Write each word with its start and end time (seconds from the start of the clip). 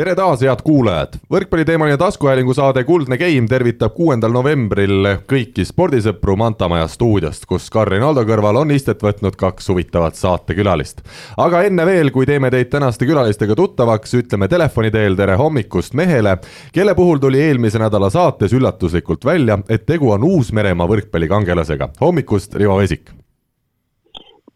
tere 0.00 0.14
taas, 0.16 0.40
head 0.40 0.62
kuulajad! 0.64 1.18
võrkpalliteemaline 1.32 1.98
taskuhäälingu 2.00 2.54
saade 2.56 2.84
Kuldne 2.88 3.18
Game 3.20 3.48
tervitab 3.48 3.92
kuuendal 3.92 4.32
novembril 4.32 5.10
kõiki 5.28 5.66
spordisõpru 5.68 6.38
Mantamaja 6.40 6.86
stuudiost, 6.88 7.44
kus 7.50 7.66
Karin 7.74 8.06
Aldo 8.08 8.24
kõrval 8.24 8.62
on 8.62 8.72
istet 8.72 9.04
võtnud 9.04 9.36
kaks 9.36 9.68
huvitavat 9.68 10.16
saatekülalist. 10.16 11.04
aga 11.36 11.62
enne 11.68 11.84
veel, 11.86 12.10
kui 12.16 12.24
teeme 12.26 12.48
teid 12.50 12.72
tänaste 12.72 13.04
külalistega 13.04 13.58
tuttavaks, 13.60 14.16
ütleme 14.22 14.48
telefoni 14.48 14.90
teel 14.90 15.20
tere 15.20 15.36
hommikust 15.36 15.92
mehele, 15.92 16.38
kelle 16.72 16.94
puhul 16.94 17.20
tuli 17.20 17.44
eelmise 17.50 17.78
nädala 17.78 18.08
saates 18.10 18.56
üllatuslikult 18.56 19.24
välja, 19.24 19.58
et 19.68 19.84
tegu 19.86 20.14
on 20.16 20.24
Uus-Meremaa 20.24 20.88
võrkpallikangelasega. 20.88 21.92
hommikust, 22.00 22.54
Rivo 22.54 22.80
Vesik! 22.80 23.10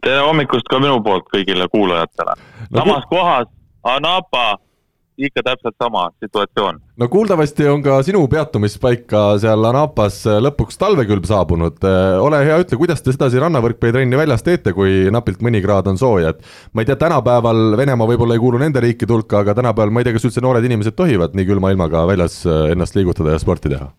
tere 0.01 0.21
hommikust 0.25 0.73
ka 0.73 0.81
minu 0.81 1.03
poolt 1.03 1.29
kõigile 1.29 1.69
kuulajatele 1.69 2.33
no,. 2.71 2.79
samas 2.81 3.05
kohas 3.13 3.49
Anapa 3.85 4.55
ikka 5.19 5.43
täpselt 5.47 5.77
sama 5.83 6.09
situatsioon. 6.21 6.81
no 6.97 7.09
kuuldavasti 7.09 7.69
on 7.69 7.83
ka 7.83 8.03
sinu 8.03 8.23
peatumispaika 8.29 9.23
seal 9.43 9.65
Anapas 9.71 10.23
lõpuks 10.27 10.79
talvekülm 10.79 11.25
saabunud. 11.29 11.79
ole 12.21 12.45
hea, 12.45 12.59
ütle, 12.65 12.79
kuidas 12.79 13.03
te 13.03 13.15
sedasi 13.15 13.43
rannavõrkpallitrenni 13.43 14.19
väljas 14.19 14.43
teete, 14.43 14.73
kui 14.73 15.11
napilt 15.15 15.43
mõni 15.45 15.63
kraad 15.65 15.91
on 15.91 15.99
sooja, 15.99 16.35
et 16.35 16.43
ma 16.73 16.83
ei 16.83 16.91
tea, 16.91 16.97
tänapäeval 17.01 17.77
Venemaa 17.79 18.09
võib-olla 18.11 18.39
ei 18.39 18.43
kuulu 18.43 18.63
nende 18.63 18.83
riikide 18.83 19.15
hulka, 19.15 19.43
aga 19.45 19.55
tänapäeval 19.55 19.95
ma 19.95 20.03
ei 20.03 20.09
tea, 20.09 20.17
kas 20.17 20.27
üldse 20.31 20.43
noored 20.45 20.65
inimesed 20.65 20.97
tohivad 20.99 21.37
nii 21.37 21.51
külma 21.53 21.75
ilmaga 21.75 22.07
väljas 22.11 22.43
ennast 22.47 22.97
liigutada 22.99 23.37
ja 23.37 23.43
sporti 23.43 23.73
teha? 23.73 23.93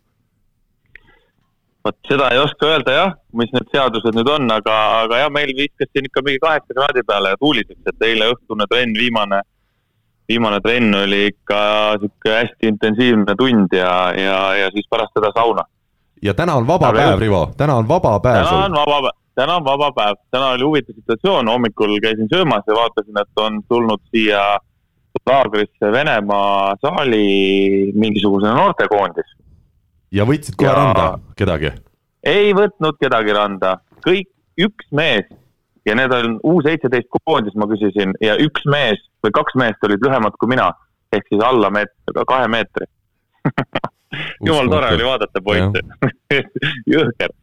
vot 1.85 1.97
seda 2.09 2.31
ei 2.33 2.39
oska 2.41 2.65
öelda 2.65 2.93
jah, 2.95 3.11
mis 3.37 3.51
need 3.53 3.67
seadused 3.73 4.15
nüüd 4.17 4.29
on, 4.31 4.47
aga, 4.49 4.75
aga 5.03 5.19
jah, 5.21 5.33
meil 5.33 5.51
viskas 5.57 5.91
siin 5.93 6.07
ikka 6.09 6.23
mingi 6.25 6.41
kaheksa 6.41 6.73
kraadi 6.73 7.03
peale 7.05 7.35
ja 7.35 7.41
tuuliseks, 7.41 7.83
et 7.91 8.07
eile 8.07 8.31
õhtune 8.33 8.65
trenn, 8.71 8.97
viimane 8.97 9.43
viimane 10.29 10.59
trenn 10.61 10.95
oli 10.95 11.25
ikka 11.27 11.57
sihuke 11.99 12.33
hästi 12.33 12.67
intensiivne 12.73 13.35
tund 13.37 13.73
ja, 13.73 14.13
ja, 14.17 14.39
ja 14.55 14.71
siis 14.73 14.87
pärast 14.89 15.13
seda 15.17 15.31
sauna. 15.35 15.65
ja 16.21 16.33
täna 16.33 16.55
on 16.55 16.67
vaba 16.67 16.93
päev, 16.93 17.19
Rivo, 17.19 17.51
täna 17.57 17.75
on 17.75 17.87
vaba 17.87 18.19
päev. 18.19 18.45
täna 18.45 18.65
on 18.65 18.71
vaba 18.71 19.01
päev, 19.01 19.17
täna 19.35 19.55
on 19.55 19.65
vaba 19.65 19.91
päev, 19.91 20.15
täna 20.31 20.47
oli 20.55 20.63
huvitav 20.63 20.95
situatsioon, 20.95 21.47
hommikul 21.47 21.99
käisin 22.01 22.29
söömas 22.33 22.63
ja 22.67 22.73
vaatasin, 22.73 23.21
et 23.21 23.43
on 23.45 23.61
tulnud 23.69 24.01
siia 24.11 24.43
laagrisse 25.25 25.91
Venemaa 25.91 26.75
saali 26.81 27.91
mingisugune 27.95 28.53
noortekoondis. 28.53 29.35
ja 30.11 30.25
võtsid 30.25 30.57
kohe 30.57 30.69
ja... 30.69 30.75
randa 30.75 31.09
kedagi? 31.37 31.71
ei 32.25 32.53
võtnud 32.57 32.97
kedagi 32.99 33.33
randa, 33.33 33.77
kõik, 34.05 34.29
üks 34.57 34.89
mees 34.91 35.29
ja 35.85 35.95
need 35.97 36.13
on 36.13 36.39
U 36.43 36.59
seitseteist 36.65 37.09
koondis, 37.13 37.55
ma 37.59 37.67
küsisin, 37.69 38.15
ja 38.23 38.37
üks 38.41 38.65
mees 38.71 39.01
või 39.23 39.33
kaks 39.35 39.57
meest 39.59 39.87
olid 39.87 40.03
lühemad 40.05 40.37
kui 40.39 40.51
mina, 40.51 40.71
ehk 41.13 41.27
siis 41.29 41.43
alla 41.45 41.71
meet-, 41.73 41.93
kahe 42.27 42.47
meetri 42.51 42.89
jumal 44.47 44.71
tore 44.71 44.95
oli 44.95 45.07
vaadata 45.07 45.43
poisse 45.45 45.83
jõhker. 46.93 47.33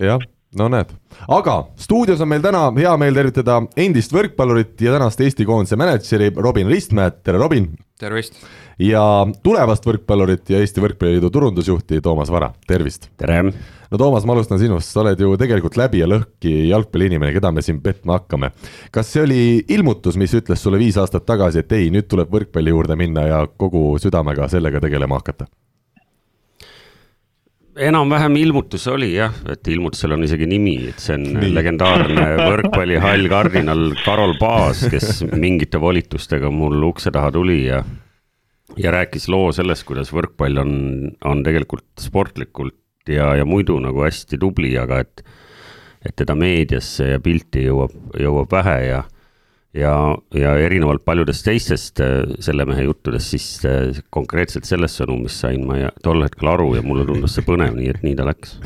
jah, 0.00 0.24
no 0.58 0.68
näed, 0.72 0.92
aga 1.28 1.56
stuudios 1.80 2.20
on 2.20 2.32
meil 2.32 2.44
täna 2.44 2.66
hea 2.76 2.94
meel 3.00 3.16
tervitada 3.16 3.60
endist 3.80 4.14
võrkpallurit 4.14 4.80
ja 4.84 4.96
tänast 4.96 5.20
Eesti 5.24 5.48
koondise 5.48 5.78
mänedžeri 5.80 6.32
Robin 6.36 6.68
Ristmäed, 6.70 7.22
tere 7.24 7.40
Robin! 7.40 7.70
tervist! 8.00 8.40
ja 8.80 9.02
tulevast 9.44 9.86
võrkpallurit 9.86 10.52
ja 10.52 10.60
Eesti 10.60 10.80
Võrkpalliliidu 10.84 11.30
turundusjuhti 11.32 12.00
Toomas 12.04 12.32
Vara, 12.32 12.52
tervist! 12.68 13.10
tere! 13.20 13.42
No 13.90 13.98
Toomas, 13.98 14.26
ma 14.26 14.34
alustan 14.36 14.60
sinust, 14.60 14.92
sa 14.92 15.02
oled 15.02 15.20
ju 15.20 15.32
tegelikult 15.40 15.78
läbi 15.80 16.02
ja 16.02 16.08
lõhki 16.10 16.68
jalgpalliinimene, 16.70 17.32
keda 17.36 17.52
me 17.54 17.64
siin 17.64 17.80
petma 17.84 18.20
hakkame. 18.20 18.52
kas 18.94 19.12
see 19.12 19.24
oli 19.24 19.40
ilmutus, 19.68 20.18
mis 20.20 20.34
ütles 20.38 20.62
sulle 20.62 20.78
viis 20.80 20.98
aastat 21.00 21.26
tagasi, 21.26 21.64
et 21.64 21.72
ei, 21.78 21.90
nüüd 21.94 22.08
tuleb 22.10 22.30
võrkpalli 22.32 22.74
juurde 22.74 22.98
minna 22.98 23.26
ja 23.26 23.40
kogu 23.46 23.98
südamega 24.02 24.48
sellega 24.52 24.82
tegelema 24.82 25.20
hakata? 25.20 25.50
enam-vähem 27.80 28.34
ilmutus 28.36 28.82
oli 28.92 29.14
jah, 29.14 29.32
et 29.48 29.68
ilmutusel 29.72 30.12
on 30.12 30.24
isegi 30.26 30.46
nimi, 30.50 30.74
et 30.90 31.00
see 31.00 31.14
on 31.16 31.24
Nii. 31.38 31.52
legendaarne 31.54 32.26
võrkpallihall 32.50 33.28
kardinal 33.30 33.84
Karol 34.04 34.34
Paas, 34.40 34.84
kes 34.92 35.22
mingite 35.32 35.80
volitustega 35.80 36.50
mul 36.52 36.82
ukse 36.90 37.12
taha 37.14 37.32
tuli 37.34 37.62
ja 37.64 37.80
ja 38.78 38.92
rääkis 38.94 39.26
loo 39.32 39.48
sellest, 39.54 39.86
kuidas 39.88 40.12
võrkpall 40.14 40.60
on, 40.62 40.74
on 41.26 41.40
tegelikult 41.46 41.88
sportlikult 41.98 42.79
ja, 43.08 43.34
ja 43.36 43.44
muidu 43.44 43.78
nagu 43.80 44.04
hästi 44.04 44.38
tubli, 44.38 44.74
aga 44.78 45.00
et, 45.04 45.24
et 46.04 46.16
teda 46.16 46.36
meediasse 46.38 47.12
ja 47.14 47.20
pilti 47.20 47.64
jõuab, 47.66 47.96
jõuab 48.20 48.52
vähe 48.52 48.76
ja 48.88 49.02
ja, 49.76 49.92
ja 50.34 50.54
erinevalt 50.58 51.04
paljudest 51.06 51.44
teistest 51.46 52.00
äh, 52.02 52.24
selle 52.42 52.64
mehe 52.68 52.84
juttudest, 52.88 53.30
siis 53.34 53.46
äh, 53.68 54.00
konkreetselt 54.14 54.66
sellest 54.68 54.98
sõnumist 54.98 55.44
sain 55.44 55.62
ma 55.66 55.78
ja 55.78 55.90
tol 56.02 56.24
hetkel 56.24 56.50
aru 56.50 56.72
ja 56.76 56.82
mulle 56.86 57.06
tundus 57.08 57.36
see 57.36 57.46
põnev, 57.46 57.76
nii 57.76 57.92
et 57.92 58.02
nii 58.06 58.16
ta 58.18 58.26
läks. 58.26 58.56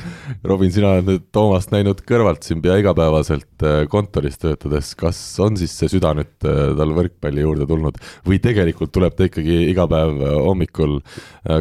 Robin, 0.48 0.72
sina 0.72 0.94
oled 0.94 1.10
nüüd 1.10 1.26
Toomast 1.34 1.74
näinud 1.74 2.00
kõrvalt 2.08 2.46
siin 2.46 2.62
pea 2.64 2.78
igapäevaselt 2.80 3.66
äh, 3.66 3.82
kontoris 3.92 4.40
töötades, 4.40 4.94
kas 4.98 5.20
on 5.44 5.60
siis 5.60 5.76
see 5.76 5.92
süda 5.92 6.14
nüüd 6.16 6.32
tal 6.44 6.96
võrkpalli 6.96 7.44
juurde 7.44 7.68
tulnud 7.68 8.00
või 8.26 8.40
tegelikult 8.42 8.94
tuleb 8.94 9.16
ta 9.16 9.28
ikkagi 9.28 9.60
iga 9.70 9.86
päev 9.90 10.22
hommikul 10.44 10.98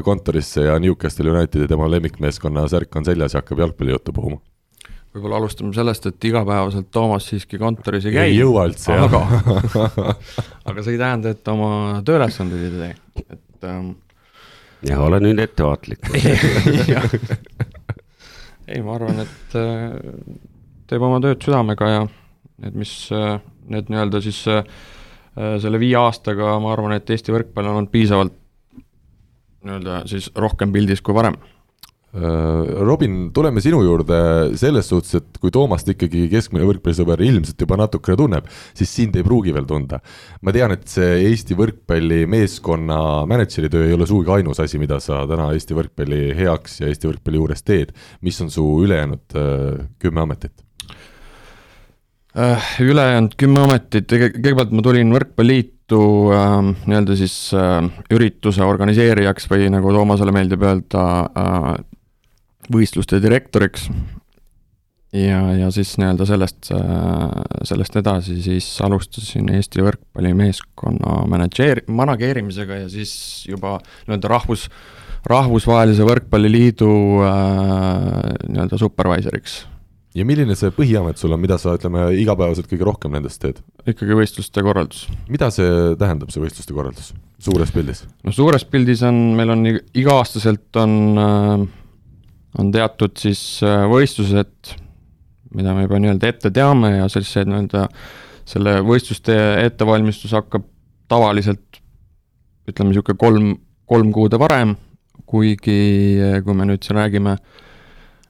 kontorisse 0.05 0.67
ja 0.69 0.79
Newcastle 0.81 1.31
Unitedi 1.33 1.67
tema 1.71 1.89
lemmikmeeskonna 1.91 2.65
särk 2.71 2.95
on 2.99 3.07
seljas 3.07 3.35
ja 3.35 3.43
hakkab 3.43 3.63
jalgpallijuttu 3.65 4.15
puhuma? 4.15 4.41
Võib-olla 5.13 5.37
alustame 5.37 5.73
sellest, 5.75 6.07
et 6.09 6.25
igapäevaselt 6.25 6.89
Toomas 6.93 7.27
siiski 7.29 7.59
kontoris 7.61 8.07
ei 8.09 8.15
käi. 8.15 8.31
ei 8.31 8.39
jõua 8.39 8.65
üldse, 8.69 8.95
jah. 8.97 9.13
aga 10.65 10.79
see 10.85 10.95
ei 10.95 11.01
tähenda, 11.01 11.33
et 11.35 11.53
oma 11.53 12.01
tööülesandeid 12.05 12.63
ei 12.65 12.71
tee, 12.79 13.27
et 13.37 13.67
ähm.... 13.69 13.93
ja 14.87 14.99
ole 15.05 15.21
nüüd 15.23 15.39
ettevaatlik 15.43 16.09
ei, 18.71 18.81
ma 18.81 18.97
arvan, 18.97 19.23
et 19.25 19.57
äh, 19.59 19.89
teeb 20.89 21.05
oma 21.05 21.21
tööd 21.23 21.41
südamega 21.45 21.85
ja 21.91 22.03
need, 22.07 22.75
mis 22.81 22.93
äh,, 23.13 23.37
need 23.69 23.93
nii-öelda 23.93 24.23
siis 24.25 24.41
äh, 24.49 24.63
selle 25.33 25.77
viie 25.81 25.97
aastaga, 26.01 26.57
ma 26.61 26.73
arvan, 26.73 26.97
et 26.97 27.09
Eesti 27.13 27.33
võrkpall 27.35 27.69
on 27.69 27.83
olnud 27.83 27.93
piisavalt 27.93 28.39
nii-öelda 29.63 30.03
siis 30.09 30.25
rohkem 30.35 30.73
pildis 30.73 31.01
kui 31.05 31.13
varem 31.15 31.37
Äh, 31.37 31.62
Robin, 32.13 33.31
tuleme 33.33 33.61
sinu 33.63 33.79
juurde 33.81 34.17
selles 34.59 34.85
suhtes, 34.85 35.15
et 35.17 35.37
kui 35.41 35.49
Toomast 35.53 35.87
ikkagi 35.89 36.27
keskmine 36.29 36.67
võrkpallisõber 36.69 37.23
ilmselt 37.25 37.63
juba 37.65 37.79
natukene 37.81 38.17
tunneb, 38.19 38.49
siis 38.77 38.91
sind 38.93 39.17
ei 39.17 39.25
pruugi 39.25 39.53
veel 39.55 39.65
tunda. 39.65 39.97
ma 40.45 40.53
tean, 40.53 40.75
et 40.75 40.85
see 40.91 41.23
Eesti 41.31 41.57
võrkpallimeeskonna 41.57 42.99
mänedžeri 43.29 43.71
töö 43.73 43.87
ei 43.87 43.95
ole 43.97 44.05
sugugi 44.05 44.29
ainus 44.35 44.61
asi, 44.61 44.77
mida 44.77 44.99
sa 45.01 45.23
täna 45.29 45.49
Eesti 45.57 45.73
võrkpalli 45.73 46.35
heaks 46.37 46.83
ja 46.83 46.91
Eesti 46.91 47.09
võrkpalli 47.09 47.41
juures 47.41 47.65
teed. 47.65 47.95
mis 48.21 48.37
on 48.45 48.53
su 48.53 48.67
ülejäänud 48.85 49.39
äh, 49.39 49.87
kümme 49.97 50.21
ametit? 50.21 50.53
Äh, 52.33 52.69
ülejäänud 52.81 53.33
kümme 53.37 53.61
ametit, 53.61 54.09
kõigepealt 54.09 54.71
ma 54.73 54.81
tulin 54.85 55.11
Võrkpalliliitu 55.13 55.99
äh, 56.33 56.53
nii-öelda 56.89 57.17
siis 57.17 57.35
äh, 57.53 57.89
ürituse 58.13 58.65
organiseerijaks 58.65 59.45
või 59.51 59.67
nagu 59.73 59.93
Toomasele 59.93 60.33
meeldib 60.33 60.65
öelda 60.65 61.03
äh,, 61.37 61.67
võistluste 62.71 63.19
direktoriks. 63.23 63.89
ja, 65.13 65.41
ja 65.57 65.71
siis 65.73 65.95
nii-öelda 66.01 66.25
sellest, 66.29 66.71
sellest 67.69 67.99
edasi 68.01 68.39
siis 68.41 68.69
alustasin 68.81 69.51
Eesti 69.53 69.83
võrkpallimeeskonna 69.85 71.19
manageeri-, 71.29 71.85
manageerimisega 71.87 72.83
ja 72.83 72.89
siis 72.89 73.13
juba 73.49 73.77
nii-öelda 74.07 74.31
rahvus, 74.31 74.69
rahvusvahelise 75.29 76.07
võrkpalliliidu 76.07 76.95
äh, 77.27 78.09
nii-öelda 78.47 78.81
supervisoriks 78.81 79.61
ja 80.17 80.25
milline 80.27 80.55
see 80.57 80.71
põhiamet 80.73 81.19
sul 81.19 81.33
on, 81.33 81.41
mida 81.41 81.57
sa, 81.61 81.75
ütleme, 81.77 82.05
igapäevaselt 82.21 82.69
kõige 82.69 82.87
rohkem 82.87 83.15
nendest 83.15 83.41
teed? 83.43 83.61
ikkagi 83.89 84.17
võistluste 84.17 84.63
korraldus. 84.65 85.07
mida 85.31 85.49
see 85.53 85.93
tähendab, 85.99 86.31
see 86.33 86.43
võistluste 86.43 86.75
korraldus, 86.75 87.13
suures 87.41 87.73
pildis? 87.73 88.03
no 88.23 88.33
suures 88.35 88.65
pildis 88.69 89.03
on, 89.07 89.21
meil 89.37 89.53
on 89.55 89.65
iga-aastaselt 89.69 90.81
on 90.83 90.97
äh, 91.23 91.65
on 92.59 92.71
teatud 92.73 93.17
siis 93.19 93.41
äh, 93.65 93.85
võistlused, 93.89 94.73
mida 95.53 95.73
me 95.75 95.85
juba 95.85 95.99
nii-öelda 96.01 96.29
ette 96.29 96.51
teame 96.53 96.95
ja 96.97 97.09
see 97.11 97.45
nii-öelda 97.47 97.87
selle 98.49 98.77
võistluste 98.85 99.35
ettevalmistus 99.63 100.33
hakkab 100.35 100.65
tavaliselt 101.11 101.81
ütleme, 102.69 102.91
niisugune 102.91 103.19
kolm, 103.19 103.51
kolm 103.89 104.11
kuud 104.15 104.35
varem, 104.41 104.75
kuigi 105.29 105.77
äh, 106.21 106.39
kui 106.45 106.57
me 106.57 106.67
nüüd 106.69 106.85
siin 106.85 106.99
räägime 106.99 107.37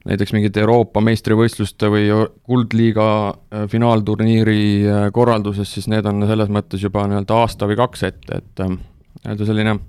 näiteks 0.03 0.33
mingite 0.35 0.59
Euroopa 0.59 0.99
meistrivõistluste 1.03 1.87
või 1.91 2.09
Kuldliiga 2.43 3.07
äh, 3.29 3.65
finaalturniiri 3.71 5.11
korralduses, 5.15 5.71
siis 5.75 5.89
need 5.91 6.07
on 6.07 6.23
selles 6.27 6.51
mõttes 6.51 6.83
juba 6.83 7.07
nii-öelda 7.07 7.43
aasta 7.43 7.67
või 7.69 7.79
kaks 7.79 8.07
ette, 8.11 8.39
et 8.39 8.63
nii-öelda 8.67 9.47
selline 9.47 9.79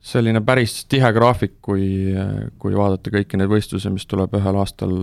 selline 0.00 0.40
päris 0.44 0.84
tihe 0.88 1.12
graafik, 1.12 1.58
kui, 1.62 2.14
kui 2.58 2.76
vaadata 2.76 3.12
kõiki 3.12 3.40
neid 3.40 3.50
võistlusi, 3.52 3.92
mis 3.92 4.06
tuleb 4.08 4.32
ühel 4.38 4.60
aastal 4.60 4.94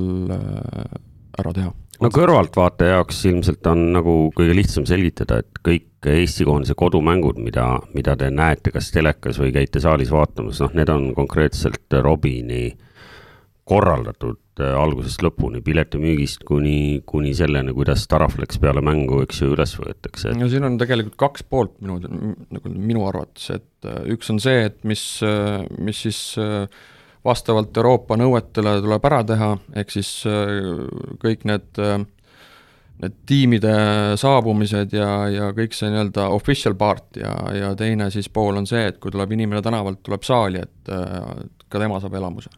ära 1.38 1.54
teha. 1.54 1.74
No 2.02 2.10
kõrvaltvaataja 2.14 2.98
jaoks 2.98 3.24
ilmselt 3.26 3.68
on 3.70 3.88
nagu 3.96 4.16
kõige 4.38 4.56
lihtsam 4.58 4.86
selgitada, 4.90 5.40
et 5.42 5.62
kõik 5.66 5.86
Eesti 6.08 6.46
koondise 6.46 6.76
kodumängud, 6.78 7.40
mida, 7.42 7.66
mida 7.98 8.14
te 8.16 8.30
näete 8.32 8.72
kas 8.72 8.92
telekas 8.94 9.40
või 9.42 9.50
käite 9.56 9.82
saalis 9.84 10.12
vaatamas, 10.14 10.62
noh, 10.62 10.76
need 10.78 10.92
on 10.94 11.10
konkreetselt 11.18 11.98
Robini 12.06 12.70
korraldatud 13.68 14.38
äh, 14.38 14.47
algusest 14.64 15.24
lõpuni, 15.26 15.62
piletimüügist 15.66 16.44
kuni, 16.48 17.04
kuni 17.08 17.34
selleni, 17.38 17.74
kuidas 17.78 18.06
Taraflex 18.10 18.60
peale 18.62 18.84
mängu, 18.86 19.22
eks 19.26 19.42
ju, 19.44 19.52
üles 19.56 19.76
võetakse. 19.80 20.34
no 20.38 20.50
siin 20.52 20.68
on 20.68 20.78
tegelikult 20.82 21.18
kaks 21.20 21.48
poolt 21.48 21.78
minu, 21.82 22.00
nagu 22.02 22.74
minu 22.74 23.08
arvates, 23.10 23.50
et 23.56 23.90
äh, 23.90 24.04
üks 24.16 24.32
on 24.34 24.42
see, 24.44 24.68
et 24.70 24.84
mis, 24.88 25.04
äh, 25.26 25.64
mis 25.84 26.04
siis 26.08 26.22
vastavalt 27.28 27.76
Euroopa 27.76 28.16
nõuetele 28.20 28.78
tuleb 28.84 29.08
ära 29.10 29.24
teha, 29.28 29.50
ehk 29.82 29.90
siis 29.92 30.12
kõik 31.20 31.44
need 31.50 31.82
need 32.98 33.18
tiimide 33.30 33.74
saabumised 34.18 34.94
ja, 34.96 35.10
ja 35.30 35.50
kõik 35.54 35.76
see 35.78 35.92
nii-öelda 35.94 36.32
official 36.34 36.74
part 36.80 37.20
ja, 37.20 37.34
ja 37.54 37.74
teine 37.78 38.08
siis 38.10 38.26
pool 38.34 38.58
on 38.58 38.66
see, 38.66 38.88
et 38.90 38.98
kui 38.98 39.14
tuleb 39.14 39.36
inimene 39.38 39.62
tänavalt, 39.62 40.00
tuleb 40.08 40.26
saali, 40.26 40.64
et 40.66 40.90
ka 41.70 41.84
tema 41.84 42.00
saab 42.02 42.18
elamuse 42.18 42.50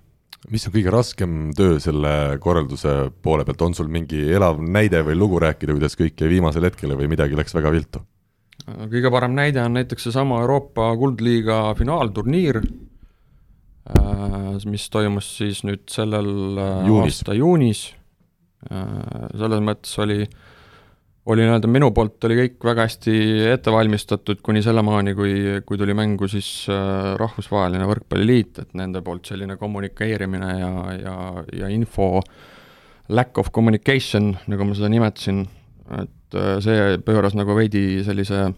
mis 0.48 0.66
on 0.68 0.74
kõige 0.74 0.94
raskem 0.94 1.34
töö 1.58 1.80
selle 1.84 2.12
korralduse 2.42 2.94
poole 3.24 3.46
pealt, 3.48 3.62
on 3.66 3.76
sul 3.76 3.90
mingi 3.92 4.22
elav 4.32 4.62
näide 4.64 5.02
või 5.08 5.18
lugu 5.20 5.42
rääkida, 5.44 5.76
kuidas 5.76 5.98
kõik 6.00 6.22
jäi 6.22 6.32
viimasel 6.32 6.70
hetkel 6.70 6.96
või 6.96 7.10
midagi 7.12 7.38
läks 7.40 7.56
väga 7.58 7.74
viltu? 7.76 8.04
kõige 8.70 9.10
parem 9.10 9.34
näide 9.34 9.64
on 9.64 9.74
näiteks 9.74 10.04
seesama 10.06 10.44
Euroopa 10.44 10.92
Kuldliiga 11.00 11.74
finaalturniir, 11.80 12.60
äh, 13.90 14.60
mis 14.70 14.86
toimus 14.94 15.32
siis 15.40 15.64
nüüd 15.66 15.88
sellel 15.90 16.60
äh, 16.60 16.86
juunis. 16.86 17.18
aasta 17.18 17.34
juunis, 17.34 17.82
äh, 18.70 18.86
selles 19.34 19.64
mõttes 19.66 19.96
oli 20.04 20.22
äh, 20.28 20.49
oli 21.30 21.44
nii-öelda 21.46 21.70
minu 21.70 21.92
poolt 21.94 22.26
oli 22.26 22.38
kõik 22.40 22.66
väga 22.66 22.86
hästi 22.88 23.16
ette 23.52 23.72
valmistatud 23.74 24.40
kuni 24.46 24.64
sellemaani, 24.66 25.14
kui, 25.18 25.34
kui 25.66 25.78
tuli 25.78 25.94
mängu 25.98 26.30
siis 26.32 26.50
äh, 26.74 27.14
Rahvusvaheline 27.20 27.86
Võrkpalliliit, 27.90 28.64
et 28.64 28.74
nende 28.80 29.04
poolt 29.06 29.30
selline 29.30 29.58
kommunikeerimine 29.62 30.50
ja, 30.58 30.72
ja, 30.98 31.18
ja 31.62 31.70
info 31.74 32.16
lack 33.10 33.38
of 33.42 33.52
communication, 33.54 34.34
nagu 34.50 34.66
ma 34.66 34.78
seda 34.78 34.90
nimetasin, 34.94 35.46
et 36.00 36.40
äh, 36.40 36.58
see 36.66 36.98
pööras 37.06 37.38
nagu 37.38 37.58
veidi 37.58 38.02
sellise, 38.06 38.50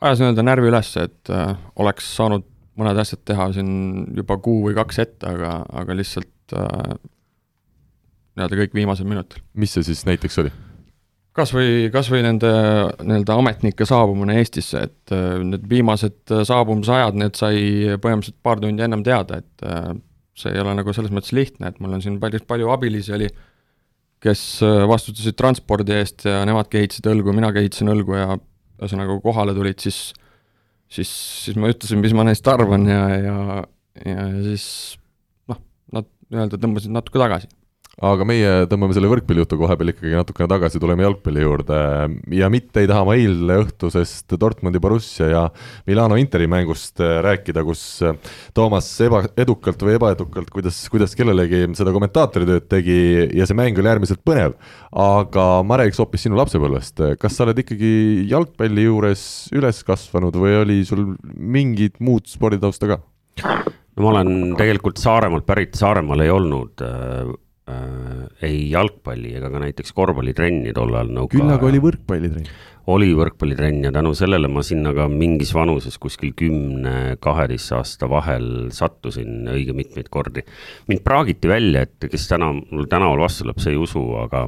ajas 0.00 0.22
nii-öelda 0.22 0.46
närvi 0.46 0.70
üles, 0.70 0.94
et 1.02 1.34
äh, 1.34 1.54
oleks 1.82 2.14
saanud 2.14 2.46
mõned 2.80 3.02
asjad 3.02 3.26
teha 3.26 3.50
siin 3.56 3.70
juba 4.16 4.38
kuu 4.42 4.62
või 4.68 4.78
kaks 4.78 5.02
ette, 5.02 5.34
aga, 5.34 5.60
aga 5.82 5.98
lihtsalt 5.98 6.54
äh, 6.54 6.98
nii-öelda 8.38 8.64
kõik 8.64 8.82
viimasel 8.82 9.10
minutil. 9.10 9.42
mis 9.54 9.74
see 9.74 9.90
siis 9.90 10.06
näiteks 10.06 10.44
oli? 10.44 10.54
Kas 11.40 11.52
või, 11.54 11.88
kas 11.92 12.10
või 12.12 12.22
nende 12.26 12.50
nii-öelda 13.00 13.36
ametnike 13.40 13.86
saabumine 13.88 14.36
Eestisse, 14.40 14.84
et 14.88 15.14
äh, 15.14 15.38
need 15.46 15.66
viimased 15.70 16.32
äh, 16.32 16.44
saabumisajad, 16.48 17.18
need 17.20 17.38
sai 17.38 17.60
põhimõtteliselt 18.02 18.40
paar 18.44 18.60
tundi 18.62 18.84
ennem 18.84 19.04
teada, 19.06 19.40
et 19.40 19.66
äh, 19.66 19.92
see 20.38 20.52
ei 20.54 20.62
ole 20.62 20.74
nagu 20.78 20.94
selles 20.96 21.12
mõttes 21.14 21.34
lihtne, 21.36 21.70
et 21.70 21.80
mul 21.82 21.96
on 21.96 22.04
siin 22.04 22.18
päris 22.22 22.44
palju 22.48 22.70
abilisi 22.72 23.14
oli, 23.16 23.28
kes 24.20 24.40
vastutasid 24.88 25.32
transpordi 25.36 25.94
eest 25.96 26.26
ja 26.28 26.42
nemadki 26.44 26.82
ehitasid 26.82 27.06
õlgu, 27.08 27.32
minagi 27.32 27.62
ehitasin 27.62 27.88
õlgu 27.88 28.18
ja 28.18 28.26
ühesõnaga, 28.36 29.14
kui 29.16 29.24
kohale 29.30 29.54
tulid, 29.56 29.80
siis 29.80 30.10
siis, 30.92 31.08
siis 31.46 31.56
ma 31.56 31.70
ütlesin, 31.72 32.02
mis 32.02 32.12
ma 32.16 32.26
neist 32.28 32.48
arvan 32.50 32.84
ja, 32.88 33.00
ja, 33.16 33.38
ja 34.04 34.26
siis 34.44 34.66
noh, 35.48 35.60
nad 35.96 36.08
nii-öelda 36.28 36.60
tõmbasid 36.60 36.92
natuke 36.92 37.22
tagasi 37.22 37.48
aga 38.00 38.24
meie 38.24 38.52
tõmbame 38.70 38.94
selle 38.96 39.10
võrkpallijutu 39.10 39.58
koha 39.60 39.74
peal 39.76 39.92
ikkagi 39.92 40.14
natukene 40.16 40.48
tagasi, 40.48 40.80
tuleme 40.80 41.04
jalgpalli 41.04 41.42
juurde 41.44 41.80
ja 42.32 42.48
mitte 42.52 42.80
ei 42.80 42.88
taha 42.88 43.04
ma 43.04 43.16
eile 43.18 43.58
õhtusest 43.60 44.36
Dortmundi 44.40 44.80
Borussia 44.80 45.28
ja 45.28 45.42
Milano 45.88 46.16
Interi 46.20 46.48
mängust 46.50 47.02
äh, 47.04 47.18
rääkida, 47.26 47.64
kus 47.66 47.82
äh, 48.06 48.16
Toomas 48.56 48.88
eba, 49.04 49.20
edukalt 49.40 49.84
või 49.84 49.98
ebaedukalt, 49.98 50.48
kuidas, 50.54 50.78
kuidas 50.92 51.12
kellelegi 51.18 51.66
seda 51.76 51.92
kommentaatori 51.92 52.48
tööd 52.48 52.70
tegi 52.72 52.96
ja 53.36 53.48
see 53.48 53.58
mäng 53.58 53.76
oli 53.80 53.92
äärmiselt 53.92 54.24
põnev. 54.24 54.56
aga 54.96 55.44
ma 55.66 55.80
räägiks 55.82 56.00
hoopis 56.00 56.24
sinu 56.24 56.40
lapsepõlvest, 56.40 57.04
kas 57.20 57.36
sa 57.36 57.44
oled 57.44 57.60
ikkagi 57.60 57.92
jalgpalli 58.32 58.88
juures 58.88 59.26
üles 59.52 59.84
kasvanud 59.84 60.40
või 60.40 60.56
oli 60.62 60.80
sul 60.88 61.04
mingit 61.36 62.00
muud 62.00 62.24
sporditausta 62.32 62.94
ka? 62.94 63.00
no 63.44 64.00
ma 64.00 64.10
olen 64.16 64.56
tegelikult 64.56 64.96
Saaremaalt 64.96 65.44
pärit, 65.44 65.76
Saaremaal 65.76 66.24
ei 66.24 66.32
olnud 66.32 66.88
äh 66.88 67.38
äh, 67.70 68.48
ei 68.50 68.66
jalgpalli 68.72 69.34
ega 69.38 69.50
ka 69.52 69.62
näiteks 69.62 69.94
korvpallitrenni 69.96 70.74
tol 70.76 70.94
ajal 70.94 71.14
nõuka 71.16 71.36
küll 71.36 71.54
aga 71.54 71.70
oli 71.70 71.82
võrkpallitrenn 71.86 72.50
oli 72.90 73.10
võrkpallitrenn 73.16 73.86
ja 73.86 73.92
tänu 73.94 74.12
sellele 74.16 74.48
ma 74.50 74.62
sinna 74.66 74.92
ka 74.96 75.06
mingis 75.10 75.52
vanuses, 75.54 75.96
kuskil 76.02 76.32
kümne, 76.36 77.16
kaheteist 77.22 77.74
aasta 77.76 78.08
vahel 78.10 78.70
sattusin 78.74 79.48
õige 79.50 79.74
mitmeid 79.76 80.10
kordi. 80.12 80.44
mind 80.88 81.04
praagiti 81.06 81.48
välja, 81.48 81.86
et 81.86 82.10
kes 82.10 82.28
täna, 82.28 82.52
mul 82.52 82.88
tänaval 82.90 83.24
vastu 83.24 83.44
tuleb, 83.44 83.60
see 83.62 83.74
ei 83.74 83.80
usu, 83.80 84.02
aga 84.20 84.46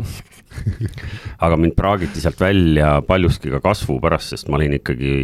aga 1.46 1.56
mind 1.60 1.74
praagiti 1.76 2.20
sealt 2.22 2.40
välja 2.40 2.94
paljuski 3.06 3.50
ka 3.52 3.60
kasvu 3.64 3.98
pärast, 4.02 4.32
sest 4.34 4.50
ma 4.52 4.58
olin 4.58 4.76
ikkagi, 4.78 5.14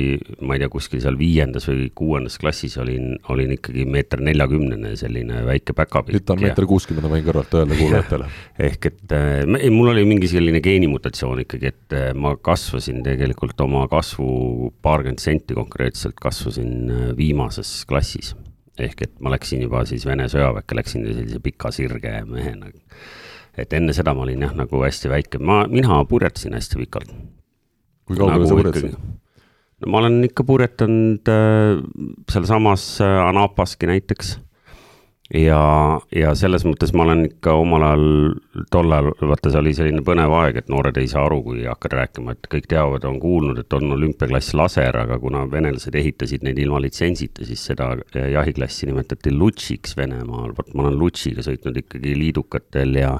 ma 0.41 0.57
ei 0.57 0.63
tea, 0.63 0.71
kuskil 0.73 1.03
seal 1.05 1.19
viiendas 1.21 1.69
või 1.69 1.89
kuuendas 1.99 2.39
klassis 2.41 2.79
olin, 2.81 3.17
olin 3.33 3.55
ikkagi 3.59 3.87
meeter 3.89 4.23
neljakümnene, 4.25 4.95
selline 5.01 5.43
väike 5.49 5.77
päkapikk. 5.77 6.17
nüüd 6.17 6.27
ta 6.29 6.37
on 6.37 6.45
meeter 6.45 6.69
kuuskümmend, 6.69 7.11
võin 7.13 7.27
kõrvalt 7.27 7.59
öelda 7.61 7.79
kuulajatele. 7.79 8.31
ehk 8.69 8.91
et 8.93 9.17
ei, 9.59 9.73
mul 9.75 9.93
oli 9.93 10.05
mingi 10.09 10.31
selline 10.31 10.63
geenimutatsioon 10.65 11.45
ikkagi, 11.45 11.73
et 11.73 11.97
äh, 11.97 12.11
ma 12.17 12.35
kasvasin 12.37 13.03
tegelikult 13.09 13.61
oma 13.65 13.87
kasvu 13.91 14.73
paarkümmend 14.85 15.23
senti 15.23 15.57
konkreetselt 15.57 16.19
kasvasin 16.21 16.91
äh, 16.91 17.05
viimases 17.19 17.83
klassis. 17.89 18.35
ehk 18.79 19.01
et 19.03 19.15
ma 19.21 19.33
läksin 19.35 19.65
juba 19.65 19.83
siis 19.89 20.05
Vene 20.07 20.29
sõjaväkke, 20.31 20.77
läksin 20.79 21.07
sellise 21.07 21.41
pika 21.43 21.73
sirge 21.75 22.13
mehena. 22.27 22.71
et 23.59 23.73
enne 23.73 23.93
seda 23.93 24.15
ma 24.15 24.23
olin 24.23 24.43
jah, 24.47 24.55
nagu 24.55 24.83
hästi 24.85 25.11
väike, 25.11 25.39
ma, 25.43 25.65
mina 25.67 26.05
purjetasin 26.05 26.55
hästi 26.55 26.85
pikalt. 26.85 27.15
kui 28.07 28.17
kaugele 28.17 28.37
nagu 28.37 28.51
sa 28.51 28.61
purjetasid? 28.61 28.99
no 29.79 29.93
ma 29.93 30.03
olen 30.03 30.21
ikka 30.29 30.45
purjetanud 30.47 31.33
äh, 31.33 31.81
sealsamas 32.31 33.01
äh, 33.05 33.23
Anapaski 33.29 33.91
näiteks 33.91 34.37
ja, 35.35 35.63
ja 36.15 36.31
selles 36.39 36.65
mõttes 36.65 36.95
ma 36.97 37.05
olen 37.05 37.27
ikka 37.27 37.53
omal 37.61 37.85
ajal, 37.85 38.07
tol 38.73 38.95
ajal, 38.95 39.11
vaata, 39.31 39.53
see 39.53 39.61
oli 39.61 39.75
selline 39.77 40.05
põnev 40.05 40.33
aeg, 40.39 40.61
et 40.61 40.71
noored 40.73 40.97
ei 41.01 41.11
saa 41.11 41.27
aru, 41.29 41.43
kui 41.45 41.67
hakkad 41.69 41.97
rääkima, 41.99 42.35
et 42.35 42.49
kõik 42.53 42.69
teavad, 42.71 43.05
on 43.09 43.19
kuulnud, 43.21 43.61
et 43.61 43.77
on 43.77 43.93
olümpiaklass 43.99 44.57
laser, 44.57 44.97
aga 45.03 45.19
kuna 45.21 45.45
venelased 45.51 45.99
ehitasid 46.01 46.47
neid 46.47 46.61
ilma 46.63 46.81
litsentsita, 46.85 47.45
siis 47.49 47.67
seda 47.71 47.93
jahiklassi 48.15 48.89
nimetati 48.89 49.35
Lutšiks 49.35 49.97
Venemaal, 49.99 50.55
vot 50.57 50.73
ma 50.75 50.87
olen 50.87 50.99
Lutšiga 51.01 51.45
sõitnud 51.45 51.85
ikkagi 51.85 52.17
liidukatel 52.17 53.01
ja 53.03 53.15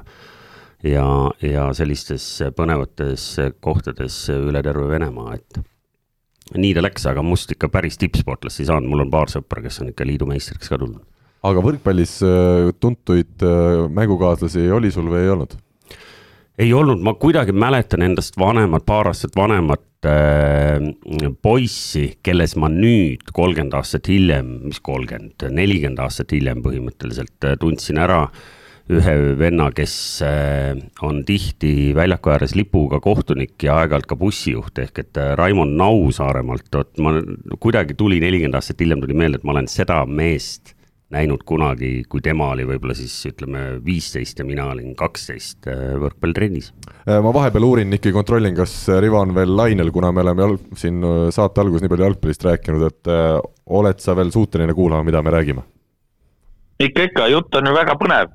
ja, 0.85 1.05
ja 1.43 1.65
sellistes 1.75 2.25
põnevates 2.55 3.33
kohtades 3.59 4.21
üle 4.31 4.63
terve 4.63 4.87
Venemaa, 4.89 5.35
et 5.35 5.61
nii 6.57 6.73
ta 6.73 6.81
läks, 6.81 7.05
aga 7.11 7.21
must 7.21 7.51
ikka 7.53 7.69
päris 7.69 7.99
tippsportlast 8.01 8.63
ei 8.63 8.69
saanud, 8.71 8.89
mul 8.89 9.03
on 9.05 9.13
paar 9.13 9.29
sõpra, 9.29 9.61
kes 9.61 9.83
on 9.83 9.91
ikka 9.91 10.07
liidu 10.07 10.25
meistriks 10.29 10.71
ka 10.71 10.79
tulnud 10.79 11.03
aga 11.47 11.63
võrkpallis 11.63 12.19
äh, 12.25 12.69
tuntuid 12.79 13.45
äh, 13.45 13.87
mängukaaslasi 13.95 14.69
oli 14.75 14.91
sul 14.91 15.11
või 15.11 15.23
ei 15.23 15.33
olnud? 15.35 15.57
ei 16.59 16.73
olnud, 16.75 16.99
ma 17.03 17.15
kuidagi 17.15 17.53
mäletan 17.55 18.03
endast 18.03 18.37
vanemat, 18.39 18.83
paar 18.87 19.07
aastat 19.11 19.35
vanemat 19.39 20.07
äh, 20.07 20.89
poissi, 21.41 22.05
kelles 22.23 22.57
ma 22.59 22.67
nüüd 22.71 23.31
kolmkümmend 23.35 23.77
aastat 23.79 24.09
hiljem, 24.11 24.57
mis 24.67 24.81
kolmkümmend, 24.83 25.47
nelikümmend 25.55 26.01
aastat 26.03 26.35
hiljem 26.35 26.63
põhimõtteliselt 26.65 27.47
äh, 27.47 27.55
tundsin 27.61 28.01
ära 28.03 28.25
ühe 28.89 29.13
venna, 29.37 29.69
kes 29.75 29.93
äh, 30.25 30.73
on 31.05 31.21
tihti 31.23 31.93
väljaku 31.95 32.33
ääres 32.33 32.57
lipuga 32.57 32.99
kohtunik 33.03 33.55
ja 33.63 33.77
aeg-ajalt 33.79 34.09
ka 34.09 34.17
bussijuht 34.19 34.81
ehk 34.83 35.03
et 35.05 35.21
Raimond 35.39 35.77
Nau 35.79 36.09
Saaremaalt, 36.15 36.67
vot 36.75 36.91
ma 36.99 37.15
kuidagi 37.61 37.95
tuli 37.95 38.19
nelikümmend 38.19 38.59
aastat 38.59 38.83
hiljem 38.83 39.05
tuli 39.05 39.15
meelde, 39.15 39.39
et 39.39 39.47
ma 39.47 39.55
olen 39.55 39.71
seda 39.71 40.01
meest 40.09 40.73
näinud 41.13 41.41
kunagi, 41.47 42.03
kui 42.09 42.21
tema 42.21 42.51
oli 42.53 42.65
võib-olla 42.69 42.93
siis 42.97 43.13
ütleme 43.29 43.79
viisteist 43.85 44.39
ja 44.39 44.45
mina 44.45 44.67
olin 44.69 44.93
kaksteist 44.97 45.67
äh, 45.69 45.95
võrkpallitrennis. 46.01 46.71
Äh, 47.01 47.17
ma 47.25 47.33
vahepeal 47.33 47.65
uurin 47.65 47.97
ikkagi, 47.97 48.13
kontrollin, 48.15 48.55
kas 48.57 48.73
Rivo 49.01 49.21
on 49.21 49.33
veel 49.37 49.55
lainel, 49.57 49.89
kuna 49.95 50.11
me 50.13 50.23
oleme 50.25 50.45
jalg, 50.45 50.67
siin 50.77 51.01
äh, 51.01 51.21
saate 51.33 51.63
alguses 51.63 51.85
nii 51.85 51.93
palju 51.93 52.07
jalgpallist 52.07 52.45
rääkinud, 52.45 52.85
et 52.91 53.11
äh, 53.13 53.39
oled 53.79 54.03
sa 54.03 54.17
veel 54.19 54.33
suuteline 54.35 54.75
kuulama, 54.77 55.07
mida 55.07 55.23
me 55.25 55.33
räägime? 55.33 55.65
ikka, 56.79 57.09
ikka, 57.09 57.25
jutt 57.33 57.57
on 57.59 57.67
ju 57.67 57.73
väga 57.75 57.97
põnev 57.99 58.29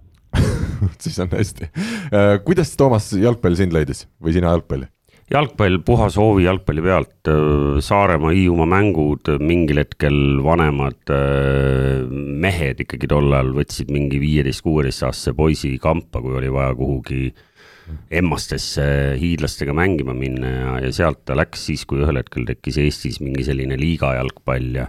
siis 1.04 1.14
on 1.22 1.30
hästi. 1.32 1.70
kuidas 2.44 2.74
Toomas 2.76 3.06
jalgpall 3.16 3.56
sind 3.56 3.72
leidis 3.72 4.04
või 4.20 4.34
sina 4.36 4.50
jalgpalli? 4.52 4.90
Jalgpall, 5.34 5.80
puhas 5.82 6.14
hoovi 6.20 6.44
jalgpalli 6.46 6.82
pealt, 6.84 7.30
Saaremaa, 7.82 8.30
Hiiumaa 8.34 8.68
mängud, 8.70 9.30
mingil 9.42 9.80
hetkel 9.82 10.18
vanemad 10.44 11.10
mehed 12.44 12.84
ikkagi 12.84 13.10
tol 13.10 13.32
ajal 13.32 13.50
võtsid 13.56 13.90
mingi 13.94 14.20
viieteist, 14.22 14.62
kuueteistaastase 14.66 15.34
poisi 15.36 15.72
kampa, 15.82 16.22
kui 16.22 16.36
oli 16.38 16.52
vaja 16.54 16.76
kuhugi 16.78 17.32
emmastesse 18.14 18.84
hiidlastega 19.20 19.74
mängima 19.76 20.14
minna 20.16 20.52
ja, 20.52 20.70
ja 20.86 20.92
sealt 20.94 21.24
ta 21.28 21.36
läks 21.36 21.66
siis, 21.68 21.82
kui 21.88 22.00
ühel 22.04 22.20
hetkel 22.22 22.46
tekkis 22.48 22.78
Eestis 22.80 23.20
mingi 23.20 23.44
selline 23.44 23.76
liiga 23.80 24.14
jalgpall 24.20 24.80
ja 24.82 24.88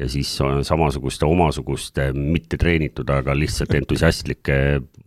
ja 0.00 0.06
siis 0.08 0.30
samasuguste 0.64 1.26
omasuguste 1.28 2.06
mitte 2.16 2.56
treenitud, 2.56 3.10
aga 3.12 3.34
lihtsalt 3.36 3.74
entusiastlike 3.76 4.54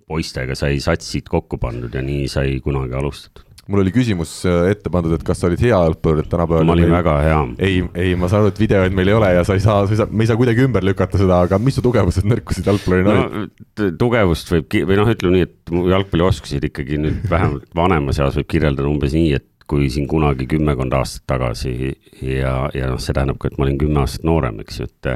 poistega 0.05 0.53
sai 0.53 0.77
satsid 0.83 1.25
kokku 1.31 1.57
pandud 1.57 1.95
ja 1.97 2.03
nii 2.05 2.27
sai 2.29 2.59
kunagi 2.61 2.93
alustatud 2.99 3.52
mul 3.71 3.79
oli 3.83 3.93
küsimus 3.95 4.31
äh, 4.49 4.71
ette 4.73 4.91
pandud, 4.91 5.13
et 5.15 5.23
kas 5.25 5.39
sa 5.39 5.47
olid 5.47 5.61
hea 5.63 5.71
jalgpallur 5.71 6.27
tänapäeval? 6.27 6.65
ma 6.67 6.75
olin 6.75 6.89
meil... 6.89 6.97
väga 6.97 7.13
hea. 7.23 7.37
ei, 7.63 7.77
ei, 7.95 8.17
ma 8.19 8.27
saan 8.31 8.43
aru, 8.43 8.51
et 8.51 8.59
videoid 8.59 8.95
meil 8.97 9.11
ei 9.11 9.15
ole 9.15 9.29
ja 9.37 9.45
sa 9.47 9.55
ei 9.55 9.63
saa, 9.63 9.85
sa 9.87 9.95
ei 9.95 10.01
saa, 10.01 10.09
me 10.11 10.25
ei 10.25 10.31
saa 10.31 10.39
kuidagi 10.39 10.65
ümber 10.65 10.83
lükata 10.83 11.21
seda, 11.21 11.39
aga 11.47 11.59
mis 11.63 11.77
su 11.79 11.85
tugevused, 11.85 12.27
nõrkused 12.27 12.67
jalgpallurina 12.67 13.15
no, 13.15 13.45
olid? 13.45 13.95
tugevust 14.01 14.51
võib, 14.51 14.77
või 14.89 14.99
noh, 14.99 15.13
ütleme 15.15 15.37
nii, 15.37 15.47
et 15.47 15.73
mu 15.75 15.85
jalgpallioskusid 15.93 16.67
ikkagi 16.69 16.99
nüüd 17.05 17.23
vähemalt 17.31 17.69
vanemas 17.77 18.19
eas 18.19 18.37
võib 18.41 18.51
kirjeldada 18.51 18.89
umbes 18.91 19.15
nii, 19.15 19.31
et 19.39 19.47
kui 19.69 19.87
siin 19.91 20.09
kunagi 20.11 20.47
kümmekond 20.51 20.93
aastat 20.97 21.23
tagasi 21.31 21.73
ja, 22.19 22.57
ja 22.75 22.91
noh, 22.91 22.99
see 22.99 23.15
tähendab 23.15 23.39
ka, 23.39 23.47
et 23.47 23.55
ma 23.57 23.67
olin 23.67 23.79
kümme 23.79 24.03
aastat 24.03 24.27
noorem, 24.27 24.59
eks 24.65 24.81
ju, 24.81 24.89
et 24.91 25.13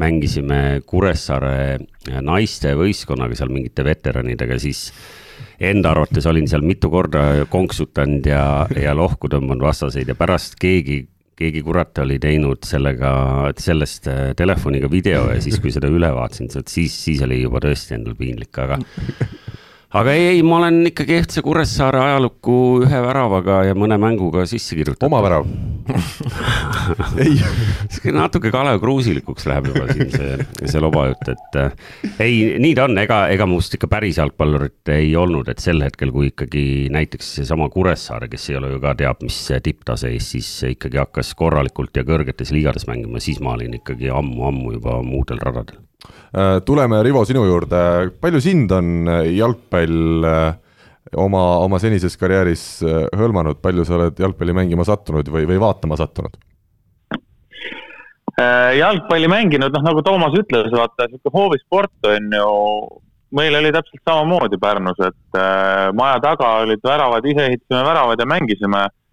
mängisime 0.00 0.80
Kuressaare 0.88 1.76
naiste 2.24 2.72
võistkonnaga 2.78 3.36
seal 3.38 3.52
mingite 3.52 3.84
veteranidega, 3.86 4.56
siis 4.62 4.88
enda 5.60 5.94
arvates 5.94 6.26
olin 6.26 6.48
seal 6.50 6.64
mitu 6.66 6.90
korda 6.92 7.46
konksutanud 7.50 8.26
ja, 8.28 8.44
ja 8.80 8.94
lohku 8.96 9.30
tõmmanud 9.32 9.64
vastaseid 9.64 10.10
ja 10.10 10.16
pärast 10.18 10.58
keegi, 10.60 11.04
keegi 11.38 11.62
kurat 11.66 11.98
oli 12.04 12.18
teinud 12.22 12.66
sellega, 12.66 13.12
sellest 13.58 14.08
äh, 14.10 14.22
telefoniga 14.38 14.90
video 14.90 15.28
ja 15.32 15.40
siis, 15.42 15.60
kui 15.62 15.74
seda 15.74 15.90
üle 15.90 16.10
vaatasin, 16.14 16.50
siis, 16.68 16.94
siis 17.06 17.22
oli 17.26 17.42
juba 17.42 17.62
tõesti 17.64 17.98
endal 17.98 18.18
piinlik, 18.18 18.54
aga 18.62 18.80
aga 19.94 20.14
ei, 20.16 20.24
ei, 20.32 20.42
ma 20.42 20.58
olen 20.58 20.80
ikkagi 20.90 21.20
FC 21.22 21.42
Kuressaare 21.44 22.00
ajalukku 22.02 22.56
ühe 22.82 23.00
väravaga 23.04 23.60
ja 23.68 23.76
mõne 23.78 23.98
mänguga 24.00 24.42
sisse 24.50 24.74
kirjutatud. 24.74 25.06
oma 25.06 25.20
värav 25.22 25.46
ei 27.22 28.14
natuke 28.16 28.50
Kalev 28.50 28.80
Kruusilikuks 28.82 29.46
läheb 29.50 29.68
juba 29.70 29.86
siin 29.92 30.10
see, 30.10 30.48
see 30.64 30.82
lobajutt, 30.82 31.30
et 31.34 31.58
äh, 31.60 31.76
ei, 32.24 32.34
nii 32.62 32.74
ta 32.74 32.88
on, 32.88 32.98
ega, 33.04 33.20
ega 33.34 33.46
must 33.50 33.76
ikka 33.78 33.90
päris 33.92 34.18
jalgpallurit 34.18 34.94
ei 34.96 35.12
olnud, 35.20 35.50
et 35.52 35.62
sel 35.62 35.84
hetkel, 35.84 36.10
kui 36.14 36.32
ikkagi 36.32 36.64
näiteks 36.94 37.34
seesama 37.38 37.68
Kuressaare, 37.72 38.30
kes 38.32 38.50
ei 38.50 38.58
ole 38.58 38.74
ju 38.74 38.82
ka 38.82 38.96
teab 38.98 39.22
mis 39.22 39.38
tipptase 39.62 40.10
Eestis, 40.14 40.50
ikkagi 40.74 40.98
hakkas 41.04 41.34
korralikult 41.38 41.94
ja 41.94 42.06
kõrgetes 42.08 42.50
liigades 42.54 42.88
mängima, 42.90 43.22
siis 43.22 43.42
ma 43.44 43.54
olin 43.58 43.78
ikkagi 43.78 44.10
ammu-ammu 44.10 44.78
juba 44.78 45.02
muudel 45.06 45.42
radadel 45.44 45.84
tuleme, 46.66 47.02
Rivo, 47.02 47.24
sinu 47.24 47.44
juurde, 47.46 48.10
palju 48.20 48.40
sind 48.42 48.72
on 48.74 49.08
äh, 49.08 49.28
jalgpall 49.36 50.26
äh, 50.28 50.56
oma, 51.20 51.44
oma 51.62 51.78
senises 51.82 52.16
karjääris 52.18 52.64
hõlmanud, 53.14 53.60
palju 53.62 53.84
sa 53.86 53.98
oled 53.98 54.18
jalgpalli 54.18 54.56
mängima 54.56 54.86
sattunud 54.88 55.28
või, 55.30 55.46
või 55.50 55.60
vaatama 55.62 56.00
sattunud? 56.00 56.36
jalgpalli 58.34 59.28
mänginud, 59.30 59.70
noh 59.70 59.82
nagu 59.86 60.00
Toomas 60.02 60.34
ütles, 60.34 60.72
vaata 60.74 61.06
sihuke 61.06 61.30
hoovisport 61.30 62.08
on 62.10 62.32
ju, 62.34 62.48
meil 63.38 63.54
oli 63.54 63.70
täpselt 63.70 64.02
samamoodi 64.02 64.58
Pärnus, 64.58 64.98
et 65.06 65.38
maja 65.94 66.16
taga 66.24 66.48
olid 66.64 66.82
väravad, 66.82 67.28
ise 67.30 67.44
ehitasime 67.46 67.84
väravad 67.86 68.18
ja 68.18 68.26
mängisime. 68.26 68.80
Äh, 68.88 69.03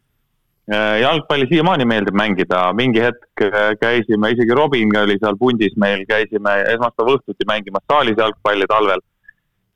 jalgpalli 1.02 1.48
siiamaani 1.50 1.86
meeldib 1.86 2.16
mängida, 2.16 2.64
mingi 2.78 3.02
hetk 3.04 3.44
äh, 3.44 3.72
käisime, 3.82 4.32
isegi 4.32 4.56
Robin 4.56 4.92
oli 5.04 5.18
seal 5.20 5.38
pundis 5.40 5.74
meil, 5.76 6.06
käisime 6.10 6.62
esmaspäeva 6.74 7.18
õhtuti 7.18 7.48
mängimas 7.50 7.84
saalis 7.92 8.20
jalgpalli 8.20 8.68
talvel. 8.70 9.02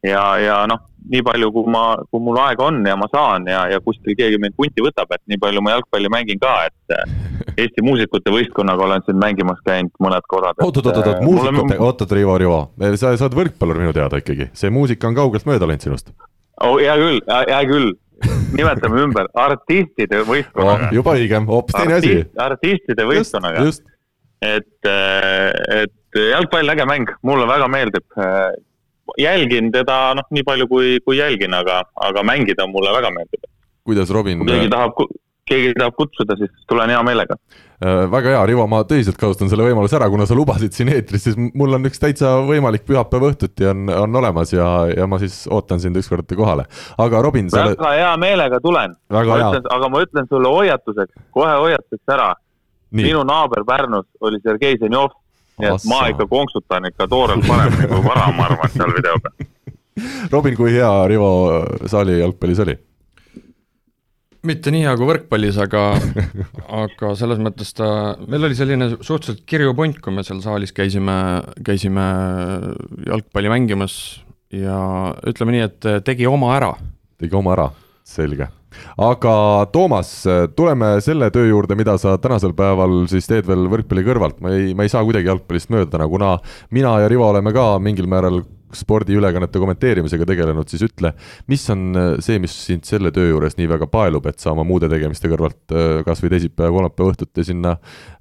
ja, 0.05 0.23
ja 0.37 0.59
noh, 0.69 0.83
nii 1.09 1.21
palju, 1.25 1.49
kui 1.53 1.71
ma, 1.73 1.83
kui 2.11 2.21
mul 2.21 2.37
aega 2.41 2.67
on 2.67 2.79
ja 2.85 2.95
ma 2.99 3.07
saan 3.11 3.47
ja, 3.49 3.65
ja 3.71 3.79
kuskil 3.83 4.15
keegi 4.17 4.37
mind 4.41 4.55
punti 4.57 4.83
võtab, 4.85 5.11
et 5.15 5.21
nii 5.31 5.41
palju 5.41 5.63
ma 5.65 5.75
jalgpalli 5.75 6.11
mängin 6.13 6.41
ka, 6.41 6.53
et 6.69 6.95
äh, 6.97 7.33
Eesti 7.55 7.83
muusikute 7.85 8.31
võistkonnaga 8.33 8.83
olen 8.83 9.03
siin 9.05 9.19
mängimas 9.21 9.59
käinud 9.65 9.93
mõned 10.03 10.25
korrad. 10.27 10.59
oot, 10.59 10.79
oot, 10.79 10.89
oot, 10.91 10.97
oot, 11.01 11.21
muusikute, 11.23 11.77
oot, 11.79 12.01
oot, 12.03 12.15
Rivo, 12.17 12.37
Rivo, 12.41 12.61
sa, 12.99 13.13
sa 13.15 13.27
oled 13.27 13.37
võrkpallur 13.37 13.79
minu 13.79 13.93
teada 13.95 14.19
ikkagi, 14.19 14.49
see 14.57 14.73
muusika 14.73 15.07
on 15.07 15.15
kaugelt 15.17 15.47
mööda 15.47 15.69
läinud 15.69 15.85
sinust. 15.87 16.11
oh, 16.63 16.75
hea 16.81 16.95
küll, 16.99 17.21
hea 17.51 17.61
küll 17.69 17.93
nimetame 18.55 19.01
ümber 19.05 19.27
artistide 19.39 20.21
võistkonnaga 20.27 20.89
oh,. 20.89 20.95
juba 20.95 21.15
õigem, 21.19 21.49
hoopis 21.49 21.77
teine 21.77 21.97
asi. 21.99 22.13
artistide 22.45 23.07
võistkonnaga. 23.07 23.65
et, 24.45 24.89
äh, 24.91 25.83
et 25.83 26.21
jalgpall, 26.31 26.71
äge 26.75 26.87
mäng, 26.89 27.11
mulle 27.27 27.47
väga 27.49 27.67
meeldib. 27.71 28.05
Äh, 28.19 28.55
jälgin 29.21 29.69
teda 29.73 30.15
noh, 30.17 30.25
nii 30.33 30.45
palju 30.47 30.67
kui, 30.71 30.95
kui 31.05 31.19
jälgin, 31.19 31.53
aga, 31.53 31.83
aga 32.07 32.23
mängida 32.25 32.67
mulle 32.71 32.93
väga 32.95 33.11
meeldib. 33.13 33.45
kuidas 33.85 34.09
Robin? 34.09 34.41
kui 34.41 34.49
keegi 34.53 34.71
tahab 34.73 34.97
keegi 35.45 35.75
tahab 35.77 35.93
kutsuda, 35.99 36.37
siis 36.39 36.51
tulen 36.69 36.89
hea 36.89 37.03
meelega 37.05 37.37
äh,. 37.37 37.64
Väga 37.81 38.31
hea, 38.31 38.43
Rivo, 38.47 38.65
ma 38.71 38.81
tõsiselt 38.87 39.17
kasutan 39.19 39.49
selle 39.51 39.65
võimaluse 39.67 39.97
ära, 39.97 40.07
kuna 40.11 40.27
sa 40.27 40.37
lubasid 40.37 40.75
siin 40.75 40.91
eetris, 40.93 41.25
siis 41.27 41.35
mul 41.37 41.75
on 41.75 41.89
üks 41.89 41.99
täitsa 41.99 42.37
võimalik 42.47 42.85
pühapäeva 42.87 43.33
õhtuti 43.33 43.67
on, 43.67 43.89
on 43.91 44.15
olemas 44.21 44.53
ja, 44.55 44.67
ja 44.95 45.07
ma 45.11 45.19
siis 45.19 45.41
ootan 45.51 45.81
sind 45.83 45.99
ükskord 45.99 46.31
kohale. 46.37 46.65
aga 46.97 47.21
Robin, 47.25 47.49
sa 47.51 47.65
väga 47.65 47.75
oled... 47.75 47.99
hea 47.99 48.13
meelega 48.21 48.61
tulen. 48.63 48.95
aga 49.11 49.91
ma 49.91 50.05
ütlen 50.05 50.29
sulle 50.31 50.53
hoiatuseks, 50.55 51.13
kohe 51.35 51.51
hoiatuseks 51.65 52.15
ära. 52.15 52.31
minu 52.95 53.25
naaber 53.27 53.65
Pärnus 53.67 54.07
oli 54.21 54.39
Sergei 54.39 54.79
Zenjov, 54.79 55.11
nii 55.59 55.67
et 55.67 55.75
Assa. 55.75 55.89
ma 55.91 56.07
ikka 56.13 56.29
konksutan 56.31 56.87
ikka 56.91 57.09
toorelt 57.11 57.43
paremini 57.47 57.91
kui 57.91 58.03
vara, 58.07 58.31
ma 58.31 58.47
arvan, 58.47 58.71
seal 58.71 58.95
video 58.95 59.19
peal. 59.19 59.51
Robin, 60.33 60.55
kui 60.55 60.71
hea 60.71 60.91
Rivo 61.11 61.31
saali 61.91 62.21
jalgpallis 62.21 62.63
oli? 62.63 62.79
Mitte 64.47 64.73
nii 64.73 64.85
hea 64.85 64.95
kui 64.99 65.07
võrkpallis, 65.09 65.57
aga 65.61 65.83
aga 66.83 67.13
selles 67.19 67.41
mõttes 67.43 67.73
ta, 67.77 67.87
meil 68.25 68.47
oli 68.47 68.57
selline 68.57 68.91
suhteliselt 68.95 69.45
kirju 69.49 69.75
punt, 69.77 70.01
kui 70.03 70.13
me 70.15 70.25
seal 70.27 70.41
saalis 70.43 70.75
käisime, 70.75 71.15
käisime 71.65 72.05
jalgpalli 73.07 73.51
mängimas 73.51 73.97
ja 74.53 74.77
ütleme 75.27 75.55
nii, 75.55 75.65
et 75.69 75.89
tegi 76.07 76.29
oma 76.29 76.53
ära. 76.57 76.75
tegi 77.19 77.35
oma 77.37 77.55
ära, 77.55 77.69
selge. 78.05 78.49
aga 78.99 79.35
Toomas, 79.71 80.11
tuleme 80.55 80.95
selle 81.03 81.29
töö 81.33 81.47
juurde, 81.47 81.77
mida 81.79 81.97
sa 82.01 82.17
tänasel 82.21 82.55
päeval 82.57 83.05
siis 83.11 83.27
teed 83.29 83.47
veel 83.47 83.69
võrkpalli 83.71 84.03
kõrvalt, 84.07 84.41
ma 84.43 84.51
ei, 84.55 84.73
ma 84.75 84.85
ei 84.85 84.91
saa 84.91 85.05
kuidagi 85.07 85.31
jalgpallist 85.31 85.71
mööda, 85.73 86.07
kuna 86.11 86.35
mina 86.75 86.99
ja 87.03 87.11
Rivo 87.11 87.29
oleme 87.29 87.55
ka 87.55 87.75
mingil 87.79 88.09
määral 88.11 88.43
spordiülekannete 88.73 89.59
kommenteerimisega 89.61 90.25
tegelenud, 90.29 90.69
siis 90.71 90.85
ütle, 90.87 91.11
mis 91.51 91.63
on 91.73 91.85
äh, 91.99 92.07
see, 92.23 92.39
mis 92.41 92.53
sind 92.67 92.87
selle 92.87 93.11
töö 93.15 93.29
juures 93.29 93.57
nii 93.59 93.67
väga 93.71 93.87
paelub, 93.91 94.25
et 94.29 94.41
sa 94.41 94.53
oma 94.53 94.65
muude 94.67 94.89
tegemiste 94.91 95.29
kõrvalt 95.31 95.75
äh, 95.75 95.99
kas 96.07 96.23
või 96.23 96.33
teisipäeva, 96.33 96.73
kolmapäeva 96.73 97.13
õhtuti 97.13 97.45
sinna 97.47 97.75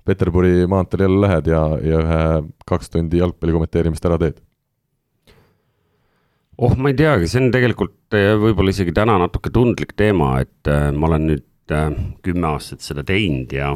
Peterburi 0.05 0.67
maanteel 0.71 1.07
jälle 1.07 1.23
lähed 1.25 1.49
ja, 1.49 1.63
ja 1.81 2.03
ühe 2.03 2.21
kaks 2.69 2.93
tundi 2.93 3.23
jalgpalli 3.23 3.57
kommenteerimist 3.57 4.05
ära 4.11 4.21
teed? 4.21 4.43
oh, 6.59 6.77
ma 6.77 6.93
ei 6.93 6.99
teagi, 6.99 7.31
see 7.31 7.43
on 7.43 7.51
tegelikult 7.55 8.19
äh, 8.19 8.35
võib-olla 8.41 8.75
isegi 8.75 8.95
täna 8.95 9.17
natuke 9.25 9.53
tundlik 9.55 9.97
teema, 9.99 10.37
et 10.45 10.71
ma 10.95 11.11
olen 11.11 11.29
nüüd 11.33 11.51
kümme 11.65 12.51
aastat 12.51 12.85
seda 12.85 13.01
teinud 13.09 13.53
ja 13.57 13.71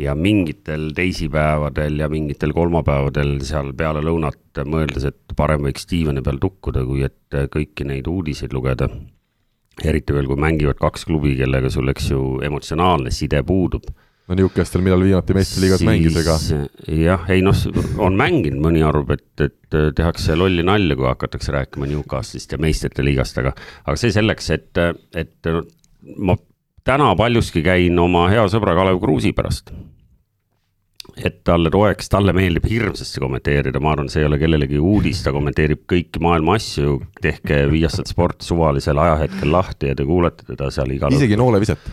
ja 0.00 0.14
mingitel 0.16 0.90
teisipäevadel 0.96 1.98
ja 2.00 2.08
mingitel 2.08 2.52
kolmapäevadel 2.56 3.38
seal 3.44 3.72
peale 3.76 4.02
lõunat 4.04 4.39
mõeldes, 4.66 5.06
et 5.10 5.34
parem 5.36 5.64
võiks 5.68 5.88
diivani 5.90 6.22
peal 6.26 6.40
tukkuda, 6.42 6.84
kui 6.88 7.04
et 7.06 7.38
kõiki 7.52 7.86
neid 7.86 8.10
uudiseid 8.10 8.54
lugeda. 8.56 8.88
eriti 9.84 10.12
veel, 10.12 10.26
kui 10.28 10.36
mängivad 10.36 10.76
kaks 10.76 11.06
klubi, 11.08 11.36
kellega 11.38 11.70
sul, 11.70 11.88
eks 11.88 12.10
ju, 12.10 12.40
emotsionaalne 12.44 13.10
side 13.10 13.42
puudub. 13.42 13.86
no 14.28 14.34
Newcastle, 14.34 14.82
millal 14.82 15.02
viimati 15.02 15.34
meistriliigas 15.34 15.82
mängis, 15.86 16.16
ega? 16.20 16.36
jah, 16.94 17.24
ei 17.30 17.42
noh, 17.42 17.56
on 17.98 18.16
mänginud, 18.18 18.60
mõni 18.62 18.84
arvab, 18.86 19.16
et, 19.16 19.46
et 19.46 19.78
tehakse 19.96 20.36
lolli 20.36 20.62
nalja, 20.62 20.96
kui 20.96 21.08
hakatakse 21.08 21.52
rääkima 21.52 21.88
Newcastle'ist 21.90 22.52
ja 22.54 22.60
meistrite 22.62 23.06
liigast, 23.06 23.38
aga, 23.38 23.54
aga 23.84 23.96
see 23.98 24.12
selleks, 24.14 24.50
et, 24.54 24.82
et 25.14 25.50
no, 25.50 25.64
ma 26.18 26.36
täna 26.84 27.14
paljuski 27.16 27.62
käin 27.62 27.98
oma 27.98 28.28
hea 28.32 28.44
sõbra 28.50 28.74
Kalev 28.78 29.00
Kruusi 29.02 29.32
pärast. 29.36 29.72
Et 31.16 31.40
talle 31.44 31.70
toeks, 31.72 32.10
talle 32.12 32.34
meeldib 32.36 32.66
hirmsasti 32.70 33.22
kommenteerida, 33.22 33.80
ma 33.82 33.94
arvan, 33.94 34.10
see 34.12 34.22
ei 34.22 34.28
ole 34.28 34.38
kellelegi 34.40 34.78
uudis, 34.78 35.22
ta 35.24 35.32
kommenteerib 35.34 35.82
kõiki 35.90 36.22
maailma 36.22 36.56
asju. 36.60 37.00
tehke 37.22 37.64
Viasat 37.72 38.12
Sport 38.12 38.44
suvalisel 38.46 39.00
ajahetkel 39.00 39.52
lahti 39.52 39.90
ja 39.90 39.98
te 39.98 40.06
kuulete 40.08 40.46
teda 40.52 40.70
seal 40.74 40.92
igal. 40.94 41.16
isegi 41.16 41.38
nooleviset? 41.40 41.90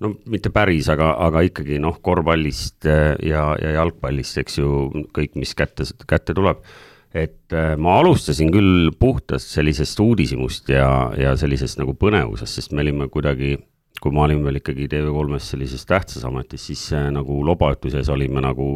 no 0.00 0.14
mitte 0.32 0.48
päris, 0.48 0.88
aga, 0.88 1.12
aga 1.26 1.42
ikkagi 1.44 1.78
noh, 1.82 1.98
korvpallist 2.00 2.88
ja, 2.88 3.50
ja 3.60 3.74
jalgpallist, 3.76 4.38
eks 4.40 4.56
ju, 4.62 4.70
kõik, 5.16 5.36
mis 5.36 5.52
kätte, 5.54 5.84
kätte 6.08 6.36
tuleb 6.36 6.64
et 7.10 7.52
äh, 7.52 7.74
ma 7.76 7.98
alustasin 8.00 8.52
küll 8.54 8.90
puhtast 8.98 9.50
sellisest 9.50 9.98
uudishimust 10.00 10.70
ja, 10.70 11.10
ja 11.18 11.34
sellisest 11.38 11.80
nagu 11.80 11.94
põnevusest, 11.98 12.60
sest 12.60 12.74
me 12.74 12.84
olime 12.84 13.08
kuidagi 13.10 13.56
kui 14.00 14.14
ma 14.16 14.24
olin 14.24 14.40
veel 14.44 14.60
ikkagi 14.60 14.88
TV3-s 14.88 15.52
sellises 15.52 15.84
tähtsas 15.88 16.24
ametis, 16.24 16.64
siis 16.70 16.86
nagu 17.12 17.42
lobajutuses 17.44 18.08
olime 18.12 18.40
nagu, 18.44 18.66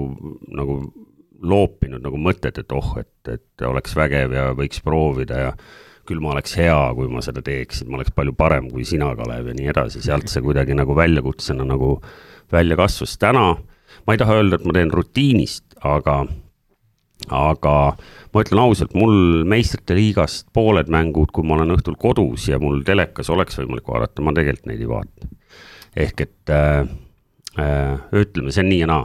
nagu 0.52 0.78
loopinud 1.44 2.04
nagu 2.04 2.20
mõtet, 2.20 2.60
et 2.60 2.72
oh, 2.76 2.94
et, 3.00 3.32
et 3.32 3.64
oleks 3.66 3.96
vägev 3.96 4.36
ja 4.36 4.50
võiks 4.56 4.82
proovida 4.84 5.40
ja 5.46 5.50
küll 6.04 6.20
ma 6.20 6.34
oleks 6.34 6.56
hea, 6.60 6.76
kui 6.96 7.08
ma 7.08 7.22
seda 7.24 7.40
teeksin, 7.44 7.88
ma 7.88 7.98
oleks 7.98 8.12
palju 8.14 8.34
parem 8.36 8.68
kui 8.72 8.84
sina, 8.88 9.10
Kalev, 9.16 9.48
ja 9.48 9.56
nii 9.56 9.70
edasi, 9.72 10.02
sealt 10.04 10.28
see 10.28 10.44
kuidagi 10.44 10.76
nagu 10.76 10.96
väljakutsena 10.96 11.64
nagu 11.68 11.96
välja 12.52 12.76
kasvas. 12.76 13.16
täna 13.18 13.54
ma 14.04 14.14
ei 14.14 14.20
taha 14.20 14.38
öelda, 14.40 14.58
et 14.58 14.66
ma 14.68 14.76
teen 14.76 14.92
rutiinist, 14.92 15.64
aga, 15.84 16.24
aga 17.32 17.74
ma 18.34 18.44
ütlen 18.44 18.62
ausalt, 18.64 18.94
mul 18.98 19.44
meistrite 19.48 19.96
liigast 19.96 20.48
pooled 20.52 20.90
mängud, 20.92 21.32
kui 21.32 21.46
ma 21.46 21.58
olen 21.58 21.76
õhtul 21.76 21.96
kodus 22.00 22.48
ja 22.50 22.60
mul 22.62 22.82
telekas 22.86 23.30
oleks 23.32 23.60
võimalik 23.60 23.88
vaadata, 23.88 24.24
ma 24.24 24.34
tegelikult 24.36 24.70
neid 24.70 24.84
ei 24.84 24.90
vaata. 24.90 25.32
ehk 25.96 26.20
et 26.20 26.50
äh, 26.50 26.88
äh, 27.58 28.00
ütleme, 28.12 28.52
see 28.52 28.64
on 28.64 28.72
nii 28.72 28.80
ja 28.82 28.90
naa 28.90 29.04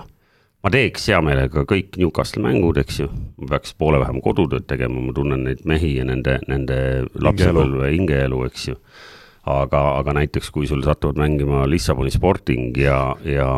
ma 0.64 0.72
teeks 0.74 1.08
hea 1.12 1.20
meelega 1.24 1.64
kõik 1.68 1.98
Newcastle 2.00 2.44
mängud, 2.44 2.80
eks 2.82 3.02
ju, 3.04 3.08
ma 3.40 3.54
peaks 3.54 3.76
poole 3.80 4.02
vähem 4.02 4.20
kodutööd 4.24 4.68
tegema, 4.70 5.02
ma 5.04 5.16
tunnen 5.16 5.46
neid 5.48 5.64
mehi 5.70 5.96
ja 5.98 6.08
nende, 6.08 6.40
nende 6.52 6.80
lapsepõlve 7.16 7.94
hingeelu, 7.94 8.44
eks 8.50 8.68
ju. 8.72 8.80
Aga, 9.48 9.82
aga 10.00 10.16
näiteks 10.20 10.52
kui 10.54 10.68
sul 10.70 10.82
satuvad 10.86 11.20
mängima 11.22 11.66
Lissaboni 11.70 12.12
Sporting 12.14 12.78
ja, 12.78 13.00
ja 13.26 13.50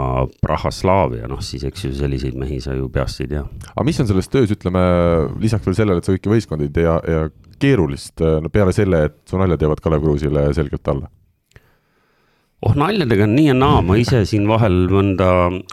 Praha-Slaavia, 0.43 1.29
noh 1.31 1.41
siis 1.45 1.65
eks 1.67 1.87
ju 1.87 1.93
selliseid 1.97 2.37
mehi 2.39 2.59
sa 2.63 2.75
ju 2.77 2.89
peast 2.93 3.23
ei 3.23 3.31
tea. 3.31 3.45
aga 3.71 3.87
mis 3.87 4.01
on 4.03 4.09
selles 4.09 4.29
töös, 4.31 4.53
ütleme 4.53 4.83
lisaks 5.41 5.65
veel 5.67 5.79
sellele, 5.79 6.01
et 6.01 6.09
sa 6.09 6.15
kõiki 6.15 6.35
võistkondi 6.35 6.69
ei 6.69 6.75
tea 6.81 6.99
ja 7.15 7.23
keerulist, 7.61 8.21
no 8.21 8.49
peale 8.53 8.73
selle, 8.75 9.05
et 9.09 9.17
su 9.29 9.41
naljad 9.41 9.65
jäävad 9.65 9.81
Kalev 9.83 10.05
Kruusile 10.05 10.47
selgelt 10.57 10.93
alla 10.93 11.09
oh 12.61 12.75
naljadega 12.77 13.25
on 13.25 13.35
nii 13.35 13.47
ja 13.47 13.55
naa, 13.57 13.81
ma 13.85 13.97
ise 13.97 14.21
siin 14.29 14.45
vahel 14.49 14.83
mõnda 14.91 15.27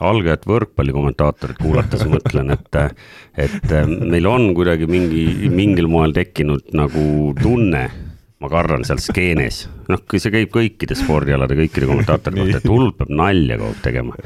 algajat 0.08 0.46
võrkpallikommentaatorit 0.48 1.60
kuulates 1.60 2.04
mõtlen, 2.08 2.54
et, 2.54 2.78
et 3.36 3.74
meil 4.00 4.28
on 4.30 4.50
kuidagi 4.56 4.88
mingi, 4.90 5.50
mingil 5.52 5.90
moel 5.92 6.16
tekkinud 6.16 6.72
nagu 6.78 7.04
tunne, 7.42 7.84
ma 8.38 8.50
kardan 8.52 8.84
seal 8.86 9.00
skeenes, 9.02 9.64
noh, 9.90 10.02
see 10.14 10.32
käib 10.34 10.52
kõikide 10.54 10.94
spordialade, 10.98 11.56
kõikide 11.58 11.88
kommentaatorite 11.90 12.44
kohta, 12.44 12.60
et 12.60 12.70
hullult 12.70 12.98
peab 13.00 13.10
nalja 13.10 13.58
kogu 13.58 13.72
aeg 13.72 13.80
tegema. 13.82 14.20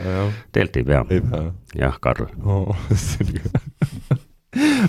tegelikult 0.52 0.76
ei 0.82 0.88
pea, 0.90 1.04
pea.. 1.08 1.46
jah, 1.84 1.96
Karl 2.02 2.28
oh,. 2.44 2.76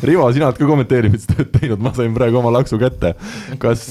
Rivo, 0.03 0.25
sina 0.35 0.49
oled 0.49 0.57
ka 0.59 0.67
kommenteerimistööd 0.67 1.53
teinud, 1.55 1.79
ma 1.79 1.93
sain 1.95 2.11
praegu 2.15 2.41
oma 2.41 2.51
laksu 2.51 2.75
kätte. 2.81 3.13
kas, 3.63 3.85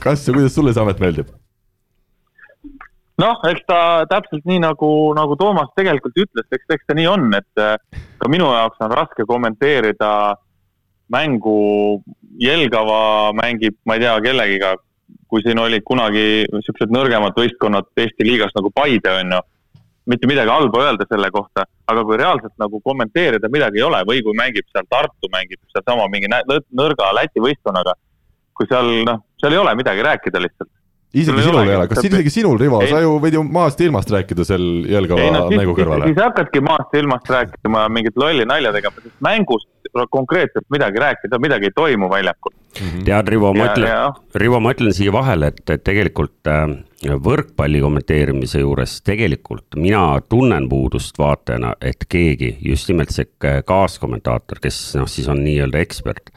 kas 0.00 0.24
ja 0.24 0.32
kuidas 0.32 0.56
sulle 0.56 0.72
see 0.72 0.80
amet 0.80 1.02
meeldib? 1.02 1.28
noh, 3.20 3.40
eks 3.50 3.66
ta 3.68 4.06
täpselt 4.08 4.46
nii 4.48 4.62
nagu, 4.64 4.90
nagu 5.16 5.36
Toomas 5.36 5.68
tegelikult 5.76 6.16
ütles, 6.24 6.46
eks, 6.48 6.64
eks 6.72 6.86
ta 6.88 6.96
nii 6.96 7.08
on, 7.10 7.26
et 7.36 7.60
äh, 7.60 7.76
ka 8.20 8.30
minu 8.32 8.48
jaoks 8.48 8.80
on 8.80 8.94
raske 8.96 9.26
kommenteerida 9.28 10.12
mängu, 11.12 12.00
Jelgava 12.38 13.32
mängib, 13.36 13.76
ma 13.86 13.96
ei 13.96 14.04
tea, 14.04 14.14
kellegiga, 14.24 14.74
kui 15.30 15.42
siin 15.44 15.58
olid 15.58 15.82
kunagi 15.86 16.44
niisugused 16.50 16.92
nõrgemad 16.94 17.38
võistkonnad 17.38 17.90
Eesti 17.98 18.26
liigas 18.26 18.54
nagu 18.56 18.70
Paide, 18.74 19.14
on 19.22 19.34
ju, 19.36 19.40
mitte 20.10 20.30
midagi 20.30 20.50
halba 20.50 20.84
öelda 20.86 21.06
selle 21.10 21.30
kohta, 21.34 21.66
aga 21.90 22.04
kui 22.06 22.18
reaalselt 22.18 22.54
nagu 22.62 22.80
kommenteerida 22.84 23.50
midagi 23.52 23.80
ei 23.80 23.86
ole. 23.86 24.02
Või 24.08 24.22
kui 24.26 24.36
mängib 24.38 24.66
seal 24.72 24.86
Tartu, 24.90 25.30
mängib 25.32 25.60
sealsama 25.74 26.08
mingi 26.12 26.30
nõrga 26.30 27.10
Läti 27.16 27.42
võistkonnaga, 27.42 27.94
kui 28.56 28.70
seal, 28.70 28.92
noh, 29.08 29.24
seal 29.40 29.56
ei 29.56 29.62
ole 29.62 29.74
midagi 29.78 30.06
rääkida 30.06 30.42
lihtsalt. 30.42 30.72
Isegi 31.10 31.42
sinul 31.42 31.66
ei 31.66 31.74
ole, 31.74 31.88
kas 31.90 32.04
isegi 32.06 32.30
sinul, 32.30 32.58
Rivo, 32.60 32.78
sa 32.86 33.00
ju 33.02 33.16
võid 33.18 33.34
ju 33.34 33.40
maast 33.42 33.80
ja 33.82 33.88
ilmast 33.88 34.12
rääkida 34.14 34.44
seal 34.46 34.62
Jelgava 34.86 35.24
no, 35.34 35.40
mängu 35.50 35.74
kõrvale? 35.74 36.06
siis 36.06 36.20
hakkadki 36.22 36.62
maast 36.62 36.94
ja 36.94 37.00
ilmast 37.02 37.32
rääkima 37.34 37.88
mingit 37.90 38.20
lolli 38.20 38.46
nalja 38.46 38.70
tegema, 38.76 39.02
sest 39.02 39.16
mängust 39.26 39.66
konkreetselt 40.10 40.66
midagi 40.70 40.98
rääkida, 40.98 41.38
midagi 41.38 41.70
ei 41.70 41.74
toimu 41.74 42.10
väljakul. 42.10 42.52
-hmm. 42.78 43.04
tead, 43.04 43.28
Rivo, 43.28 43.52
ma 43.54 43.66
ütlen, 43.66 44.14
Rivo, 44.34 44.60
ma 44.60 44.72
ütlen 44.74 44.94
siia 44.94 45.12
vahele, 45.12 45.50
et, 45.52 45.62
et 45.70 45.84
tegelikult 45.84 46.46
äh, 46.50 46.68
võrkpalli 47.24 47.80
kommenteerimise 47.80 48.62
juures 48.62 49.00
tegelikult 49.02 49.76
mina 49.76 50.20
tunnen 50.28 50.68
puudust 50.68 51.18
vaatajana, 51.18 51.74
et 51.80 52.06
keegi, 52.08 52.56
just 52.64 52.88
nimelt 52.88 53.10
see 53.14 53.28
kaaskommentaator, 53.66 54.60
kes 54.62 54.80
noh, 55.00 55.08
siis 55.10 55.28
on 55.28 55.44
nii-öelda 55.44 55.82
ekspert 55.82 56.30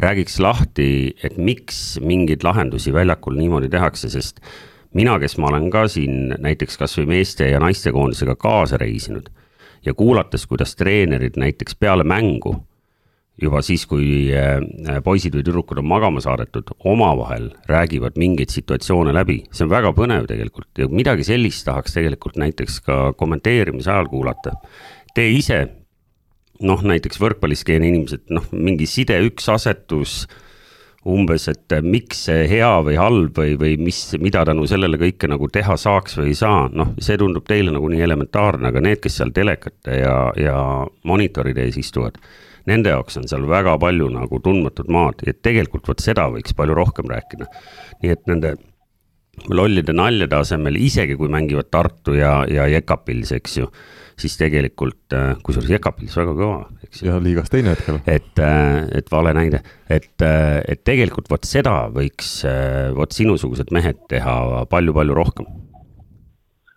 räägiks 0.00 0.40
lahti, 0.40 1.16
et 1.24 1.38
miks 1.40 1.98
mingeid 2.04 2.44
lahendusi 2.44 2.92
väljakul 2.92 3.36
niimoodi 3.38 3.70
tehakse, 3.72 4.10
sest 4.12 4.42
mina, 4.94 5.16
kes 5.20 5.38
ma 5.40 5.48
olen 5.48 5.70
ka 5.72 5.86
siin 5.88 6.34
näiteks 6.38 6.76
kasvõi 6.80 7.06
meeste 7.16 7.48
ja 7.48 7.60
naistekoondisega 7.62 8.36
kaasa 8.36 8.76
reisinud 8.80 9.30
ja 9.86 9.94
kuulates, 9.94 10.46
kuidas 10.46 10.76
treenerid 10.76 11.38
näiteks 11.40 11.78
peale 11.80 12.04
mängu 12.04 12.56
juba 13.42 13.60
siis, 13.64 13.84
kui 13.88 14.30
äh, 14.32 14.58
poisid 15.04 15.34
või 15.36 15.44
tüdrukud 15.44 15.80
on 15.82 15.88
magama 15.90 16.22
saadetud, 16.24 16.72
omavahel 16.88 17.50
räägivad 17.68 18.16
mingeid 18.20 18.54
situatsioone 18.54 19.12
läbi, 19.16 19.42
see 19.52 19.66
on 19.66 19.72
väga 19.72 19.92
põnev 19.96 20.28
tegelikult 20.30 20.80
ja 20.80 20.88
midagi 20.88 21.26
sellist 21.28 21.66
tahaks 21.68 21.98
tegelikult 21.98 22.38
näiteks 22.40 22.80
ka 22.86 23.00
kommenteerimise 23.18 23.92
ajal 23.92 24.08
kuulata. 24.12 24.56
Te 25.16 25.28
ise 25.32 25.66
noh, 26.64 26.82
näiteks 26.86 27.20
võrkpalliskeene 27.20 27.88
inimesed, 27.90 28.26
noh, 28.32 28.48
mingi 28.56 28.88
side 28.88 29.18
üks 29.26 29.48
asetus 29.52 30.24
umbes, 31.06 31.44
et 31.52 31.74
miks 31.86 32.24
see 32.26 32.46
hea 32.50 32.70
või 32.82 32.96
halb 32.98 33.36
või, 33.38 33.54
või 33.60 33.76
mis, 33.78 34.00
mida 34.18 34.42
tänu 34.48 34.66
sellele 34.66 34.98
kõike 34.98 35.28
nagu 35.30 35.48
teha 35.52 35.76
saaks 35.78 36.18
või 36.18 36.32
ei 36.32 36.38
saa, 36.38 36.64
noh, 36.72 36.96
see 37.02 37.18
tundub 37.20 37.46
teile 37.46 37.74
nagu 37.74 37.90
nii 37.92 38.02
elementaarne, 38.08 38.72
aga 38.72 38.82
need, 38.82 39.00
kes 39.04 39.20
seal 39.20 39.30
telekate 39.36 40.00
ja, 40.00 40.16
ja 40.40 40.58
monitoride 41.06 41.68
ees 41.68 41.78
istuvad, 41.78 42.18
nende 42.66 42.94
jaoks 42.94 43.20
on 43.20 43.28
seal 43.30 43.44
väga 43.50 43.76
palju 43.82 44.08
nagu 44.14 44.40
tundmatut 44.42 44.88
maad 44.92 45.22
ja 45.26 45.34
tegelikult 45.34 45.88
vot 45.88 46.02
seda 46.02 46.28
võiks 46.32 46.56
palju 46.56 46.74
rohkem 46.76 47.10
rääkida. 47.12 47.46
nii 48.02 48.14
et 48.14 48.26
nende 48.30 48.56
lollide 49.52 49.92
naljade 49.92 50.36
asemel, 50.36 50.78
isegi 50.80 51.16
kui 51.16 51.28
mängivad 51.28 51.68
Tartu 51.70 52.16
ja, 52.16 52.40
ja 52.48 52.66
Jekapils, 52.72 53.34
eks 53.36 53.58
ju 53.58 53.70
siis 54.16 54.36
tegelikult, 54.40 55.12
äh, 55.12 55.34
kusjuures 55.44 55.70
Jekapilis 55.70 56.16
väga 56.16 56.32
kõva, 56.36 56.60
eks 56.86 57.02
ju. 57.02 57.08
ja 57.10 57.18
liigas 57.20 57.52
teine 57.52 57.74
hetkel. 57.74 58.00
et, 58.06 58.38
äh, 58.40 58.86
et 58.96 59.10
vale 59.12 59.34
näide, 59.36 59.60
et, 59.88 60.14
äh, 60.22 60.62
et 60.66 60.84
tegelikult 60.84 61.28
vot 61.30 61.44
seda 61.44 61.88
võiks 61.92 62.40
vot 62.96 63.12
sinusugused 63.12 63.72
mehed 63.72 64.00
teha 64.08 64.64
palju-palju 64.70 65.14
rohkem. 65.14 65.46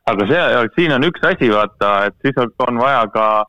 aga 0.09 0.27
see, 0.27 0.43
siin 0.75 0.91
on 0.91 1.07
üks 1.07 1.23
asi, 1.23 1.49
vaata, 1.53 2.09
et 2.09 2.15
siis 2.25 2.35
on 2.67 2.81
vaja 2.81 3.07
ka, 3.13 3.45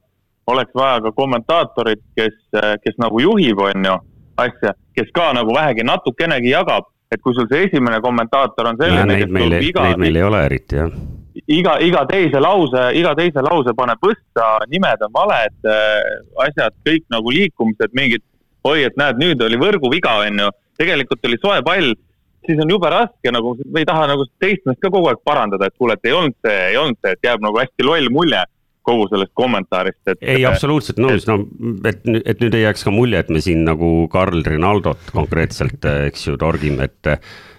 oleks 0.46 0.72
vaja 0.74 1.00
ka 1.05 1.12
kommentaatorit, 1.12 2.03
kes, 2.16 2.37
kes 2.85 2.98
nagu 3.03 3.20
juhib, 3.22 3.59
on 3.59 3.87
ju, 3.87 3.96
asja, 4.40 4.74
kes 4.96 5.12
ka 5.14 5.31
nagu 5.37 5.55
vähegi 5.55 5.85
natukenegi 5.87 6.53
jagab, 6.55 6.88
et 7.11 7.22
kui 7.22 7.35
sul 7.35 7.48
see 7.50 7.66
esimene 7.68 8.00
kommentaator 8.03 8.70
on 8.70 8.79
selline. 8.81 9.07
Neid 9.11 9.33
meil, 9.35 9.57
iga, 9.66 9.88
neid 9.88 10.03
meil 10.03 10.20
ei 10.20 10.26
ole 10.26 10.42
eriti, 10.48 10.79
jah. 10.79 10.92
iga, 11.50 11.76
iga 11.87 12.05
teise 12.11 12.42
lause, 12.42 12.85
iga 12.98 13.14
teise 13.18 13.42
lause 13.46 13.74
paneb 13.79 14.03
võssa, 14.07 14.50
nimed 14.70 15.07
on 15.07 15.14
valed, 15.16 15.57
äh, 15.66 16.12
asjad 16.46 16.76
kõik 16.87 17.07
nagu 17.14 17.35
liikumised, 17.35 17.96
mingid 17.98 18.24
oi, 18.68 18.85
et 18.87 18.96
näed, 19.00 19.18
nüüd 19.22 19.42
oli 19.42 19.59
võrguviga, 19.61 20.20
on 20.26 20.46
ju, 20.46 20.55
tegelikult 20.81 21.26
oli 21.29 21.40
soe 21.42 21.61
pall, 21.66 21.92
siis 22.46 22.61
on 22.62 22.70
jube 22.72 22.88
raske 22.92 23.33
nagu, 23.35 23.57
me 23.66 23.83
ei 23.83 23.88
taha 23.88 24.07
nagu 24.11 24.24
teist 24.40 24.64
meest 24.68 24.81
ka 24.83 24.92
kogu 24.92 25.11
aeg 25.11 25.20
parandada, 25.26 25.68
et 25.68 25.76
kuule, 25.76 25.96
et 25.96 26.09
ei 26.09 26.16
olnud 26.16 26.37
see, 26.44 26.57
ei 26.70 26.79
olnud 26.81 26.98
see, 27.03 27.14
et 27.16 27.29
jääb 27.29 27.42
nagu 27.44 27.61
hästi 27.61 27.87
loll 27.87 28.09
mulje 28.12 28.40
kogu 28.90 29.07
sellest 29.11 29.35
kommentaarist, 29.38 30.00
et. 30.11 30.22
ei, 30.22 30.44
absoluutselt 30.48 31.00
nõus, 31.03 31.26
no 31.31 31.40
et, 31.88 32.03
et 32.24 32.42
nüüd 32.42 32.57
ei 32.57 32.66
jääks 32.66 32.87
ka 32.87 32.94
mulje, 32.94 33.22
et 33.22 33.31
me 33.33 33.42
siin 33.44 33.64
nagu 33.68 34.09
Karl 34.12 34.42
Rinaldot 34.46 35.12
konkreetselt, 35.14 35.87
eks 36.11 36.29
ju, 36.29 36.37
torgime, 36.40 36.90
et 36.90 37.14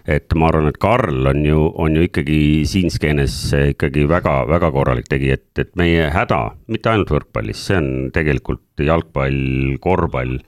et 0.10 0.34
ma 0.34 0.48
arvan, 0.50 0.72
et 0.72 0.80
Karl 0.82 1.28
on 1.30 1.44
ju, 1.46 1.60
on 1.78 1.96
ju 1.96 2.08
ikkagi 2.08 2.39
siin 2.70 2.89
skeenes 2.94 3.36
ikkagi 3.54 4.08
väga-väga 4.10 4.72
korralik 4.74 5.10
tegija, 5.12 5.38
et, 5.38 5.52
et 5.62 5.76
meie 5.80 6.08
häda, 6.13 6.39
mitte 6.74 6.89
ainult 6.89 7.13
võrkpallis, 7.13 7.67
see 7.70 7.78
on 7.78 7.91
tegelikult 8.15 8.82
jalgpall, 8.82 9.78
korvpall, 9.84 10.39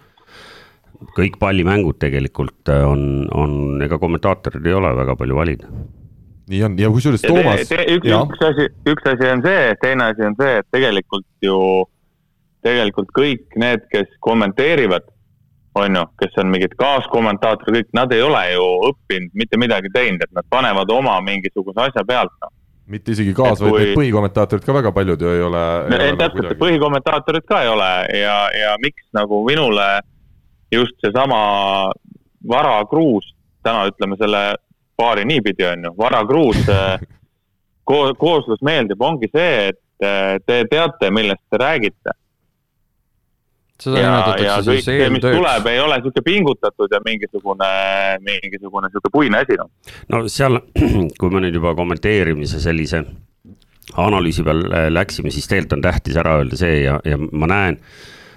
kõik 1.17 1.37
pallimängud 1.41 1.99
tegelikult 2.01 2.71
on, 2.73 3.27
on, 3.29 3.59
ega 3.85 3.99
kommentaatorid 4.01 4.65
ei 4.65 4.77
ole 4.79 4.95
väga 4.97 5.17
palju 5.19 5.37
valida 5.37 5.69
nii 6.51 6.63
on 6.67 6.77
ja 6.79 6.91
kusjuures 6.91 7.23
Toomas. 7.23 7.71
üks, 7.71 8.07
üks 8.09 8.45
asi, 8.49 8.67
üks 8.89 9.09
asi 9.13 9.29
on 9.31 9.43
see, 9.45 9.73
teine 9.81 10.09
asi 10.11 10.25
on 10.27 10.37
see, 10.39 10.55
et 10.59 10.69
tegelikult 10.75 11.27
ju, 11.45 11.57
tegelikult 12.65 13.11
kõik 13.15 13.59
need, 13.59 13.85
kes 13.93 14.09
kommenteerivad, 14.23 15.07
on 15.79 15.99
ju, 15.99 16.03
kes 16.21 16.41
on 16.43 16.51
mingid 16.53 16.75
kaaskommentaatorid, 16.79 17.79
kõik, 17.79 17.93
nad 17.97 18.11
ei 18.13 18.21
ole 18.25 18.43
ju 18.53 18.67
õppinud, 18.89 19.31
mitte 19.39 19.59
midagi 19.61 19.91
teinud, 19.93 20.25
et 20.25 20.35
nad 20.35 20.47
panevad 20.51 20.91
oma 20.93 21.15
mingisuguse 21.25 21.87
asja 21.87 22.05
pealt, 22.07 22.35
noh 22.43 22.53
mitte 22.93 23.13
isegi 23.13 23.31
kaas, 23.35 23.61
vaid 23.63 23.71
kui... 23.71 23.79
need 23.79 23.97
põhikommentaatorid 23.97 24.65
ka 24.67 24.73
väga 24.75 24.91
paljud 24.95 25.21
ju 25.23 25.29
ei 25.31 25.43
ole. 25.45 25.61
Nagu 25.93 26.17
täpselt, 26.19 26.55
põhikommentaatorid 26.59 27.45
ka 27.47 27.61
ei 27.63 27.69
ole 27.71 27.91
ja, 28.19 28.35
ja 28.59 28.73
miks 28.83 29.05
nagu 29.15 29.39
minule 29.47 29.85
just 30.73 30.97
seesama 31.03 31.39
Vara 32.49 32.75
Kruus, 32.91 33.29
täna 33.63 33.85
ütleme 33.87 34.17
selle 34.19 34.41
paari 34.97 35.25
niipidi, 35.25 35.65
on 35.65 35.89
ju, 35.89 35.93
Vara 35.97 36.21
Kruus 36.27 36.61
ko 37.87 38.01
kooslus 38.19 38.61
meeldib, 38.65 39.01
ongi 39.03 39.29
see, 39.31 39.71
et 39.71 40.05
äh, 40.05 40.35
te 40.45 40.63
teate, 40.71 41.11
millest 41.13 41.43
te 41.51 41.59
räägite. 41.61 42.17
seda 43.83 43.99
ja, 43.99 44.11
nimetatakse 44.13 44.77
siis 44.77 44.85
mis 45.11 45.23
tuleb, 45.23 45.35
eeltööks. 45.35 45.69
ei 45.73 45.79
ole 45.83 45.99
sihuke 45.99 46.21
pingutatud 46.23 46.93
ja 46.93 47.01
mingisugune, 47.03 47.69
mingisugune 48.23 48.89
sihuke 48.93 49.11
puine 49.11 49.41
asi, 49.43 49.57
noh. 49.59 49.71
no 50.13 50.23
seal, 50.31 50.61
kui 51.19 51.33
me 51.33 51.43
nüüd 51.43 51.57
juba 51.59 51.73
kommenteerimise 51.75 52.61
sellise 52.63 53.03
analüüsi 53.99 54.45
peal 54.47 54.63
äh, 54.69 54.87
läksime, 54.93 55.33
siis 55.33 55.49
tegelikult 55.49 55.79
on 55.79 55.87
tähtis 55.89 56.19
ära 56.21 56.37
öelda 56.39 56.59
see 56.59 56.83
ja, 56.85 56.99
ja 57.03 57.19
ma 57.19 57.49
näen, 57.51 57.81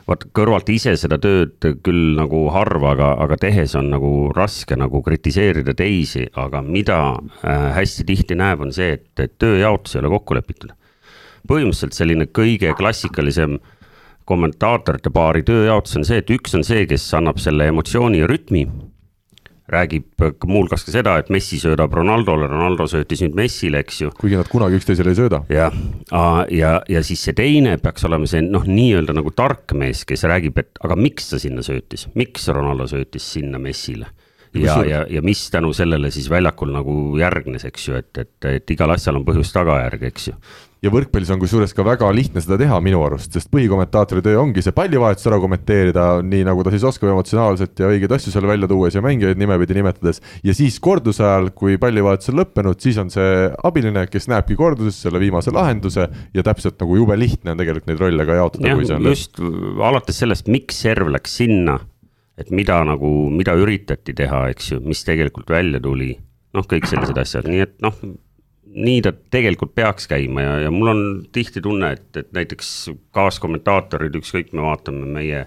vaat 0.06 0.26
kõrvalt 0.36 0.68
ise 0.70 0.94
seda 0.98 1.18
tööd 1.22 1.58
küll 1.84 2.14
nagu 2.18 2.44
harva, 2.54 2.92
aga, 2.94 3.12
aga 3.24 3.38
tehes 3.42 3.74
on 3.78 3.90
nagu 3.90 4.10
raske 4.36 4.78
nagu 4.78 5.02
kritiseerida 5.02 5.74
teisi, 5.76 6.28
aga 6.38 6.62
mida 6.62 6.98
äh, 7.16 7.70
hästi 7.76 8.06
tihti 8.06 8.38
näeb, 8.38 8.62
on 8.62 8.74
see, 8.74 8.94
et, 8.98 9.08
et 9.22 9.34
tööjaotus 9.42 9.96
ei 9.96 10.04
ole 10.04 10.12
kokku 10.16 10.38
lepitud. 10.38 10.74
põhimõtteliselt 11.46 11.94
selline 11.94 12.26
kõige 12.26 12.72
klassikalisem 12.74 13.58
kommentaatorite 14.26 15.10
paari 15.14 15.42
tööjaotus 15.46 15.98
on 16.00 16.06
see, 16.06 16.18
et 16.22 16.30
üks 16.34 16.54
on 16.58 16.64
see, 16.66 16.86
kes 16.90 17.06
annab 17.14 17.38
selle 17.42 17.68
emotsiooni 17.70 18.22
ja 18.22 18.30
rütmi 18.30 18.66
räägib 19.72 20.22
muuhulgas 20.46 20.84
ka 20.86 20.94
seda, 20.94 21.16
et 21.18 21.30
Messi 21.32 21.58
söödab 21.60 21.94
Ronaldole, 21.94 22.46
Ronaldo 22.50 22.86
söötis 22.90 23.22
nüüd 23.24 23.34
Messile, 23.38 23.80
eks 23.82 24.00
ju. 24.04 24.10
kuigi 24.20 24.38
nad 24.38 24.50
kunagi 24.50 24.78
üksteisele 24.78 25.10
ei 25.12 25.18
sööda. 25.18 25.42
jah, 25.50 25.74
ja, 26.54 26.76
ja 26.88 27.02
siis 27.06 27.24
see 27.26 27.34
teine 27.36 27.76
peaks 27.82 28.06
olema 28.06 28.28
see 28.30 28.44
noh, 28.46 28.66
nii-öelda 28.68 29.16
nagu 29.16 29.32
tark 29.34 29.74
mees, 29.78 30.04
kes 30.08 30.26
räägib, 30.28 30.58
et 30.62 30.82
aga 30.84 30.98
miks 30.98 31.32
ta 31.32 31.40
sinna 31.42 31.66
söötis, 31.66 32.06
miks 32.14 32.48
Ronaldo 32.48 32.86
söötis 32.90 33.26
sinna 33.36 33.58
Messile. 33.62 34.12
ja, 34.62 34.78
ja, 34.86 35.02
ja 35.10 35.22
mis 35.24 35.44
tänu 35.52 35.72
sellele 35.76 36.10
siis 36.14 36.30
väljakul 36.32 36.72
nagu 36.74 36.94
järgnes, 37.20 37.66
eks 37.68 37.88
ju, 37.88 37.98
et, 38.00 38.12
et, 38.22 38.48
et 38.60 38.76
igal 38.76 38.94
asjal 38.94 39.20
on 39.20 39.26
põhjus-tagajärg, 39.28 40.08
eks 40.10 40.30
ju 40.30 40.38
ja 40.84 40.92
võrkpallis 40.92 41.30
on 41.32 41.40
kusjuures 41.40 41.72
ka 41.74 41.84
väga 41.86 42.08
lihtne 42.14 42.40
seda 42.42 42.58
teha 42.60 42.76
minu 42.84 43.00
arust, 43.06 43.32
sest 43.34 43.48
põhikommentaatori 43.52 44.22
töö 44.24 44.38
ongi 44.42 44.62
see 44.64 44.74
pallivahetus 44.76 45.26
ära 45.30 45.38
kommenteerida, 45.42 46.06
nii 46.26 46.44
nagu 46.46 46.64
ta 46.64 46.72
siis 46.74 46.84
oskab 46.86 47.12
emotsionaalselt 47.14 47.80
ja 47.80 47.90
õigeid 47.90 48.12
asju 48.16 48.34
seal 48.34 48.48
välja 48.48 48.68
tuues 48.70 48.96
ja 48.96 49.02
mängijaid 49.04 49.40
nimepidi 49.40 49.78
nimetades. 49.78 50.20
ja 50.46 50.54
siis 50.56 50.78
korduse 50.82 51.24
ajal, 51.24 51.50
kui 51.56 51.78
pallivahetus 51.80 52.32
on 52.32 52.40
lõppenud, 52.42 52.80
siis 52.82 53.00
on 53.02 53.10
see 53.12 53.48
abiline, 53.66 54.06
kes 54.12 54.28
näebki 54.32 54.58
korduses 54.58 55.00
selle 55.06 55.22
viimase 55.22 55.54
lahenduse 55.54 56.08
ja 56.34 56.46
täpselt 56.46 56.78
nagu 56.82 57.00
jube 57.00 57.18
lihtne 57.18 57.54
on 57.54 57.62
tegelikult 57.62 57.90
neid 57.90 58.02
rolle 58.02 58.28
ka 58.28 58.40
jaotada, 58.42 58.76
on. 58.76 59.10
just 59.10 59.40
alates 59.40 60.22
sellest, 60.22 60.50
miks 60.52 60.84
serv 60.84 61.10
läks 61.14 61.40
sinna, 61.40 61.80
et 62.38 62.52
mida 62.52 62.82
nagu, 62.84 63.10
mida 63.32 63.56
üritati 63.58 64.14
teha, 64.16 64.46
eks 64.52 64.72
ju, 64.74 64.80
mis 64.84 65.02
tegelikult 65.06 65.50
välja 65.50 65.80
tuli, 65.82 66.12
noh, 66.56 66.66
kõik 66.68 66.88
sellised 66.88 67.18
asjad, 67.20 67.48
nii 67.50 67.62
et 67.64 67.76
noh, 67.84 67.96
nii 68.76 69.02
ta 69.04 69.12
tegelikult 69.12 69.72
peaks 69.76 70.08
käima 70.10 70.44
ja, 70.44 70.56
ja 70.66 70.72
mul 70.74 70.92
on 70.92 71.04
tihti 71.32 71.62
tunne, 71.64 71.94
et, 71.96 72.10
et 72.20 72.32
näiteks 72.36 72.72
kaaskommentaatorid, 73.16 74.18
ükskõik, 74.20 74.52
me 74.56 74.66
vaatame 74.68 75.08
meie 75.18 75.46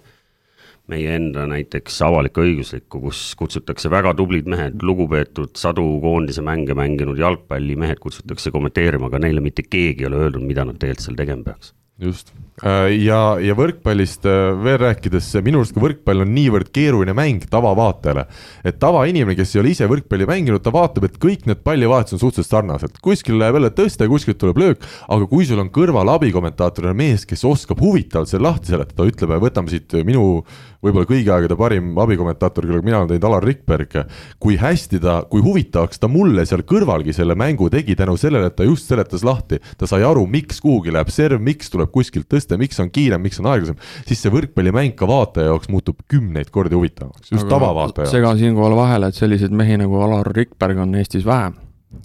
meie 0.89 1.11
enda 1.13 1.43
näiteks 1.45 1.99
avalik-õiguslikku, 2.01 3.01
kus 3.03 3.19
kutsutakse 3.37 3.91
väga 3.93 4.15
tublid 4.17 4.47
mehed, 4.49 4.79
lugupeetud 4.81 5.53
sadu 5.59 5.83
koondise 6.01 6.41
mänge 6.41 6.73
mänginud 6.73 7.19
jalgpallimehed 7.21 8.01
kutsutakse 8.01 8.49
kommenteerima, 8.55 9.05
aga 9.05 9.21
neile 9.21 9.43
mitte 9.45 9.67
keegi 9.67 10.07
ei 10.07 10.09
ole 10.09 10.23
öelnud, 10.23 10.47
mida 10.49 10.65
nad 10.65 10.81
tegelikult 10.81 11.05
seal 11.05 11.19
tegema 11.19 11.45
peaks 11.51 11.75
just, 11.99 12.31
ja, 12.63 13.19
ja 13.43 13.55
võrkpallist 13.57 14.23
äh, 14.27 14.51
veel 14.63 14.77
rääkides, 14.79 15.27
minu 15.43 15.59
arust 15.59 15.75
ka 15.75 15.81
võrkpall 15.83 16.23
on 16.23 16.31
niivõrd 16.35 16.71
keeruline 16.75 17.15
mäng 17.15 17.43
tavavaatajale. 17.51 18.25
et 18.63 18.79
tavainimene, 18.79 19.35
kes 19.37 19.55
ei 19.55 19.61
ole 19.61 19.73
ise 19.73 19.87
võrkpalli 19.89 20.27
mänginud, 20.29 20.63
ta 20.63 20.71
vaatab, 20.75 21.09
et 21.09 21.19
kõik 21.21 21.45
need 21.49 21.63
pallivahetused 21.65 22.17
on 22.17 22.23
suhteliselt 22.23 22.55
sarnased, 22.55 22.99
kuskil 23.03 23.39
läheb 23.41 23.59
jälle 23.59 23.71
tõste, 23.75 24.07
kuskilt 24.11 24.39
tuleb 24.39 24.61
löök, 24.63 24.87
aga 25.11 25.27
kui 25.27 25.47
sul 25.47 25.59
on 25.59 25.71
kõrval 25.75 26.13
abikommentaatorina 26.15 26.95
mees, 26.95 27.27
kes 27.27 27.43
oskab 27.47 27.83
huvitavalt 27.83 28.31
selle 28.31 28.47
lahti 28.47 28.71
seletada, 28.71 29.07
ütleme, 29.11 29.41
võtame 29.43 29.71
siit 29.73 29.99
minu 30.07 30.45
võib-olla 30.83 31.07
kõigi 31.09 31.31
aegade 31.33 31.55
parim 31.59 31.91
abikommentaator, 31.99 32.65
kellega 32.67 32.85
mina 32.85 32.99
olen 33.01 33.09
teinud, 33.11 33.27
Alar 33.27 33.45
Rikberg, 33.45 33.95
kui 34.39 34.55
hästi 34.59 35.01
ta, 35.03 35.17
kui 35.29 35.43
huvitavaks 35.43 35.99
ta 35.99 36.07
mulle 36.11 36.45
seal 36.47 36.63
kõrvalgi 36.67 37.13
selle 37.15 37.35
mängu 37.39 37.67
tegi 37.73 37.97
tänu 37.99 38.15
sellele, 38.19 38.47
et 38.51 38.55
ta 38.55 38.67
just 38.67 38.87
seletas 38.91 39.25
lahti, 39.27 39.59
ta 39.79 39.89
sai 39.89 40.05
aru, 40.07 40.23
miks 40.31 40.61
kuhugi 40.63 40.93
läheb 40.95 41.11
serv, 41.13 41.41
miks 41.43 41.71
tuleb 41.73 41.91
kuskilt 41.95 42.29
tõste, 42.31 42.57
miks 42.59 42.79
on 42.79 42.91
kiirem, 42.95 43.23
miks 43.25 43.41
on 43.43 43.49
aeglasem, 43.51 43.79
siis 44.07 44.23
see 44.23 44.33
võrkpallimäng 44.33 44.95
ka 44.99 45.09
vaataja 45.09 45.51
jaoks 45.51 45.71
muutub 45.73 45.99
kümneid 46.11 46.51
kordi 46.55 46.79
huvitavamaks, 46.79 47.33
just 47.33 47.49
tavavaataja 47.51 48.07
jaoks. 48.07 48.15
segan 48.15 48.39
siinkohal 48.39 48.77
vahele, 48.79 49.11
et 49.11 49.19
selliseid 49.19 49.55
mehi 49.55 49.79
nagu 49.81 49.99
Alar 50.05 50.31
Rikberg 50.35 50.79
on 50.85 50.95
Eestis 51.01 51.27
vähe. 51.27 51.51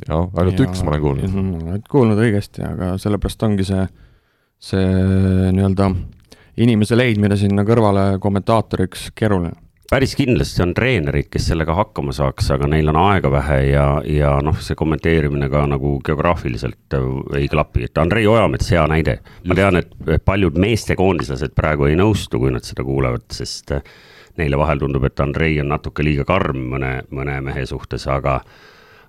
jah, 0.09 0.27
ainult 0.35 0.65
üks 0.67 0.83
ma 0.83 0.97
olen 0.97 1.07
kuulnud. 1.07 1.39
oled 1.71 1.87
kuulnud 1.91 2.27
õigesti, 2.27 2.67
aga 2.67 2.95
sellepärast 2.99 3.47
ongi 3.47 3.71
see, 3.71 3.87
see 4.73 4.85
nii-öelda 5.55 5.93
inimese 6.57 6.97
leidmine 6.97 7.37
sinna 7.37 7.65
kõrvale 7.67 8.19
kommentaatoriks 8.23 9.11
keeruline. 9.15 9.53
päris 9.91 10.15
kindlasti 10.17 10.63
on 10.63 10.73
treenerid, 10.75 11.29
kes 11.31 11.49
sellega 11.51 11.75
hakkama 11.75 12.13
saaks, 12.13 12.49
aga 12.51 12.67
neil 12.67 12.89
on 12.91 12.97
aega 12.99 13.31
vähe 13.31 13.59
ja, 13.69 13.87
ja 14.07 14.31
noh, 14.43 14.57
see 14.61 14.75
kommenteerimine 14.75 15.49
ka 15.53 15.67
nagu 15.71 15.99
geograafiliselt 16.07 16.97
äh, 16.97 17.07
ei 17.41 17.49
klapi, 17.49 17.85
et 17.85 17.99
Andrei 17.99 18.27
Ojamets, 18.27 18.71
hea 18.71 18.87
näide. 18.91 19.19
ma 19.49 19.55
tean, 19.55 19.77
et 19.83 19.95
paljud 20.25 20.59
meestekoondislased 20.59 21.55
praegu 21.55 21.91
ei 21.91 21.99
nõustu, 22.01 22.41
kui 22.43 22.55
nad 22.55 22.65
seda 22.67 22.87
kuulevad, 22.87 23.29
sest 23.33 23.77
äh, 23.77 23.83
neile 24.41 24.59
vahel 24.59 24.83
tundub, 24.83 25.05
et 25.07 25.21
Andrei 25.21 25.59
on 25.63 25.71
natuke 25.71 26.07
liiga 26.07 26.27
karm 26.29 26.71
mõne, 26.75 26.95
mõne 27.15 27.39
mehe 27.45 27.67
suhtes, 27.67 28.07
aga 28.11 28.41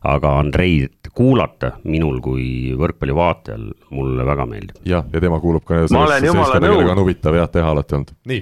aga 0.06 0.32
Andreid 0.40 1.10
kuulata 1.16 1.72
minul 1.84 2.20
kui 2.24 2.74
võrkpallivaatajal 2.78 3.70
mulle 3.96 4.26
väga 4.28 4.46
meeldib. 4.50 4.82
jah, 4.86 5.06
ja 5.14 5.22
tema 5.22 5.40
kuulub 5.42 5.64
ka 5.66 5.86
Ma 5.92 6.04
olen 6.06 6.26
jumala 6.26 6.60
nõus. 6.62 6.90
on 6.92 7.02
huvitav 7.02 7.38
jah 7.38 7.50
teha 7.52 7.72
alati 7.72 7.96
olnud. 7.98 8.12
nii, 8.32 8.42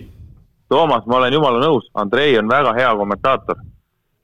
Toomas, 0.74 1.06
ma 1.06 1.20
olen 1.20 1.34
jumala 1.34 1.60
nõus, 1.62 1.86
Andrei 1.94 2.38
on 2.40 2.50
väga 2.50 2.74
hea 2.80 2.96
kommentaator. 2.98 3.62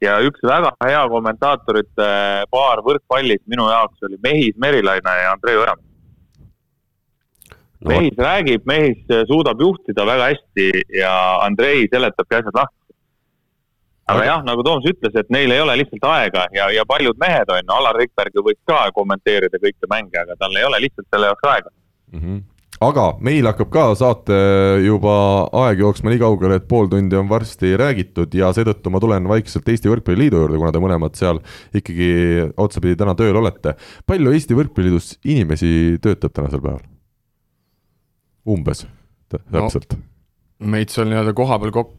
ja 0.01 0.15
üks 0.23 0.41
väga 0.43 0.71
hea 0.87 1.03
kommentaatorite 1.11 2.07
paar 2.51 2.81
võrkpallis 2.87 3.43
minu 3.45 3.67
jaoks 3.69 4.07
oli 4.07 4.17
Mehis 4.23 4.55
Merilaine 4.57 5.15
ja 5.23 5.31
Andrei 5.35 5.57
Ojamaa. 5.57 5.85
no 7.81 7.89
Mehis 7.93 8.17
räägib, 8.17 8.65
Mehis 8.65 9.05
suudab 9.27 9.61
juhtida 9.61 10.05
väga 10.05 10.31
hästi 10.33 10.71
ja 10.99 11.13
Andrei 11.45 11.87
seletabki 11.91 12.35
asjad 12.35 12.55
lahti. 12.55 12.78
Aga 14.13 14.27
jah, 14.27 14.45
nagu 14.45 14.63
Toomas 14.65 14.87
ütles, 14.89 15.15
et 15.19 15.33
neil 15.33 15.51
ei 15.53 15.63
ole 15.63 15.75
lihtsalt 15.81 16.05
aega 16.09 16.45
ja, 16.55 16.69
ja 16.73 16.85
paljud 16.89 17.17
mehed 17.21 17.51
on 17.53 17.61
ju, 17.63 17.73
Alar 17.75 17.99
Rikberg 17.99 18.35
ju 18.35 18.45
võiks 18.45 18.61
ka 18.69 18.85
kommenteerida 18.95 19.61
kõiki 19.61 19.89
mänge, 19.91 20.15
aga 20.21 20.37
tal 20.39 20.55
ei 20.57 20.65
ole 20.67 20.81
lihtsalt 20.85 21.09
selle 21.09 21.29
jaoks 21.31 21.49
aega. 21.51 21.73
mm. 22.13 22.21
-hmm. 22.21 22.41
aga 22.89 23.05
meil 23.29 23.49
hakkab 23.49 23.71
ka 23.73 23.85
saate 24.01 24.39
juba 24.85 25.15
aeg 25.65 25.83
jooksma 25.85 26.13
nii 26.13 26.21
kaugele, 26.23 26.59
et 26.59 26.67
pool 26.67 26.89
tundi 26.91 27.19
on 27.19 27.29
varsti 27.29 27.75
räägitud 27.77 28.33
ja 28.33 28.53
seetõttu 28.55 28.93
ma 28.93 28.99
tulen 29.03 29.27
vaikselt 29.27 29.69
Eesti 29.69 29.91
Võrkpalliliidu 29.91 30.43
juurde, 30.43 30.57
kuna 30.57 30.71
te 30.71 30.83
mõlemad 30.83 31.19
seal 31.19 31.41
ikkagi 31.73 32.09
otsapidi 32.57 32.95
täna 32.95 33.15
tööl 33.15 33.35
olete. 33.35 33.75
palju 34.05 34.33
Eesti 34.33 34.57
Võrkpalliliidus 34.57 35.19
inimesi 35.25 35.99
töötab 36.01 36.33
tänasel 36.33 36.63
päeval? 36.63 36.85
umbes, 38.49 38.87
täpselt 39.29 39.93
no.. 39.93 40.03
meid 40.73 40.89
seal 40.89 41.09
nii-öelda 41.11 41.35
kohapeal 41.37 41.71
kokku 41.71 41.98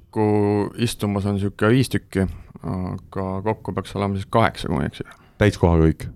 istumas 0.79 1.27
on 1.27 1.37
niisugune 1.37 1.71
viis 1.75 1.91
tükki, 1.93 2.27
aga 2.63 3.27
kokku 3.47 3.75
peaks 3.77 3.95
olema 3.97 4.19
siis 4.19 4.27
kaheksa, 4.31 4.69
kui 4.69 4.77
ma 4.77 4.85
ei 4.85 4.91
eksi. 4.91 5.07
täiskohaga 5.39 5.87
kõik. 5.87 6.09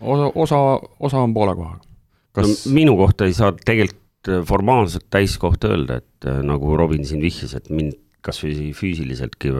osa, 0.00 0.30
osa, 0.34 0.60
osa 1.00 1.24
on 1.24 1.34
poole 1.34 1.56
kohaga. 1.56 1.80
kas 2.32 2.48
no,, 2.48 2.74
minu 2.74 2.96
kohta 2.96 3.28
ei 3.28 3.36
saa 3.36 3.52
tegelikult 3.52 4.00
formaalselt 4.46 5.08
täiskohta 5.10 5.72
öelda, 5.74 5.98
et 6.02 6.28
äh, 6.30 6.42
nagu 6.46 6.76
Robin 6.76 7.04
siin 7.06 7.22
vihjas, 7.22 7.56
et 7.58 7.70
mind 7.70 7.98
kasvõi 8.22 8.70
füüsiliseltki 8.76 9.50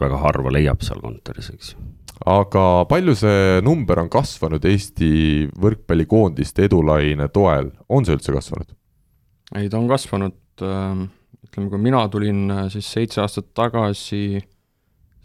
väga 0.00 0.20
harva 0.22 0.52
leiab 0.54 0.80
seal 0.84 1.02
kontoris, 1.04 1.50
eks 1.52 1.74
ju. 1.74 1.84
aga 2.32 2.86
palju 2.88 3.14
see 3.18 3.60
number 3.64 4.00
on 4.00 4.08
kasvanud 4.12 4.64
Eesti 4.64 5.10
võrkpallikoondiste 5.60 6.64
edulaine 6.70 7.28
toel, 7.28 7.70
on 7.88 8.08
see 8.08 8.16
üldse 8.16 8.32
kasvanud? 8.32 8.72
ei, 9.54 9.68
ta 9.68 9.78
on 9.78 9.88
kasvanud, 9.90 10.38
ütleme, 11.56 11.72
kui 11.72 11.80
mina 11.80 12.04
tulin 12.12 12.46
äh, 12.52 12.68
siis 12.72 12.92
seitse 12.92 13.24
aastat 13.24 13.48
tagasi, 13.56 14.44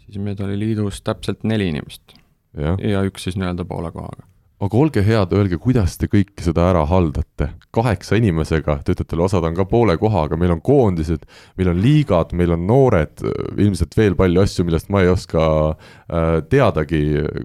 siis 0.00 0.18
meid 0.18 0.40
oli 0.40 0.58
liidus 0.58 1.02
täpselt 1.04 1.44
neli 1.44 1.68
inimest 1.68 2.16
ja 2.56 3.00
üks 3.06 3.26
siis 3.26 3.38
nii-öelda 3.40 3.64
poole 3.68 3.92
kohaga. 3.92 4.26
aga 4.62 4.78
olge 4.78 5.02
head, 5.04 5.32
öelge, 5.36 5.58
kuidas 5.58 5.96
te 5.98 6.08
kõike 6.10 6.44
seda 6.44 6.68
ära 6.70 6.84
haldate? 6.86 7.50
kaheksa 7.72 8.16
inimesega, 8.20 8.78
te 8.84 8.96
ütlete, 8.96 9.16
osad 9.24 9.44
on 9.48 9.56
ka 9.56 9.64
poole 9.68 9.96
kohaga, 10.00 10.36
meil 10.36 10.52
on 10.56 10.60
koondised, 10.64 11.24
meil 11.56 11.72
on 11.72 11.80
liigad, 11.82 12.34
meil 12.36 12.52
on 12.56 12.66
noored, 12.68 13.24
ilmselt 13.56 13.96
veel 13.96 14.16
palju 14.18 14.44
asju, 14.44 14.66
millest 14.68 14.92
ma 14.92 15.02
ei 15.04 15.10
oska 15.12 15.42
äh, 15.72 16.38
teadagi, 16.48 17.02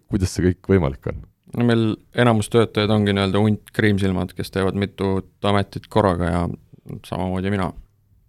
kuidas 0.07 0.35
see 0.35 0.51
kõik 0.51 0.75
võimalik 0.75 1.11
on? 1.13 1.25
no 1.57 1.65
meil 1.65 1.89
enamus 2.19 2.51
töötajaid 2.53 2.91
ongi 2.93 3.15
nii-öelda 3.15 3.41
hunt 3.41 3.75
kriimsilmad, 3.75 4.35
kes 4.37 4.51
teevad 4.53 4.77
mitut 4.79 5.47
ametit 5.47 5.87
korraga 5.91 6.31
ja 6.31 6.47
samamoodi 7.07 7.51
mina. 7.53 7.71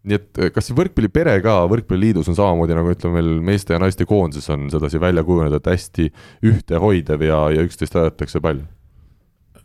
Nii 0.07 0.19
et 0.19 0.41
eh, 0.41 0.51
kas 0.55 0.69
see 0.69 0.77
võrkpallipere 0.79 1.37
ka 1.45 1.61
Võrkpalliliidus 1.71 2.31
on 2.31 2.39
samamoodi 2.39 2.77
nagu 2.77 2.93
ütleme, 2.95 3.19
meil 3.19 3.31
meeste 3.51 3.75
ja 3.75 3.83
naiste 3.83 4.07
koondises 4.09 4.49
on 4.55 4.69
sedasi 4.73 5.01
välja 5.03 5.25
kujunenud, 5.27 5.59
et 5.59 5.71
hästi 5.73 6.09
ühtehoidev 6.49 7.25
ja, 7.27 7.41
ja 7.55 7.65
üksteist 7.67 7.99
aetakse 7.99 8.43
palju? 8.45 8.67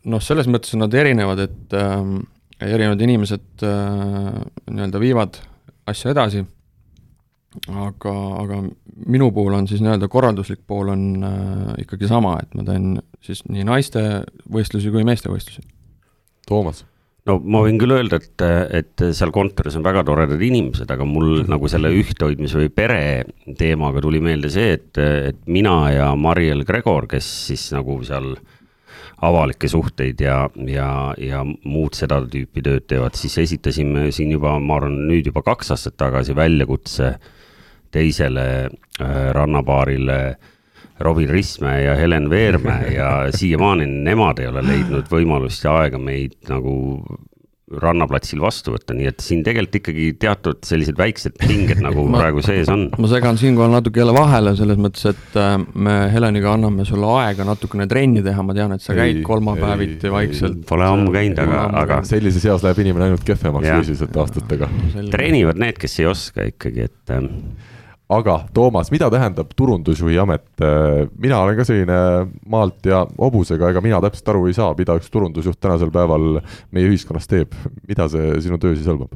noh, 0.10 0.20
selles 0.20 0.50
mõttes 0.52 0.74
on 0.76 0.84
nad 0.84 0.96
erinevad, 1.00 1.40
et 1.46 1.76
äh, 1.80 2.02
erinevad 2.60 3.04
inimesed 3.06 3.64
äh, 3.64 4.42
nii-öelda 4.68 5.00
viivad 5.00 5.40
asju 5.88 6.12
edasi, 6.12 6.44
aga, 7.72 8.14
aga 8.42 8.60
minu 9.08 9.30
puhul 9.36 9.56
on 9.56 9.70
siis 9.70 9.84
nii-öelda 9.84 10.10
korralduslik 10.12 10.66
pool 10.68 10.92
on 10.92 11.06
äh, 11.24 11.70
ikkagi 11.86 12.10
sama, 12.12 12.36
et 12.44 12.58
ma 12.58 12.68
teen 12.68 12.98
siis 13.24 13.46
nii 13.48 13.64
naiste 13.70 14.04
võistlusi 14.52 14.92
kui 14.92 15.06
meeste 15.08 15.32
võistlusi. 15.32 15.64
Toomas 16.50 16.84
no 17.30 17.38
ma 17.40 17.62
võin 17.64 17.80
küll 17.82 17.96
öelda, 17.96 18.20
et, 18.20 18.44
et 18.80 19.06
seal 19.16 19.32
kontoris 19.36 19.78
on 19.80 19.86
väga 19.86 20.04
toredad 20.08 20.42
inimesed, 20.44 20.90
aga 20.92 21.08
mul 21.08 21.44
nagu 21.50 21.70
selle 21.72 21.94
ühthoidmise 21.96 22.60
või 22.60 22.72
pere 22.74 23.00
teemaga 23.60 24.04
tuli 24.04 24.22
meelde 24.24 24.52
see, 24.54 24.76
et, 24.80 24.92
et 25.00 25.40
mina 25.48 25.78
ja 25.94 26.10
Mariel 26.20 26.66
Gregor, 26.68 27.08
kes 27.12 27.30
siis 27.48 27.70
nagu 27.76 28.00
seal 28.06 28.34
avalikke 29.24 29.70
suhteid 29.72 30.20
ja, 30.20 30.38
ja, 30.68 30.88
ja 31.16 31.44
muud 31.48 31.96
seda 31.96 32.20
tüüpi 32.28 32.64
tööd 32.66 32.90
teevad, 32.92 33.16
siis 33.16 33.38
esitasime 33.46 34.10
siin 34.12 34.34
juba, 34.36 34.58
ma 34.60 34.82
arvan, 34.82 35.06
nüüd 35.08 35.30
juba 35.32 35.46
kaks 35.46 35.72
aastat 35.78 35.96
tagasi 36.02 36.36
väljakutse 36.36 37.14
teisele 37.94 38.48
äh, 38.66 39.30
rannapaarile 39.38 40.18
äh, 40.34 40.50
Robin 41.04 41.30
Rismäe 41.30 41.84
ja 41.86 41.98
Helen 42.00 42.30
Veermäe 42.32 42.94
ja 43.00 43.12
siiamaani 43.36 43.88
nemad 44.08 44.42
ei 44.44 44.50
ole 44.52 44.66
leidnud 44.66 45.12
võimalust 45.12 45.66
ja 45.68 45.78
aega 45.84 46.02
meid 46.02 46.40
nagu 46.50 46.74
rannaplatsil 47.82 48.42
vastu 48.44 48.74
võtta, 48.74 48.94
nii 48.98 49.08
et 49.10 49.24
siin 49.24 49.42
tegelikult 49.46 49.80
ikkagi 49.80 50.06
teatud 50.22 50.60
sellised 50.68 50.98
väiksed 51.00 51.38
pinged 51.42 51.82
nagu 51.82 52.06
ma, 52.12 52.20
praegu 52.22 52.44
sees 52.46 52.70
on. 52.72 52.86
ma 53.00 53.10
segan 53.10 53.40
siinkohal 53.40 53.72
natuke 53.74 54.02
jälle 54.02 54.14
vahele, 54.16 54.54
selles 54.60 54.80
mõttes, 54.82 55.06
et 55.14 55.38
äh, 55.40 55.56
me 55.74 55.96
Heleniga 56.14 56.54
anname 56.54 56.86
sulle 56.88 57.10
aega 57.24 57.48
natukene 57.48 57.88
trenni 57.90 58.24
teha, 58.26 58.46
ma 58.46 58.56
tean, 58.58 58.76
et 58.76 58.86
sa 58.86 58.96
käid 58.98 59.24
kolmapäeviti 59.26 60.12
vaikselt. 60.14 60.62
Pole 60.70 60.88
ammu 60.88 61.14
käinud, 61.16 61.40
aga, 61.46 61.66
aga. 61.84 62.00
sellises 62.08 62.46
eas 62.50 62.66
läheb 62.66 62.84
inimene 62.84 63.10
ainult 63.10 63.26
kehvemaks 63.28 63.70
füüsiliselt 63.70 64.22
aastatega. 64.24 64.70
treenivad 65.14 65.62
need, 65.62 65.80
kes 65.82 66.02
ei 66.04 66.10
oska 66.12 66.50
ikkagi, 66.52 66.90
et 66.92 67.16
ähm, 67.16 67.32
aga 68.14 68.38
Toomas, 68.54 68.92
mida 68.94 69.10
tähendab 69.14 69.52
turundusjuhi 69.58 70.18
amet? 70.22 70.46
mina 71.20 71.42
olen 71.42 71.58
ka 71.60 71.66
selline 71.68 72.00
maalt 72.50 72.86
ja 72.90 73.04
hobusega, 73.18 73.72
ega 73.74 73.84
mina 73.84 74.00
täpselt 74.04 74.34
aru 74.34 74.48
ei 74.50 74.58
saa, 74.58 74.72
mida 74.78 74.96
üks 75.00 75.12
turundusjuht 75.14 75.60
tänasel 75.62 75.92
päeval 75.94 76.40
meie 76.72 76.90
ühiskonnas 76.90 77.30
teeb. 77.30 77.54
mida 77.88 78.10
see 78.12 78.42
sinu 78.46 78.60
töö 78.62 78.76
siis 78.78 78.90
hõlmab? 78.90 79.14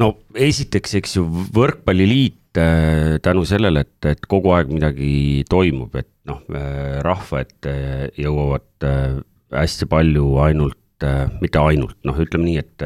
no 0.00 0.14
esiteks, 0.34 0.96
eks 1.00 1.18
ju, 1.18 1.24
Võrkpalliliit 1.54 2.58
äh, 2.60 3.16
tänu 3.24 3.44
sellele, 3.48 3.84
et, 3.86 3.98
et 4.14 4.26
kogu 4.30 4.54
aeg 4.56 4.72
midagi 4.74 5.44
toimub, 5.50 5.94
et 6.00 6.10
noh, 6.28 6.42
äh, 6.54 6.98
rahva 7.04 7.44
ette 7.44 7.74
jõuavad 8.18 8.88
äh, 8.88 9.20
hästi 9.54 9.88
palju 9.90 10.32
ainult 10.44 10.80
äh, 11.02 11.26
mitte 11.40 11.58
ainult, 11.58 11.98
noh, 12.06 12.18
ütleme 12.20 12.46
nii, 12.46 12.62
et, 12.62 12.84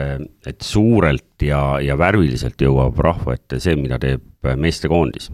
et 0.48 0.64
suurelt 0.64 1.44
ja, 1.44 1.78
ja 1.84 1.98
värviliselt 2.00 2.60
jõuab 2.60 2.98
rahva 3.04 3.36
ette 3.36 3.60
see, 3.60 3.76
mida 3.76 4.00
teeb 4.02 4.48
meestekoondis. 4.56 5.30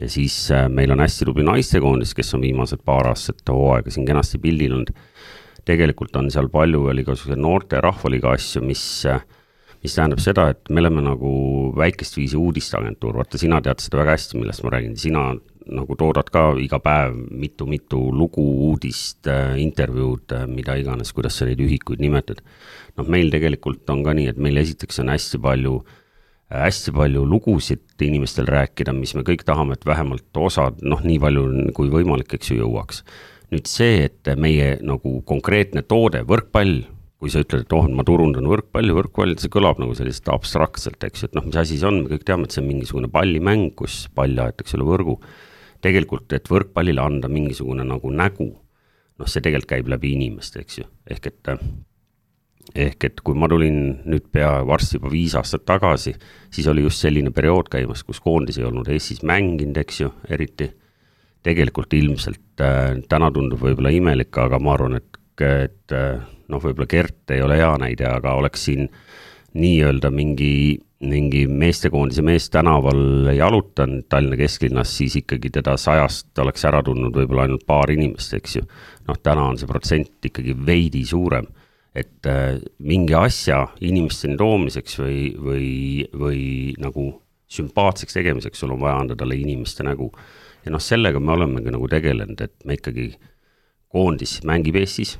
ja 0.00 0.08
siis 0.10 0.50
äh, 0.50 0.68
meil 0.68 0.90
on 0.94 1.04
hästi 1.04 1.28
tubli 1.28 1.44
naistekoondis, 1.44 2.14
kes 2.14 2.34
on 2.34 2.42
viimased 2.46 2.82
paar 2.84 3.10
aastat 3.12 3.44
hooaega 3.48 3.90
siin 3.90 4.06
kenasti 4.06 4.38
pildil 4.38 4.78
olnud. 4.78 4.94
tegelikult 5.64 6.16
on 6.16 6.30
seal 6.30 6.48
palju 6.52 6.82
veel 6.86 7.04
igasuguseid 7.04 7.40
noorte 7.40 7.80
rahvaliiga 7.80 8.34
asju, 8.36 8.62
mis 8.64 9.04
äh, 9.08 9.20
mis 9.84 9.92
tähendab 9.92 10.20
seda, 10.24 10.48
et 10.54 10.70
me 10.72 10.80
oleme 10.80 11.02
nagu 11.04 11.30
väikest 11.76 12.16
viisi 12.16 12.38
uudisteagentuur, 12.40 13.18
vaata, 13.20 13.40
sina 13.40 13.60
tead 13.64 13.82
seda 13.84 14.00
väga 14.00 14.16
hästi, 14.16 14.38
millest 14.40 14.64
ma 14.64 14.72
räägin, 14.72 14.96
sina 14.96 15.24
nagu 15.72 15.96
toodad 15.96 16.28
ka 16.32 16.52
iga 16.60 16.78
päev 16.82 17.16
mitu-mitu 17.32 18.00
lugu, 18.12 18.44
uudist, 18.68 19.26
äh, 19.26 19.56
intervjuud, 19.62 20.32
äh, 20.32 20.46
mida 20.46 20.76
iganes, 20.76 21.12
kuidas 21.12 21.38
sa 21.38 21.48
neid 21.48 21.60
ühikuid 21.60 22.00
nimetad. 22.00 22.42
noh, 22.96 23.08
meil 23.10 23.30
tegelikult 23.30 23.88
on 23.90 24.04
ka 24.04 24.12
nii, 24.14 24.28
et 24.30 24.36
meil 24.38 24.56
esiteks 24.56 25.00
on 25.02 25.08
hästi 25.10 25.40
palju, 25.42 25.80
hästi 26.54 26.92
palju 26.94 27.24
lugusid 27.26 27.82
inimestel 28.06 28.46
rääkida, 28.46 28.94
mis 28.94 29.16
me 29.18 29.24
kõik 29.26 29.42
tahame, 29.42 29.74
et 29.74 29.86
vähemalt 29.86 30.30
osad, 30.38 30.78
noh, 30.82 31.00
nii 31.02 31.18
palju 31.18 31.72
kui 31.74 31.90
võimalik, 31.90 32.36
eks 32.36 32.52
ju, 32.52 32.60
jõuaks. 32.62 33.02
nüüd 33.50 33.66
see, 33.66 34.04
et 34.06 34.30
meie 34.38 34.78
nagu 34.82 35.22
konkreetne 35.26 35.82
toode, 35.82 36.22
võrkpall, 36.22 36.84
kui 37.18 37.30
sa 37.30 37.42
ütled, 37.42 37.64
et 37.64 37.72
oh, 37.72 37.86
ma 37.88 38.04
turundan 38.06 38.46
võrkpalli, 38.46 38.94
võrkpall, 38.94 39.34
see 39.38 39.50
kõlab 39.50 39.78
nagu 39.82 39.94
sellist 39.94 40.28
abstraktselt, 40.28 41.02
eks 41.02 41.22
ju, 41.22 41.28
et 41.30 41.34
noh, 41.34 41.44
mis 41.48 41.56
asi 41.56 41.78
see 41.80 41.88
on, 41.88 42.02
me 42.04 42.12
kõik 42.12 42.24
teame, 42.28 42.46
et 42.46 42.54
see 42.54 42.62
on 42.62 42.70
mingisugune 42.70 43.10
pallimäng, 43.10 43.72
kus 43.74 44.04
pall 44.14 44.38
aetakse 44.38 44.78
üle 44.78 44.86
võrgu 44.86 45.18
tegelikult, 45.84 46.32
et 46.32 46.48
võrkpallile 46.50 47.02
anda 47.02 47.30
mingisugune 47.32 47.84
nagu 47.86 48.12
nägu, 48.12 48.48
noh, 49.18 49.30
see 49.30 49.44
tegelikult 49.44 49.74
käib 49.76 49.90
läbi 49.92 50.14
inimeste, 50.16 50.64
eks 50.64 50.80
ju, 50.80 50.88
ehk 51.10 51.28
et 51.30 51.52
ehk 52.74 53.04
et 53.04 53.20
kui 53.20 53.36
ma 53.38 53.48
tulin 53.50 53.76
nüüd 54.08 54.30
pea 54.32 54.50
varsti 54.66 54.98
juba 54.98 55.10
viis 55.12 55.34
aastat 55.38 55.66
tagasi, 55.68 56.14
siis 56.50 56.68
oli 56.70 56.86
just 56.86 57.02
selline 57.04 57.30
periood 57.34 57.68
käimas, 57.72 58.02
kus 58.06 58.22
koondis 58.24 58.58
ei 58.58 58.66
olnud 58.66 58.88
Eestis 58.90 59.22
mänginud, 59.22 59.76
eks 59.82 60.00
ju, 60.00 60.10
eriti. 60.28 60.72
tegelikult 61.44 61.92
ilmselt 61.92 62.62
äh, 62.64 62.94
täna 63.08 63.28
tundub 63.30 63.60
võib-olla 63.60 63.90
imelik, 63.92 64.32
aga 64.40 64.56
ma 64.58 64.72
arvan, 64.78 64.96
et, 64.96 65.18
et 65.44 65.92
äh, 65.92 66.22
noh, 66.48 66.62
võib-olla 66.62 66.88
Gert 66.88 67.34
ei 67.36 67.42
ole 67.44 67.58
hea 67.60 67.74
näide, 67.82 68.06
aga 68.08 68.32
oleks 68.40 68.64
siin 68.64 68.88
nii-öelda 69.54 70.10
mingi 70.10 70.54
mingi 71.04 71.46
meestekoondise 71.46 72.22
mees 72.24 72.46
tänaval 72.50 73.28
jalutanud 73.36 74.06
Tallinna 74.08 74.38
kesklinnas, 74.40 74.92
siis 74.98 75.16
ikkagi 75.20 75.50
teda 75.52 75.76
sajast 75.80 76.38
oleks 76.40 76.64
ära 76.68 76.82
tundnud 76.86 77.14
võib-olla 77.16 77.44
ainult 77.46 77.66
paar 77.66 77.92
inimest, 77.92 78.34
eks 78.38 78.56
ju. 78.56 78.64
noh, 79.08 79.18
täna 79.22 79.48
on 79.50 79.58
see 79.60 79.68
protsent 79.68 80.30
ikkagi 80.30 80.54
veidi 80.66 81.04
suurem. 81.06 81.46
et 81.94 82.26
äh, 82.26 82.58
mingi 82.78 83.14
asja 83.14 83.68
inimesteni 83.80 84.36
toomiseks 84.36 84.98
või, 84.98 85.18
või, 85.38 85.68
või 86.10 86.40
nagu 86.82 87.04
sümpaatseks 87.46 88.16
tegemiseks 88.16 88.58
sul 88.58 88.72
on 88.74 88.80
vaja 88.80 88.96
anda 89.04 89.16
talle 89.16 89.36
inimeste 89.36 89.84
nägu. 89.86 90.10
ja 90.64 90.72
noh, 90.72 90.82
sellega 90.82 91.20
me 91.20 91.32
olemegi 91.32 91.70
nagu 91.70 91.88
tegelenud, 91.88 92.40
et 92.40 92.54
me 92.64 92.74
ikkagi, 92.80 93.12
koondis 93.94 94.40
mängib 94.42 94.76
Eestis 94.80 95.18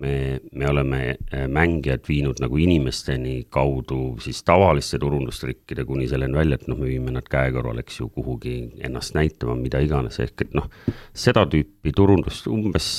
me, 0.00 0.40
me 0.52 0.68
oleme 0.68 1.00
äh, 1.32 1.46
mängijad 1.48 2.04
viinud 2.08 2.40
nagu 2.42 2.58
inimesteni 2.60 3.46
kaudu 3.50 4.16
siis 4.22 4.42
tavaliste 4.46 4.98
turundustrikkide 5.02 5.84
kuni 5.84 6.08
selleni 6.08 6.36
välja, 6.36 6.58
et 6.60 6.68
noh, 6.70 6.78
me 6.80 6.90
viime 6.90 7.14
nad 7.14 7.28
käekorral, 7.30 7.80
eks 7.82 8.00
ju, 8.00 8.08
kuhugi 8.14 8.56
ennast 8.86 9.16
näitama, 9.16 9.56
mida 9.60 9.80
iganes, 9.84 10.18
ehk 10.22 10.46
et 10.46 10.56
noh, 10.56 10.68
seda 11.16 11.46
tüüpi 11.50 11.94
turundust 11.96 12.48
umbes 12.52 12.90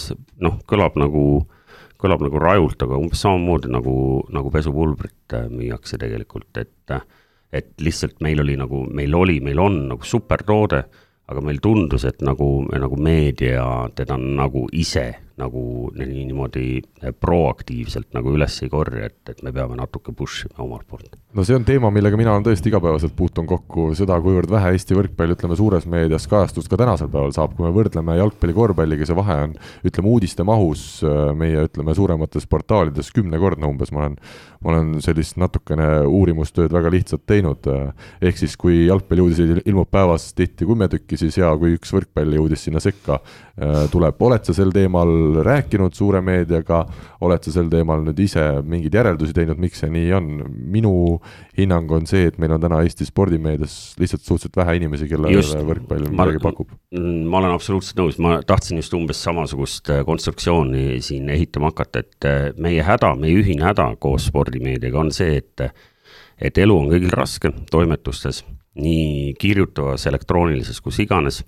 noh, 0.44 0.60
kõlab 0.70 0.98
nagu, 1.00 1.26
kõlab 2.02 2.26
nagu 2.26 2.42
rajult, 2.42 2.82
aga 2.86 3.00
umbes 3.02 3.22
samamoodi 3.26 3.72
nagu, 3.74 3.96
nagu 4.34 4.54
pesupulbrit 4.54 5.38
äh, 5.38 5.48
müüakse 5.54 6.00
tegelikult, 6.02 6.52
et 6.58 6.98
et 7.56 7.70
lihtsalt 7.80 8.18
meil 8.20 8.42
oli 8.44 8.58
nagu, 8.60 8.82
meil 8.92 9.14
oli, 9.16 9.38
meil 9.40 9.60
on 9.64 9.78
nagu 9.94 10.04
supertoode, 10.04 10.82
aga 11.32 11.44
meil 11.44 11.62
tundus, 11.64 12.04
et 12.04 12.20
nagu, 12.20 12.66
nagu 12.68 12.98
meedia 13.00 13.64
teda 13.96 14.18
nagu 14.20 14.66
ise 14.76 15.06
nagu 15.38 15.62
niimoodi 15.94 16.82
proaktiivselt 17.22 18.10
nagu 18.18 18.34
üles 18.34 18.56
ei 18.66 18.72
korja, 18.72 19.08
et, 19.12 19.20
et 19.30 19.44
me 19.46 19.54
peame 19.54 19.78
natuke 19.78 20.14
push 20.18 20.48
ima 20.48 20.66
omalt 20.66 20.88
poolt. 20.90 21.14
no 21.38 21.46
see 21.46 21.56
on 21.58 21.66
teema, 21.68 21.92
millega 21.94 22.18
mina 22.18 22.34
olen 22.34 22.46
tõesti 22.48 22.72
igapäevaselt 22.72 23.14
puutun 23.18 23.46
kokku, 23.50 23.92
seda, 23.98 24.18
kuivõrd 24.24 24.50
vähe 24.52 24.74
Eesti 24.74 24.98
võrkpall, 24.98 25.36
ütleme, 25.36 25.58
suures 25.60 25.86
meedias 25.90 26.26
kajastust 26.30 26.72
ka 26.72 26.80
tänasel 26.82 27.12
päeval 27.14 27.36
saab, 27.36 27.54
kui 27.58 27.68
me 27.68 27.74
võrdleme 27.76 28.18
jalgpalli, 28.18 28.56
korvpalliga, 28.58 29.06
see 29.08 29.18
vahe 29.18 29.38
on, 29.46 29.56
ütleme, 29.86 30.14
uudiste 30.16 30.46
mahus 30.48 30.88
äh, 31.06 31.32
meie, 31.38 31.68
ütleme, 31.70 31.96
suuremates 31.98 32.50
portaalides 32.50 33.14
kümnekordne 33.16 33.70
umbes, 33.70 33.94
ma 33.94 34.08
olen, 34.08 34.18
ma 34.66 34.74
olen 34.74 34.94
sellist 35.06 35.38
natukene 35.38 35.90
uurimustööd 36.10 36.74
väga 36.74 36.94
lihtsalt 36.98 37.28
teinud, 37.30 37.70
äh, 37.70 38.10
ehk 38.26 38.42
siis 38.42 38.58
kui 38.58 38.88
jalgpalliuudiseid 38.88 39.68
ilmub 39.68 39.94
päevas 39.94 40.32
tihti 40.38 40.66
kümme 40.66 40.90
tükki, 40.90 41.22
siis 41.22 41.38
hea, 41.38 41.54
kui 41.62 41.78
üks 41.78 41.94
võrkpalliuudis 41.94 42.66
sinna 42.66 42.82
sekka 42.82 43.22
tuleb, 43.92 44.20
oled 44.22 44.46
sa 44.46 44.54
sel 44.54 44.70
teemal 44.70 45.40
rääkinud 45.46 45.96
suure 45.98 46.20
meediaga, 46.22 46.84
oled 47.26 47.46
sa 47.48 47.54
sel 47.56 47.72
teemal 47.72 48.04
nüüd 48.06 48.20
ise 48.22 48.44
mingeid 48.62 48.94
järeldusi 49.00 49.34
teinud, 49.34 49.58
miks 49.62 49.82
see 49.82 49.90
nii 49.94 50.12
on? 50.14 50.28
minu 50.78 50.92
hinnang 51.58 51.90
on 51.98 52.06
see, 52.10 52.28
et 52.30 52.38
meil 52.42 52.54
on 52.54 52.62
täna 52.62 52.84
Eesti 52.86 53.08
spordimeedias 53.08 53.96
lihtsalt 53.98 54.22
suhteliselt 54.22 54.60
vähe 54.60 54.78
inimesi, 54.78 55.10
kellele 55.10 55.42
võrkpall 55.72 56.06
midagi 56.12 56.44
pakub. 56.44 56.78
ma 56.94 57.42
olen 57.42 57.56
absoluutselt 57.56 58.02
nõus, 58.02 58.22
ma 58.22 58.38
tahtsin 58.46 58.78
just 58.82 58.94
umbes 58.98 59.22
samasugust 59.26 59.90
äh, 59.94 60.04
konstruktsiooni 60.06 61.02
siin 61.02 61.30
ehitama 61.34 61.72
hakata, 61.74 62.06
et 62.06 62.30
äh, 62.30 62.40
meie 62.62 62.86
häda, 62.86 63.16
meie 63.18 63.42
ühine 63.42 63.66
häda 63.72 63.90
koos 64.02 64.30
spordimeediaga 64.30 65.02
on 65.02 65.14
see, 65.16 65.42
et 65.42 65.70
et 66.38 66.58
elu 66.62 66.76
on 66.78 66.92
kõigil 66.92 67.14
raske 67.18 67.50
toimetustes, 67.72 68.44
nii 68.78 69.34
kirjutavas, 69.42 70.06
elektroonilises, 70.06 70.78
kus 70.86 71.02
iganes 71.02 71.42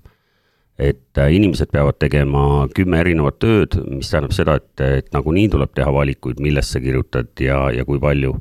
et 0.80 1.18
äh, 1.18 1.32
inimesed 1.36 1.68
peavad 1.72 1.98
tegema 2.00 2.66
kümme 2.74 3.02
erinevat 3.02 3.38
tööd, 3.42 3.76
mis 3.90 4.10
tähendab 4.10 4.32
seda, 4.34 4.56
et, 4.60 4.82
et 5.00 5.10
nagunii 5.14 5.50
tuleb 5.52 5.74
teha 5.76 5.92
valikuid, 5.92 6.40
millest 6.40 6.74
sa 6.74 6.80
kirjutad 6.80 7.32
ja, 7.44 7.66
ja 7.74 7.84
kui 7.84 8.00
palju. 8.00 8.36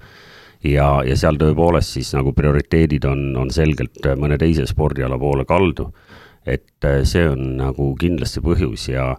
ja, 0.63 0.88
ja 1.08 1.15
seal 1.15 1.39
tõepoolest 1.39 1.95
siis 1.95 2.13
nagu 2.15 2.34
prioriteedid 2.36 3.06
on, 3.08 3.30
on 3.39 3.52
selgelt 3.52 4.08
mõne 4.19 4.38
teise 4.39 4.65
spordiala 4.67 5.19
poole 5.19 5.45
kaldu. 5.45 5.89
et 6.45 6.88
äh, 6.88 7.04
see 7.04 7.28
on 7.28 7.58
nagu 7.60 7.91
kindlasti 7.99 8.39
põhjus 8.41 8.88
ja, 8.93 9.10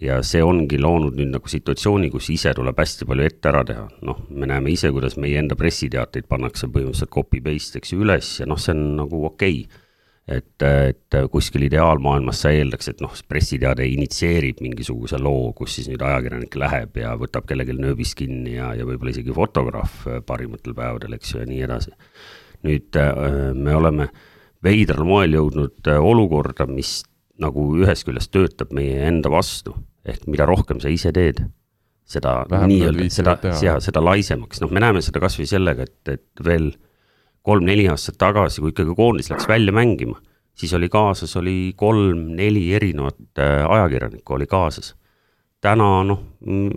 ja 0.00 0.22
see 0.22 0.42
ongi 0.42 0.78
loonud 0.78 1.18
nüüd 1.18 1.34
nagu 1.34 1.50
situatsiooni, 1.50 2.10
kus 2.14 2.30
ise 2.30 2.54
tuleb 2.54 2.78
hästi 2.78 3.10
palju 3.10 3.26
ette 3.26 3.50
ära 3.50 3.64
teha, 3.66 3.88
noh, 4.06 4.22
me 4.30 4.46
näeme 4.46 4.70
ise, 4.70 4.92
kuidas 4.94 5.18
meie 5.18 5.42
enda 5.42 5.58
pressiteateid 5.58 6.30
pannakse 6.30 6.70
põhimõtteliselt 6.70 7.10
copy 7.10 7.42
paste, 7.42 7.82
eks 7.82 7.92
ju, 7.92 8.02
üles 8.06 8.36
ja 8.38 8.46
noh, 8.46 8.60
see 8.62 8.76
on 8.76 8.86
nagu 9.02 9.26
okei 9.32 9.64
okay. 9.66 9.84
Et, 10.28 10.62
et 10.62 11.16
kuskil 11.32 11.64
ideaalmaailmas 11.68 12.42
sa 12.44 12.52
eeldaks, 12.52 12.90
et 12.92 13.02
noh, 13.04 13.12
pressiteade 13.28 13.86
initsieerib 13.88 14.60
mingisuguse 14.64 15.20
loo, 15.22 15.52
kus 15.56 15.78
siis 15.78 15.88
nüüd 15.90 16.02
ajakirjanik 16.04 16.56
läheb 16.60 16.98
ja 17.00 17.14
võtab 17.20 17.48
kellelgi 17.48 17.76
nööbist 17.78 18.18
kinni 18.18 18.56
ja, 18.58 18.72
ja 18.76 18.86
võib-olla 18.88 19.14
isegi 19.14 19.34
fotograaf 19.34 20.04
parimatel 20.28 20.76
päevadel, 20.76 21.16
eks 21.16 21.34
ju, 21.34 21.42
ja 21.42 21.48
nii 21.48 21.62
edasi. 21.68 21.94
nüüd 22.68 22.98
äh, 22.98 23.54
me 23.54 23.76
oleme 23.78 24.08
veidral 24.64 25.06
moel 25.06 25.38
jõudnud 25.38 25.88
äh, 25.88 26.00
olukorda, 26.02 26.66
mis 26.70 27.00
nagu 27.38 27.70
ühest 27.78 28.04
küljest 28.06 28.32
töötab 28.34 28.74
meie 28.74 28.98
enda 29.06 29.30
vastu, 29.30 29.76
ehk 30.08 30.26
mida 30.26 30.46
rohkem 30.48 30.82
sa 30.82 30.90
ise 30.90 31.12
teed, 31.14 31.44
seda 32.08 32.42
nii-öelda, 32.50 33.08
seda, 33.12 33.78
seda 33.84 34.02
laisemaks, 34.02 34.62
noh, 34.64 34.72
me 34.72 34.82
näeme 34.82 35.02
seda 35.04 35.22
kasvõi 35.22 35.46
sellega, 35.48 35.86
et, 35.86 36.16
et 36.16 36.44
veel 36.44 36.72
kolm-neli 37.42 37.88
aastat 37.88 38.18
tagasi, 38.20 38.62
kui 38.62 38.74
ikkagi 38.74 38.94
koondis 38.96 39.30
läks 39.32 39.48
välja 39.48 39.72
mängima, 39.72 40.18
siis 40.58 40.74
oli 40.76 40.88
kaasas, 40.92 41.36
oli 41.40 41.72
kolm-neli 41.76 42.64
erinevat 42.76 43.20
äh, 43.38 43.64
ajakirjanikku 43.68 44.38
oli 44.38 44.46
kaasas. 44.46 44.94
täna 45.60 46.04
noh, 46.06 46.20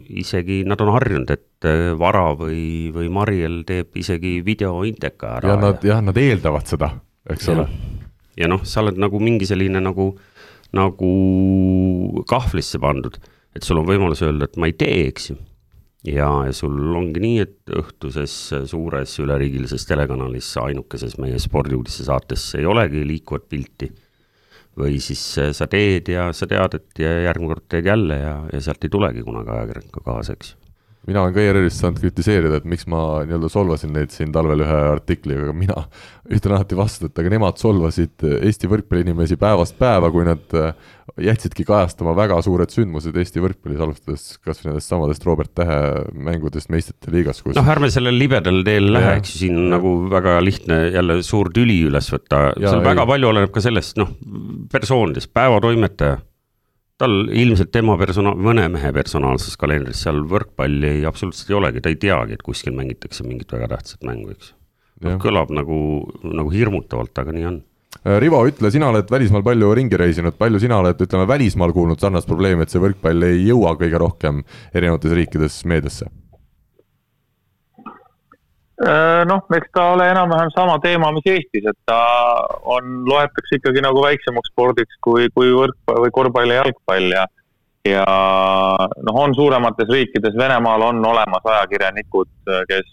isegi 0.10 0.64
nad 0.66 0.82
on 0.82 0.90
harjunud, 0.96 1.30
et 1.30 1.66
äh, 1.70 1.92
Vara 2.00 2.32
või, 2.38 2.90
või 2.94 3.10
Mariel 3.14 3.62
teeb 3.68 3.98
isegi 3.98 4.40
videointeka 4.46 5.38
ära. 5.38 5.54
ja 5.54 5.60
nad, 5.62 5.84
jah, 5.84 6.02
nad 6.02 6.18
eeldavad 6.18 6.68
seda, 6.68 6.94
eks 7.30 7.48
ja. 7.48 7.56
ole. 7.56 7.68
ja 8.38 8.50
noh, 8.50 8.66
sa 8.66 8.82
oled 8.82 8.98
nagu 8.98 9.20
mingi 9.20 9.46
selline 9.46 9.82
nagu 9.82 10.14
nagu 10.76 11.12
kahvlisse 12.30 12.80
pandud, 12.80 13.18
et 13.56 13.66
sul 13.66 13.82
on 13.82 13.88
võimalus 13.88 14.24
öelda, 14.24 14.48
et 14.48 14.60
ma 14.60 14.70
ei 14.70 14.76
tee, 14.78 15.08
eks 15.10 15.32
ju. 15.32 15.38
Ja, 16.08 16.30
ja 16.48 16.54
sul 16.56 16.96
ongi 16.98 17.24
nii, 17.24 17.42
et 17.44 17.74
õhtuses 17.82 18.38
suures 18.70 19.18
üleriigilises 19.24 19.86
telekanalis 19.90 20.50
ainukeses 20.62 21.18
meie 21.22 21.40
spordiuudiste 21.42 22.08
saates 22.08 22.48
ei 22.60 22.66
olegi 22.66 23.06
liikuvat 23.08 23.50
pilti. 23.50 23.92
või 24.78 25.02
siis 25.04 25.20
sa 25.52 25.66
teed 25.68 26.08
ja 26.08 26.30
sa 26.32 26.48
tead, 26.48 26.78
et 26.80 27.02
järgmine 27.04 27.52
kord 27.52 27.66
teed 27.68 27.86
jälle 27.86 28.18
ja, 28.22 28.36
ja 28.54 28.62
sealt 28.64 28.84
ei 28.88 28.90
tulegi 28.90 29.24
kunagi 29.24 29.52
ajakirjanikku 29.52 30.04
kaasa, 30.06 30.34
eks 30.34 30.56
mina 31.10 31.24
olen 31.24 31.34
ka 31.34 31.42
ERR-ist 31.42 31.82
saanud 31.82 32.02
kritiseerida, 32.02 32.60
et 32.60 32.68
miks 32.70 32.86
ma 32.90 33.02
nii-öelda 33.26 33.50
solvasin 33.50 33.94
neid 33.96 34.14
siin 34.14 34.34
talvel 34.34 34.62
ühe 34.62 34.78
artikliga, 34.92 35.48
aga 35.48 35.56
mina 35.58 35.86
ütlen 36.36 36.56
alati 36.56 36.78
vastu, 36.78 37.10
et 37.10 37.22
aga 37.22 37.34
nemad 37.34 37.62
solvasid 37.62 38.26
Eesti 38.38 38.70
võrkpalliinimesi 38.72 39.38
päevast 39.42 39.78
päeva, 39.82 40.12
kui 40.14 40.28
nad 40.28 40.58
äh, 40.58 40.76
jätsidki 41.22 41.66
kajastama 41.68 42.14
väga 42.18 42.38
suured 42.46 42.74
sündmused 42.74 43.18
Eesti 43.18 43.42
võrkpallis, 43.44 43.82
alustades 43.82 44.28
kas 44.46 44.62
või 44.62 44.72
nendest 44.72 44.94
samadest 44.94 45.26
Robert 45.28 45.54
Tähe 45.58 45.82
mängudest 46.14 46.70
meistrite 46.74 47.14
liigas, 47.14 47.42
kus 47.42 47.58
noh, 47.58 47.72
ärme 47.74 47.90
sellel 47.94 48.18
libedal 48.22 48.62
teel 48.68 48.92
lähe, 48.94 49.18
eks 49.20 49.36
ju, 49.36 49.46
siin 49.46 49.58
on 49.58 49.72
nagu 49.74 49.96
väga 50.12 50.38
lihtne 50.46 50.84
jälle 50.94 51.22
suur 51.26 51.50
tüli 51.56 51.82
üles 51.90 52.14
võtta, 52.14 52.52
seal 52.60 52.86
väga 52.86 53.08
ei. 53.08 53.14
palju 53.16 53.34
oleneb 53.34 53.54
ka 53.56 53.64
sellest, 53.64 53.98
noh, 54.02 54.14
persoonidest, 54.72 55.34
päevatoimetaja 55.34 56.22
tal 57.02 57.18
ilmselt 57.34 57.72
tema 57.74 57.98
persona-, 58.00 58.36
mõne 58.38 58.68
mehe 58.74 58.94
personaalses 58.96 59.58
kalendris 59.60 60.04
seal 60.06 60.22
võrkpalli 60.30 61.02
absoluutselt 61.10 61.52
ei 61.52 61.58
olegi, 61.58 61.84
ta 61.84 61.92
ei 61.92 62.00
teagi, 62.02 62.38
et 62.38 62.46
kuskil 62.46 62.76
mängitakse 62.78 63.26
mingit 63.28 63.52
väga 63.52 63.72
tähtsat 63.74 64.06
mängu, 64.08 64.36
eks. 64.36 64.54
noh, 65.06 65.20
kõlab 65.22 65.54
nagu, 65.56 65.82
nagu 66.30 66.54
hirmutavalt, 66.54 67.14
aga 67.24 67.36
nii 67.36 67.50
on. 67.50 67.60
Äh, 68.02 68.18
Rivo, 68.24 68.40
ütle, 68.48 68.72
sina 68.74 68.90
oled 68.92 69.10
välismaal 69.12 69.44
palju 69.46 69.74
ringi 69.78 70.00
reisinud, 70.00 70.38
palju 70.40 70.62
sina 70.64 70.80
oled, 70.82 71.02
ütleme, 71.06 71.28
välismaal 71.30 71.74
kuulnud 71.76 72.02
sarnast 72.02 72.30
probleemi, 72.30 72.66
et 72.66 72.74
see 72.74 72.82
võrkpall 72.82 73.28
ei 73.28 73.44
jõua 73.50 73.76
kõige 73.80 74.02
rohkem 74.02 74.44
erinevates 74.74 75.18
riikides 75.18 75.64
meediasse? 75.70 76.08
Äh, 78.82 79.22
noh, 79.30 79.44
eks 79.54 79.70
ta 79.76 79.92
ole 79.94 80.08
enam-vähem 80.10 80.50
sama 80.56 80.80
teema, 80.82 81.12
mis 81.14 81.28
Eestis, 81.30 81.68
et 81.70 81.78
ta 81.86 82.00
on, 82.66 83.04
loetakse 83.06 83.60
ikkagi 83.60 83.84
nagu 83.86 84.02
väiksemaks 84.02 84.50
spordiks 84.50 84.98
kui, 85.06 85.28
kui 85.36 85.52
võrkpall 85.54 86.02
või 86.08 86.14
korvpall 86.16 86.54
ja 86.54 86.64
jalgpall 86.64 87.14
ja 87.14 87.28
ja 87.86 88.06
noh, 89.06 89.20
on 89.22 89.36
suuremates 89.38 89.90
riikides, 89.90 90.38
Venemaal 90.38 90.86
on 90.86 91.06
olemas 91.06 91.46
ajakirjanikud, 91.54 92.30
kes, 92.70 92.90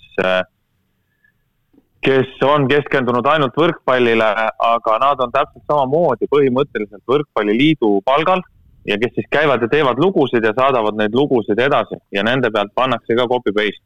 kes 2.05 2.47
on 2.49 2.69
keskendunud 2.69 3.29
ainult 3.29 3.57
võrkpallile, 3.57 4.29
aga 4.69 5.01
nad 5.05 5.25
on 5.25 5.35
täpselt 5.35 5.65
samamoodi 5.69 6.29
põhimõtteliselt 6.33 7.05
Võrkpalliliidu 7.09 7.99
palgal 8.09 8.41
ja 8.89 8.97
kes 9.01 9.13
siis 9.17 9.29
käivad 9.33 9.65
ja 9.65 9.69
teevad 9.73 10.01
lugusid 10.01 10.45
ja 10.45 10.57
saadavad 10.57 10.97
neid 10.97 11.17
lugusid 11.17 11.61
edasi 11.61 12.01
ja 12.13 12.25
nende 12.25 12.53
pealt 12.53 12.73
pannakse 12.77 13.17
ka 13.17 13.29
copy-paste 13.29 13.85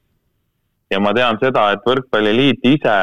ja 0.93 1.01
ma 1.01 1.13
tean 1.17 1.39
seda, 1.41 1.71
et 1.75 1.85
Võrkpalliliit 1.89 2.65
ise 2.69 2.97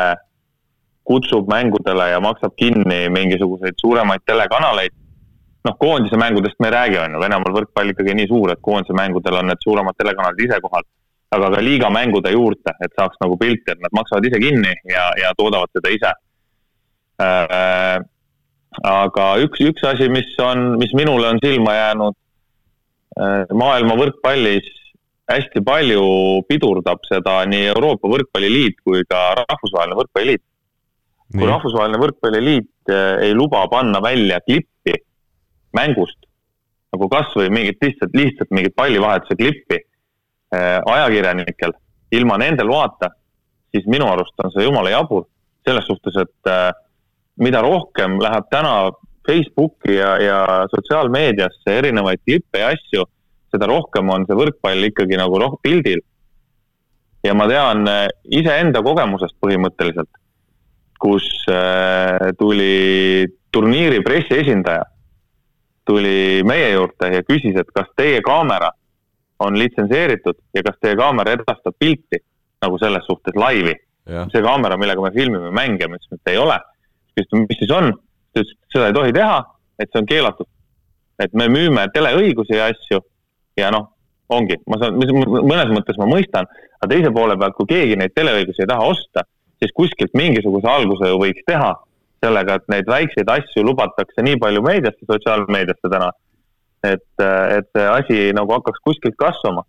kutsub 1.10 1.50
mängudele 1.50 2.12
ja 2.12 2.22
maksab 2.22 2.54
kinni 2.60 3.08
mingisuguseid 3.10 3.80
suuremaid 3.82 4.26
telekanaleid. 4.30 4.94
noh, 5.68 5.76
koondise 5.76 6.16
mängudest 6.18 6.56
me 6.64 6.70
ei 6.70 6.72
räägi, 6.72 6.98
on 7.02 7.16
ju, 7.16 7.20
Venemaal 7.20 7.56
võrkpall 7.56 7.92
ikkagi 7.92 8.14
nii 8.16 8.30
suur, 8.30 8.54
et 8.54 8.62
koondise 8.64 8.96
mängudel 8.96 9.42
on 9.42 9.50
need 9.52 9.60
suuremad 9.66 9.98
telekanalid 9.98 10.46
ise 10.46 10.60
kohal. 10.64 10.86
aga 11.36 11.50
ka 11.54 11.62
liiga 11.62 11.90
mängude 11.94 12.32
juurde, 12.34 12.74
et 12.82 12.94
saaks 12.98 13.20
nagu 13.22 13.36
pilti, 13.38 13.68
et 13.74 13.82
nad 13.82 13.94
maksavad 13.94 14.26
ise 14.26 14.40
kinni 14.42 14.72
ja, 14.90 15.10
ja 15.22 15.34
toodavad 15.38 15.70
seda 15.76 15.92
ise 15.98 16.14
äh,. 17.26 18.00
aga 18.94 19.28
üks, 19.46 19.62
üks 19.66 19.86
asi, 19.92 20.10
mis 20.10 20.32
on, 20.46 20.78
mis 20.82 20.94
minule 20.94 21.28
on 21.34 21.42
silma 21.44 21.76
jäänud 21.76 22.18
äh, 23.18 23.44
maailma 23.54 23.98
võrkpallis 24.00 24.70
hästi 25.30 25.62
palju 25.66 26.04
pidurdab 26.50 27.04
seda 27.08 27.44
nii 27.50 27.70
Euroopa 27.74 28.10
Võrkpalliliit 28.10 28.80
kui 28.86 29.04
ka 29.10 29.20
Rahvusvaheline 29.38 29.98
Võrkpalliliit. 30.00 30.44
kui 31.36 31.46
Rahvusvaheline 31.46 32.02
Võrkpalliliit 32.02 32.94
eh, 32.94 33.28
ei 33.28 33.36
luba 33.38 33.68
panna 33.70 34.02
välja 34.02 34.40
klippi 34.42 34.96
mängust, 35.78 36.18
nagu 36.94 37.10
kasvõi 37.12 37.50
mingit 37.54 37.78
lihtsalt, 37.84 38.16
lihtsalt 38.18 38.50
mingit 38.56 38.74
pallivahetuse 38.76 39.38
klippi 39.38 39.78
äh, 39.78 40.80
ajakirjanikel 40.82 41.76
ilma 42.18 42.40
nende 42.42 42.66
loata, 42.66 43.12
siis 43.70 43.86
minu 43.86 44.08
arust 44.10 44.42
on 44.44 44.54
see 44.56 44.66
jumala 44.66 44.90
jabur. 44.96 45.28
selles 45.68 45.86
suhtes, 45.86 46.16
et 46.18 46.50
äh, 46.50 46.72
mida 47.38 47.62
rohkem 47.62 48.18
läheb 48.18 48.48
täna 48.50 48.90
Facebooki 49.28 49.94
ja, 50.00 50.16
ja 50.18 50.38
sotsiaalmeediasse 50.72 51.76
erinevaid 51.78 52.24
klippe 52.26 52.64
ja 52.64 52.72
asju 52.74 53.04
seda 53.52 53.70
rohkem 53.70 54.10
on 54.14 54.26
see 54.28 54.38
võrkpall 54.38 54.88
ikkagi 54.90 55.20
nagu 55.20 55.42
roh-, 55.42 55.60
pildil. 55.64 56.02
ja 57.24 57.34
ma 57.36 57.50
tean 57.52 57.88
äh, 57.90 58.08
iseenda 58.32 58.82
kogemusest 58.86 59.36
põhimõtteliselt, 59.44 60.12
kus 61.00 61.26
äh, 61.52 62.32
tuli 62.40 63.28
turniiri 63.52 64.00
pressiesindaja, 64.06 64.86
tuli 65.90 66.44
meie 66.46 66.74
juurde 66.76 67.10
ja 67.16 67.26
küsis, 67.26 67.58
et 67.58 67.72
kas 67.74 67.90
teie 67.98 68.22
kaamera 68.26 68.70
on 69.40 69.56
litsenseeritud 69.58 70.38
ja 70.54 70.64
kas 70.64 70.78
teie 70.82 70.98
kaamera 71.00 71.34
edastab 71.36 71.76
pilti 71.80 72.20
nagu 72.64 72.80
selles 72.80 73.06
suhtes 73.08 73.36
laivi. 73.36 73.76
see 74.32 74.42
kaamera, 74.42 74.78
millega 74.78 75.02
me 75.02 75.12
filmime 75.14 75.52
mänge, 75.54 75.88
ma 75.88 75.98
ütlesin, 76.00 76.18
et 76.18 76.32
ei 76.32 76.38
ole. 76.38 76.58
küsisin, 77.16 77.46
mis 77.50 77.60
siis 77.62 77.72
on? 77.72 77.92
ta 78.34 78.42
ütles, 78.42 78.56
et 78.56 78.74
seda 78.76 78.88
ei 78.90 78.96
tohi 78.98 79.14
teha, 79.14 79.38
et 79.80 79.92
see 79.92 80.02
on 80.02 80.10
keelatud. 80.10 80.50
et 81.20 81.34
me 81.34 81.48
müüme 81.52 81.86
teleõigusi 81.94 82.56
ja 82.56 82.70
asju 82.72 83.02
ja 83.60 83.72
noh, 83.74 83.90
ongi, 84.34 84.60
ma 84.70 84.80
saan, 84.82 84.98
mõnes 85.00 85.74
mõttes 85.74 85.98
ma 86.00 86.08
mõistan, 86.10 86.48
aga 86.80 86.90
teise 86.94 87.12
poole 87.14 87.38
pealt, 87.40 87.58
kui 87.58 87.70
keegi 87.70 87.98
neid 88.00 88.14
teleõigusi 88.18 88.64
ei 88.64 88.70
taha 88.70 88.88
osta, 88.94 89.26
siis 89.60 89.74
kuskilt 89.76 90.16
mingisuguse 90.18 90.70
alguse 90.70 91.10
ju 91.10 91.20
võiks 91.22 91.46
teha 91.48 91.74
sellega, 92.24 92.60
et 92.60 92.72
neid 92.72 92.90
väikseid 92.90 93.30
asju 93.32 93.64
lubatakse 93.66 94.24
nii 94.26 94.40
palju 94.42 94.64
meediasse, 94.64 95.06
sotsiaalmeediasse 95.08 95.92
täna, 95.92 96.10
et, 96.86 97.06
et 97.24 97.70
see 97.76 97.86
asi 97.90 98.20
nagu 98.36 98.54
hakkaks 98.58 98.84
kuskilt 98.86 99.18
kasvama. 99.20 99.66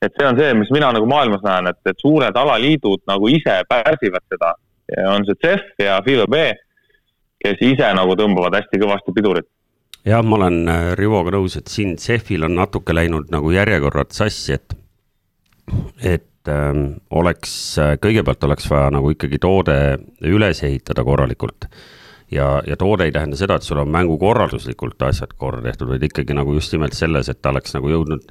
et 0.00 0.14
see 0.16 0.26
on 0.26 0.38
see, 0.38 0.52
mis 0.56 0.70
mina 0.72 0.88
nagu 0.96 1.06
maailmas 1.06 1.42
näen, 1.44 1.66
et, 1.68 1.80
et 1.86 1.98
suured 2.00 2.36
alaliidud 2.42 3.02
nagu 3.08 3.28
ise 3.28 3.58
pärsivad 3.68 4.24
seda, 4.32 4.54
on 5.12 5.26
see 5.28 5.36
CEF 5.44 5.66
ja 5.78 5.98
FIBA 6.04 6.26
B, 6.26 6.44
kes 7.44 7.60
ise 7.64 7.90
nagu 7.96 8.16
tõmbavad 8.16 8.56
hästi 8.56 8.80
kõvasti 8.80 9.14
pidurit 9.16 9.48
jah, 10.04 10.22
ma 10.24 10.36
olen 10.38 10.68
äh, 10.68 10.90
Rivoga 10.98 11.34
nõus, 11.34 11.56
et 11.58 11.70
siin 11.70 11.96
CEF-il 12.00 12.44
on 12.46 12.56
natuke 12.58 12.94
läinud 12.94 13.30
nagu 13.32 13.52
järjekorrad 13.54 14.12
sassi, 14.16 14.56
et, 14.56 14.76
et 16.02 16.50
ähm, 16.50 17.00
oleks, 17.16 17.54
äh, 17.82 17.94
kõigepealt 18.02 18.44
oleks 18.48 18.68
vaja 18.70 18.90
nagu 18.94 19.12
ikkagi 19.14 19.40
toode 19.42 19.76
üles 20.26 20.62
ehitada 20.66 21.04
korralikult. 21.06 21.68
ja, 22.30 22.60
ja 22.66 22.76
toode 22.78 23.08
ei 23.08 23.12
tähenda 23.12 23.36
seda, 23.36 23.56
et 23.58 23.66
sul 23.66 23.80
on 23.82 23.90
mängukorralduslikult 23.90 25.02
asjad 25.02 25.34
korda 25.36 25.64
tehtud, 25.66 25.90
vaid 25.90 26.06
ikkagi 26.06 26.36
nagu 26.36 26.54
just 26.54 26.72
nimelt 26.72 26.94
selles, 26.94 27.28
et 27.28 27.42
ta 27.42 27.50
oleks 27.50 27.74
nagu 27.74 27.90
jõudnud, 27.90 28.30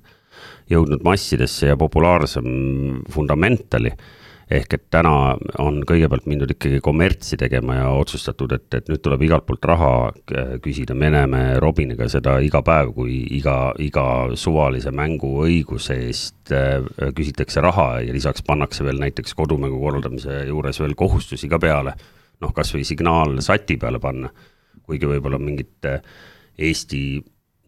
jõudnud 0.71 1.03
massidesse 1.03 1.67
ja 1.67 1.77
populaarsem 1.77 3.03
fundamentali 3.11 3.91
ehk 4.49 4.73
et 4.73 4.85
täna 4.89 5.11
on 5.61 5.79
kõigepealt 5.87 6.25
mindud 6.29 6.49
ikkagi 6.55 6.79
kommertsi 6.81 7.37
tegema 7.37 7.75
ja 7.77 7.89
otsustatud, 7.93 8.53
et, 8.57 8.65
et 8.73 8.89
nüüd 8.89 9.03
tuleb 9.05 9.21
igalt 9.27 9.45
poolt 9.45 9.65
raha 9.69 9.91
küsida, 10.63 10.95
me 10.97 11.11
näeme 11.13 11.41
Robiniga 11.61 12.07
seda 12.09 12.39
iga 12.41 12.63
päev, 12.65 12.93
kui 12.97 13.19
iga, 13.37 13.57
iga 13.77 14.05
suvalise 14.39 14.93
mänguõiguse 14.95 15.99
eest 16.07 16.53
äh, 16.55 16.81
küsitakse 17.15 17.61
raha 17.65 17.89
ja 18.07 18.15
lisaks 18.15 18.45
pannakse 18.45 18.87
veel 18.87 19.01
näiteks 19.01 19.37
kodumängu 19.37 19.81
korraldamise 19.83 20.43
juures 20.49 20.81
veel 20.81 20.97
kohustusi 20.97 21.49
ka 21.49 21.61
peale. 21.61 21.93
noh, 22.39 22.53
kasvõi 22.55 22.85
signaal 22.87 23.41
sati 23.43 23.75
peale 23.77 23.99
panna, 23.99 24.29
kuigi 24.87 25.09
võib-olla 25.09 25.37
mingit 25.43 25.85
Eesti 26.59 27.19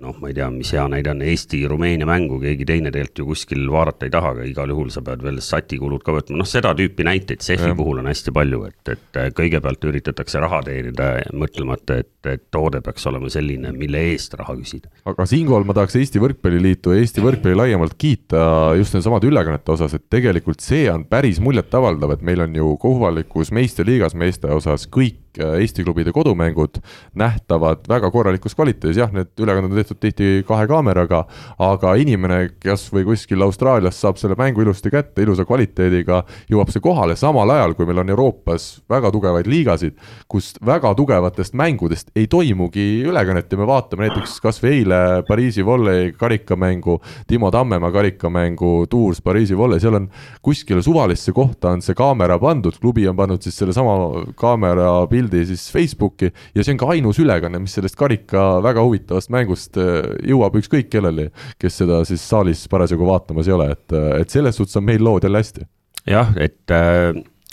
noh, 0.01 0.15
ma 0.21 0.31
ei 0.31 0.35
tea, 0.37 0.47
mis 0.53 0.71
hea 0.73 0.83
näide 0.91 1.11
on, 1.13 1.21
Eesti-Rumeenia 1.25 2.07
mängu 2.09 2.39
keegi 2.41 2.65
teine 2.67 2.91
tegelikult 2.93 3.21
ju 3.21 3.27
kuskil 3.29 3.65
vaadata 3.71 4.07
ei 4.07 4.13
taha, 4.13 4.33
aga 4.35 4.47
igal 4.49 4.73
juhul 4.73 4.89
sa 4.93 5.03
pead 5.05 5.23
veel 5.25 5.39
sati 5.45 5.77
kulud 5.81 6.03
ka 6.05 6.15
võtma, 6.15 6.39
noh 6.41 6.49
seda 6.49 6.73
tüüpi 6.77 7.05
näiteid 7.07 7.43
CEF-i 7.45 7.73
puhul 7.77 8.01
on 8.01 8.09
hästi 8.09 8.33
palju, 8.35 8.63
et, 8.69 8.93
et 8.95 9.19
kõigepealt 9.37 9.87
üritatakse 9.91 10.41
raha 10.41 10.61
teenida, 10.67 11.11
mõtlemata, 11.37 11.99
et, 12.01 12.13
et 12.31 12.45
toode 12.53 12.81
peaks 12.85 13.07
olema 13.11 13.29
selline, 13.33 13.73
mille 13.77 14.03
eest 14.11 14.35
raha 14.39 14.55
küsida. 14.59 14.91
aga 15.11 15.27
siinkohal 15.29 15.67
ma 15.67 15.77
tahaks 15.77 15.99
Eesti 16.01 16.21
Võrkpalliliitu 16.23 16.95
ja 16.95 17.03
Eesti 17.03 17.25
Võrkpalli 17.25 17.59
laiemalt 17.59 17.97
kiita 18.01 18.43
just 18.79 18.95
nendesamade 18.95 19.29
ülekannete 19.29 19.75
osas, 19.75 19.95
et 19.97 20.07
tegelikult 20.11 20.63
see 20.65 20.87
on 20.91 21.05
päris 21.09 21.41
muljetavaldav, 21.43 22.17
et 22.17 22.25
meil 22.25 22.47
on 22.47 22.57
ju 22.57 22.75
kohalikus 22.81 23.53
meistriliigas 23.55 24.17
meeste 24.17 24.49
osas 24.51 24.87
kõik 24.89 25.19
Eesti 25.39 25.85
klubide 25.85 26.11
kodumängud 26.11 26.81
nähtavad 27.15 27.85
väga 27.89 28.11
korralikus 28.11 28.55
kvaliteedis, 28.57 28.97
jah, 28.99 29.11
need 29.15 29.31
ülekanded 29.39 29.71
on 29.71 29.79
tehtud 29.79 29.99
tihti 30.01 30.29
kahe 30.47 30.67
kaameraga, 30.67 31.23
aga 31.61 31.93
inimene, 32.01 32.39
kes 32.59 32.89
või 32.91 33.05
kuskil 33.07 33.43
Austraalias 33.45 33.99
saab 34.01 34.19
selle 34.19 34.35
mängu 34.39 34.63
ilusti 34.65 34.91
kätte, 34.91 35.23
ilusa 35.23 35.45
kvaliteediga, 35.47 36.21
jõuab 36.51 36.71
see 36.73 36.83
kohale. 36.83 37.15
Samal 37.19 37.53
ajal, 37.55 37.75
kui 37.77 37.87
meil 37.87 38.01
on 38.03 38.11
Euroopas 38.11 38.67
väga 38.91 39.11
tugevaid 39.13 39.47
liigasid, 39.47 39.95
kus 40.31 40.51
väga 40.65 40.93
tugevatest 40.99 41.55
mängudest 41.57 42.11
ei 42.15 42.27
toimugi 42.31 43.03
ülekannet 43.07 43.51
ja 43.51 43.59
me 43.59 43.69
vaatame 43.69 44.07
näiteks 44.07 44.39
kas 44.43 44.59
või 44.63 44.81
eile 44.81 45.01
Pariisi 45.27 45.65
volley 45.65 46.11
karikamängu, 46.17 46.99
Timo 47.27 47.51
Tammemaa 47.51 47.91
karikamängu 47.91 48.87
Tours 48.91 49.21
Pariisi 49.23 49.57
volley, 49.57 49.79
seal 49.79 49.95
on 49.99 50.09
kuskile 50.43 50.83
suvalisse 50.83 51.31
kohta 51.35 51.71
on 51.71 51.81
see 51.85 51.95
kaamera 51.97 52.39
pandud, 52.41 52.75
klubi 52.81 53.07
on 53.07 53.15
pannud 53.17 53.41
siis 53.43 53.57
sellesama 53.61 54.25
kaamera 54.35 55.07
pildi 55.21 55.45
siis 55.51 55.67
Facebooki 55.73 56.31
ja 56.55 56.63
see 56.63 56.75
on 56.75 56.81
ka 56.81 56.91
ainus 56.95 57.21
ülekanne, 57.21 57.61
mis 57.63 57.77
sellest 57.77 57.97
karika 57.99 58.61
väga 58.65 58.83
huvitavast 58.85 59.31
mängust 59.33 59.77
jõuab 59.79 60.57
ükskõik 60.61 60.91
kellele, 60.91 61.29
kes 61.61 61.81
seda 61.83 62.01
siis 62.07 62.23
saalis 62.27 62.65
parasjagu 62.71 63.07
vaatamas 63.07 63.49
ei 63.49 63.57
ole, 63.57 63.71
et, 63.75 63.99
et 64.21 64.33
selles 64.33 64.57
suhtes 64.57 64.79
on 64.79 64.87
meil 64.87 65.03
lood 65.03 65.27
jälle 65.27 65.43
hästi. 65.43 65.67
jah, 66.09 66.33
et 66.41 66.73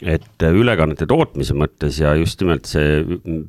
et 0.06 0.44
ülekannete 0.46 1.08
tootmise 1.10 1.56
mõttes 1.58 1.96
ja 1.98 2.12
just 2.14 2.38
nimelt 2.42 2.68
see 2.70 3.00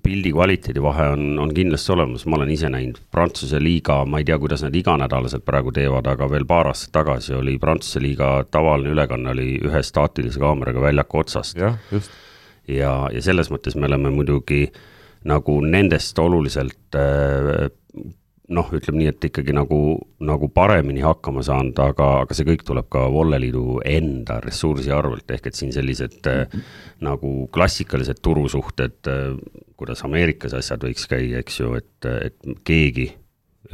pildi 0.01 0.31
kvaliteedi 0.33 0.81
vahe 0.81 1.11
on, 1.13 1.25
on 1.41 1.51
kindlasti 1.53 1.93
olemas, 1.93 2.25
ma 2.25 2.39
olen 2.39 2.53
ise 2.53 2.71
näinud 2.73 2.97
Prantsuse 3.13 3.59
liiga, 3.61 3.99
ma 4.09 4.21
ei 4.21 4.25
tea, 4.25 4.39
kuidas 4.41 4.63
nad 4.65 4.75
iganädalaselt 4.75 5.45
praegu 5.45 5.73
teevad, 5.75 6.09
aga 6.09 6.29
veel 6.31 6.47
paar 6.49 6.71
aastat 6.71 6.95
tagasi 6.97 7.35
oli 7.37 7.59
Prantsuse 7.61 8.01
liiga 8.01 8.31
tavaline 8.49 8.95
ülekanne 8.95 9.35
oli 9.35 9.51
ühe 9.61 9.83
staatilise 9.85 10.41
kaameraga 10.41 10.81
väljaku 10.89 11.21
otsast. 11.21 11.59
jah, 11.61 11.77
just. 11.93 12.17
Ja, 12.69 12.93
ja 13.13 13.21
selles 13.25 13.51
mõttes 13.53 13.75
me 13.75 13.89
oleme 13.89 14.11
muidugi 14.13 14.67
nagu 15.27 15.59
nendest 15.65 16.19
oluliselt 16.19 16.95
äh, 16.95 17.67
noh, 18.49 18.69
ütleme 18.73 19.03
nii, 19.03 19.11
et 19.11 19.27
ikkagi 19.29 19.53
nagu, 19.53 19.79
nagu 20.25 20.49
paremini 20.53 21.03
hakkama 21.05 21.43
saanud, 21.45 21.77
aga, 21.83 22.07
aga 22.23 22.37
see 22.37 22.47
kõik 22.47 22.63
tuleb 22.65 22.89
ka 22.91 23.05
Volleliidu 23.13 23.79
enda 23.85 24.39
ressursi 24.43 24.93
arvelt, 24.95 25.29
ehk 25.29 25.51
et 25.51 25.59
siin 25.59 25.73
sellised 25.75 26.17
mm 26.25 26.49
-hmm. 26.49 26.67
nagu 27.05 27.33
klassikalised 27.53 28.21
turusuhted, 28.25 28.99
äh, 29.07 29.37
kuidas 29.77 30.03
Ameerikas 30.03 30.53
asjad 30.53 30.83
võiks 30.83 31.07
käia, 31.07 31.39
eks 31.39 31.59
ju, 31.59 31.73
et, 31.75 32.05
et 32.05 32.37
keegi 32.63 33.11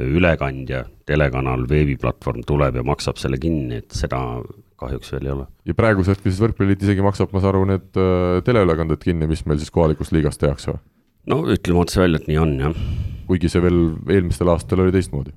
ülekandja, 0.00 0.84
telekanal, 1.06 1.64
veebiplatvorm 1.68 2.42
tuleb 2.46 2.76
ja 2.76 2.82
maksab 2.82 3.16
selle 3.16 3.38
kinni, 3.38 3.76
et 3.76 3.90
seda 3.90 4.42
kahjuks 4.80 5.12
veel 5.14 5.28
ei 5.28 5.34
ole. 5.34 5.48
ja 5.68 5.76
praegusel 5.78 6.16
hetkel 6.16 6.32
siis 6.32 6.42
Võrkpalliliit 6.44 6.84
isegi 6.86 7.04
maksab, 7.04 7.32
ma 7.32 7.42
saan 7.42 7.54
aru, 7.54 7.64
need 7.72 8.00
äh, 8.00 8.38
teleülekanded 8.46 9.02
kinni, 9.02 9.28
mis 9.30 9.46
meil 9.48 9.60
siis 9.62 9.74
kohalikus 9.74 10.12
liigas 10.14 10.40
tehakse 10.42 10.74
või? 10.74 10.82
no 11.32 11.42
ütleme 11.56 11.82
otse 11.82 12.02
välja, 12.02 12.22
et 12.22 12.30
nii 12.30 12.40
on, 12.42 12.56
jah 12.68 12.80
kuigi 13.26 13.50
see 13.50 13.62
veel 13.64 13.80
eelmistel 14.12 14.50
aastatel 14.52 14.84
oli 14.84 14.94
teistmoodi 14.94 15.34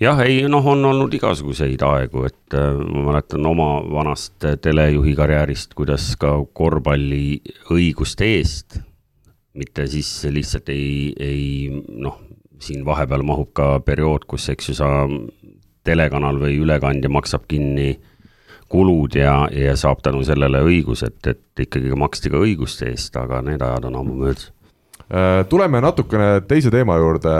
jah, 0.00 0.20
ei 0.24 0.42
noh, 0.50 0.64
on 0.66 0.84
olnud 0.88 1.14
igasuguseid 1.14 1.82
aegu, 1.86 2.24
et 2.28 2.56
äh, 2.58 2.70
ma 2.78 3.08
mäletan 3.10 3.46
oma 3.46 3.68
vanast 3.90 4.46
telejuhi 4.62 5.14
karjäärist, 5.18 5.74
kuidas 5.78 6.12
ka 6.20 6.36
korvpalli 6.56 7.40
õiguste 7.74 8.28
eest, 8.38 8.80
mitte 9.54 9.86
siis 9.90 10.10
lihtsalt 10.34 10.70
ei, 10.74 11.12
ei 11.20 11.84
noh, 11.88 12.18
siin 12.62 12.82
vahepeal 12.86 13.22
mahub 13.26 13.52
ka 13.54 13.76
periood, 13.86 14.26
kus, 14.30 14.48
eks 14.50 14.72
ju, 14.72 14.76
sa 14.78 14.90
telekanal 15.84 16.40
või 16.40 16.56
ülekandja 16.64 17.10
maksab 17.12 17.44
kinni 17.50 17.92
kulud 18.74 19.14
ja, 19.14 19.44
ja 19.54 19.76
saab 19.78 20.02
tänu 20.02 20.24
sellele 20.26 20.64
õigused, 20.66 21.22
et 21.30 21.64
ikkagi 21.66 21.94
maksti 21.94 22.34
ka 22.34 22.42
õiguste 22.42 22.90
eest, 22.90 23.14
aga 23.16 23.38
need 23.46 23.62
ajad 23.62 23.86
on 23.90 24.02
ammu 24.02 24.18
möödas 24.24 24.50
Äh, 25.04 25.46
tuleme 25.48 25.80
natukene 25.80 26.40
teise 26.48 26.70
teema 26.72 26.96
juurde, 26.96 27.30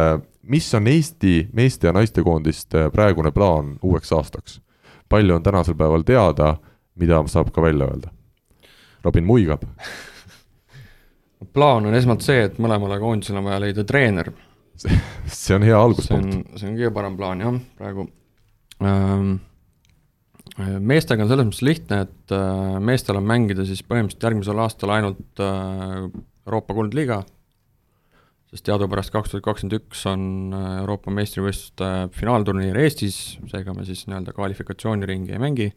mis 0.43 0.67
on 0.77 0.87
Eesti 0.87 1.49
meeste 1.57 1.89
ja 1.89 1.95
naistekoondiste 1.97 2.91
praegune 2.93 3.33
plaan 3.33 3.79
uueks 3.83 4.13
aastaks? 4.13 4.61
palju 5.09 5.35
on 5.35 5.43
tänasel 5.43 5.75
päeval 5.75 6.03
teada, 6.03 6.57
mida 6.95 7.23
saab 7.27 7.51
ka 7.53 7.63
välja 7.63 7.87
öelda? 7.87 8.11
Robin 9.05 9.25
muigab 9.25 9.65
plaan 11.57 11.87
on 11.87 11.95
esmalt 11.95 12.21
see, 12.21 12.45
et 12.51 12.61
mõlemale 12.61 13.01
koondisele 13.01 13.41
on 13.41 13.49
vaja 13.49 13.63
leida 13.65 13.85
treener. 13.85 14.33
see 15.41 15.57
on 15.57 15.65
hea 15.65 15.81
alguspunkt. 15.81 16.33
see 16.33 16.45
on, 16.45 16.61
see 16.61 16.69
on 16.69 16.77
kõige 16.77 16.93
parem 17.01 17.17
plaan 17.17 17.41
jah, 17.41 17.59
praegu 17.81 18.09
ähm, 18.85 19.37
meestega 20.59 21.25
on 21.25 21.31
selles 21.31 21.49
mõttes 21.49 21.65
lihtne, 21.67 22.01
et 22.07 22.35
äh, 22.35 22.77
meestel 22.85 23.19
on 23.19 23.27
mängida 23.27 23.67
siis 23.67 23.83
põhimõtteliselt 23.83 24.29
järgmisel 24.29 24.61
aastal 24.63 24.93
ainult 24.95 25.43
äh, 25.43 26.05
Euroopa 26.47 26.77
kuldliiga 26.77 27.23
sest 28.55 28.69
teadupärast 28.69 29.11
kaks 29.11 29.33
tuhat 29.33 29.43
kakskümmend 29.49 29.81
üks 29.81 30.05
on 30.07 30.27
äh, 30.55 30.67
Euroopa 30.85 31.13
meistrivõistluste 31.15 31.89
finaalturniir 32.15 32.79
Eestis, 32.85 33.39
seega 33.51 33.75
me 33.75 33.87
siis 33.89 34.05
nii-öelda 34.07 34.35
kvalifikatsiooniringi 34.37 35.35
ei 35.35 35.43
mängi. 35.43 35.73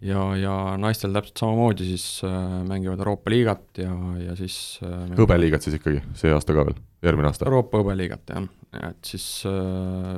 ja, 0.00 0.22
ja 0.38 0.54
naistel 0.80 1.12
täpselt 1.12 1.42
samamoodi 1.42 1.90
siis 1.90 2.06
äh, 2.24 2.32
mängivad 2.64 3.02
Euroopa 3.02 3.30
liigat 3.34 3.82
ja, 3.82 3.92
ja 4.22 4.38
siis 4.38 4.78
äh, 4.86 5.12
hõbeliigat 5.18 5.66
siis 5.66 5.76
ikkagi, 5.76 6.00
see 6.16 6.32
aasta 6.32 6.56
ka 6.56 6.64
veel, 6.70 6.80
järgmine 7.04 7.28
aasta? 7.28 7.44
Euroopa 7.50 7.82
hõbeliigat 7.82 8.32
jah, 8.32 8.48
et 8.88 9.12
siis 9.12 9.28
äh, 9.50 10.16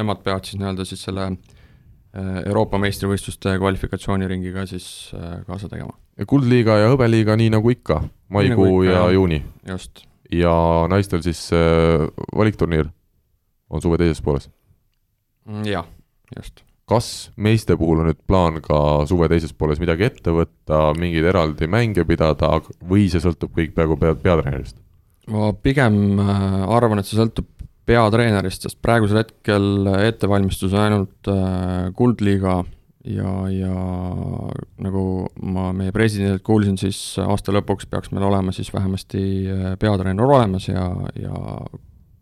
nemad 0.00 0.26
peavad 0.26 0.50
siis 0.50 0.58
nii-öelda 0.58 0.88
siis 0.88 1.06
selle 1.06 1.30
äh, 1.30 1.59
Euroopa 2.18 2.78
meistrivõistluste 2.82 3.52
kvalifikatsiooniringiga 3.60 4.64
siis 4.66 4.86
äh, 5.14 5.40
kaasa 5.46 5.68
tegema. 5.70 5.94
kuldliiga 6.26 6.80
ja 6.82 6.88
hõbeliiga 6.90 7.36
nii 7.38 7.52
nagu 7.54 7.70
ikka, 7.70 8.00
maikuu 8.34 8.66
nagu 8.66 8.86
ja 8.88 9.04
juuni? 9.14 9.44
just 9.68 10.04
ja 10.32 10.86
naistel 10.90 11.22
siis 11.22 11.50
äh, 11.52 12.06
valikturniir 12.36 12.90
on 13.70 13.82
suve 13.82 13.98
teises 13.98 14.22
pooles? 14.22 14.48
Mm, 15.48 15.64
jah, 15.66 15.86
just. 16.36 16.62
kas 16.90 17.30
meeste 17.36 17.76
puhul 17.78 18.02
on 18.02 18.10
nüüd 18.10 18.20
plaan 18.26 18.60
ka 18.62 19.06
suve 19.10 19.28
teises 19.30 19.52
pooles 19.54 19.80
midagi 19.82 20.08
ette 20.08 20.34
võtta, 20.34 20.90
mingeid 20.98 21.26
eraldi 21.32 21.70
mänge 21.70 22.04
pidada 22.06 22.56
või 22.86 23.08
see 23.10 23.22
sõltub 23.22 23.54
kõik 23.56 23.74
peaaegu 23.76 23.98
pea, 24.00 24.14
peatreenerist? 24.14 24.78
ma 25.30 25.52
pigem 25.54 26.18
äh, 26.22 26.60
arvan, 26.76 27.02
et 27.02 27.10
see 27.10 27.18
sõltub 27.18 27.50
peatreenerist, 27.90 28.66
sest 28.66 28.78
praegusel 28.82 29.24
hetkel 29.24 29.88
ettevalmistus 30.06 30.74
on 30.76 30.84
ainult 30.84 31.30
äh, 31.32 31.90
kuldliiga 31.96 32.60
ja, 33.04 33.34
ja 33.50 33.74
nagu 34.84 35.04
ma 35.42 35.70
meie 35.76 35.92
presidendilt 35.94 36.44
kuulsin, 36.46 36.78
siis 36.80 37.00
aasta 37.22 37.54
lõpuks 37.54 37.88
peaks 37.90 38.12
meil 38.14 38.26
olema 38.28 38.54
siis 38.54 38.72
vähemasti 38.74 39.22
äh, 39.50 39.68
peatreener 39.80 40.26
olemas 40.26 40.68
ja, 40.68 40.86
ja 41.18 41.34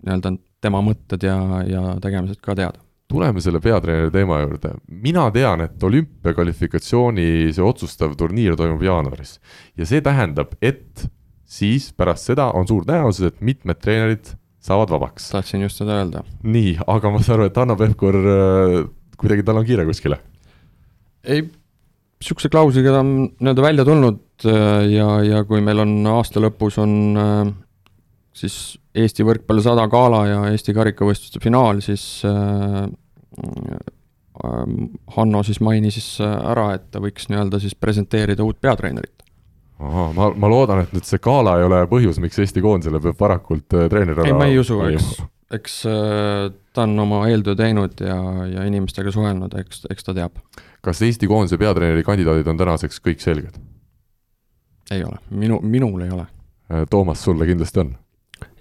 nii-öelda 0.06 0.36
tema 0.62 0.82
mõtted 0.84 1.26
ja, 1.26 1.38
ja 1.66 1.82
tegemised 2.02 2.40
ka 2.42 2.56
teada. 2.58 2.80
tuleme 3.08 3.40
selle 3.40 3.60
peatreeneri 3.64 4.10
teema 4.14 4.40
juurde, 4.42 4.74
mina 4.88 5.28
tean, 5.34 5.62
et 5.64 5.82
olümpiakvalifikatsiooni 5.82 7.52
see 7.52 7.64
otsustav 7.64 8.16
turniir 8.18 8.56
toimub 8.56 8.82
jaanuaris 8.82 9.38
ja 9.76 9.86
see 9.86 10.02
tähendab, 10.04 10.54
et 10.62 11.08
siis 11.48 11.92
pärast 11.96 12.30
seda 12.30 12.50
on 12.54 12.68
suur 12.68 12.84
tõenäosus, 12.86 13.32
et 13.32 13.40
mitmed 13.40 13.80
treenerid 13.80 14.36
saavad 14.68 14.92
vabaks. 14.92 15.30
tahtsin 15.34 15.64
just 15.64 15.80
seda 15.82 16.00
öelda. 16.02 16.24
nii, 16.42 16.76
aga 16.86 17.12
ma 17.12 17.22
saan 17.22 17.38
aru, 17.38 17.48
et 17.50 17.60
Hanno 17.60 17.76
Pevkur 17.78 18.18
äh, 18.18 18.76
kuidagi 19.18 19.46
tal 19.46 19.60
on 19.60 19.68
kiire 19.68 19.86
kuskile 19.88 20.20
ei, 21.28 21.44
niisuguse 21.44 22.50
klausliga 22.52 22.94
ta 22.94 23.04
on 23.04 23.14
nii-öelda 23.30 23.64
välja 23.64 23.86
tulnud 23.88 24.48
äh, 24.48 24.82
ja, 24.94 25.08
ja 25.26 25.44
kui 25.48 25.62
meil 25.64 25.84
on 25.84 25.94
aasta 26.14 26.42
lõpus 26.44 26.80
on 26.82 26.98
äh, 27.18 27.52
siis 28.38 28.78
Eesti 28.98 29.26
võrkpalli 29.26 29.62
sada 29.62 29.84
gala 29.90 30.24
ja 30.26 30.40
Eesti 30.50 30.74
karikavõistluste 30.74 31.38
finaal, 31.42 31.82
siis 31.84 32.22
Hanno 35.14 35.42
siis 35.46 35.60
mainis 35.62 35.98
ära, 36.22 36.72
et 36.74 36.88
ta 36.90 37.02
võiks 37.02 37.28
nii-öelda 37.30 37.60
siis 37.62 37.74
presenteerida 37.78 38.42
uut 38.46 38.58
peatreenerit. 38.62 39.22
Ahah, 39.78 40.12
ma, 40.16 40.28
ma 40.34 40.50
loodan, 40.50 40.82
et 40.84 40.94
nüüd 40.94 41.06
see 41.06 41.20
gala 41.22 41.58
ei 41.58 41.66
ole 41.68 41.82
põhjus, 41.90 42.20
miks 42.22 42.38
Eesti 42.42 42.62
koondisele 42.64 43.00
peab 43.02 43.20
varakult 43.20 43.76
äh, 43.78 43.88
treener 43.92 44.24
ei, 44.24 44.34
ma 44.36 44.48
ei 44.50 44.58
usu, 44.60 44.80
eks, 44.88 45.10
eks 45.58 45.78
äh, 45.90 46.48
ta 46.74 46.86
on 46.86 46.96
oma 47.04 47.22
eeltöö 47.30 47.58
teinud 47.58 48.02
ja, 48.04 48.18
ja 48.50 48.66
inimestega 48.68 49.12
suhelnud, 49.14 49.54
eks, 49.62 49.86
eks 49.92 50.08
ta 50.08 50.16
teab. 50.16 50.42
kas 50.84 51.02
Eesti 51.06 51.30
koondise 51.30 51.60
peatreeneri 51.60 52.06
kandidaadid 52.06 52.50
on 52.50 52.60
tänaseks 52.60 53.02
kõik 53.04 53.22
selged? 53.24 53.60
ei 54.90 55.04
ole, 55.04 55.20
minu, 55.30 55.60
minul 55.62 56.04
ei 56.06 56.12
ole. 56.16 56.26
Äh, 56.72 56.84
Toomas, 56.90 57.22
sulle 57.24 57.46
kindlasti 57.48 57.84
on? 57.84 57.94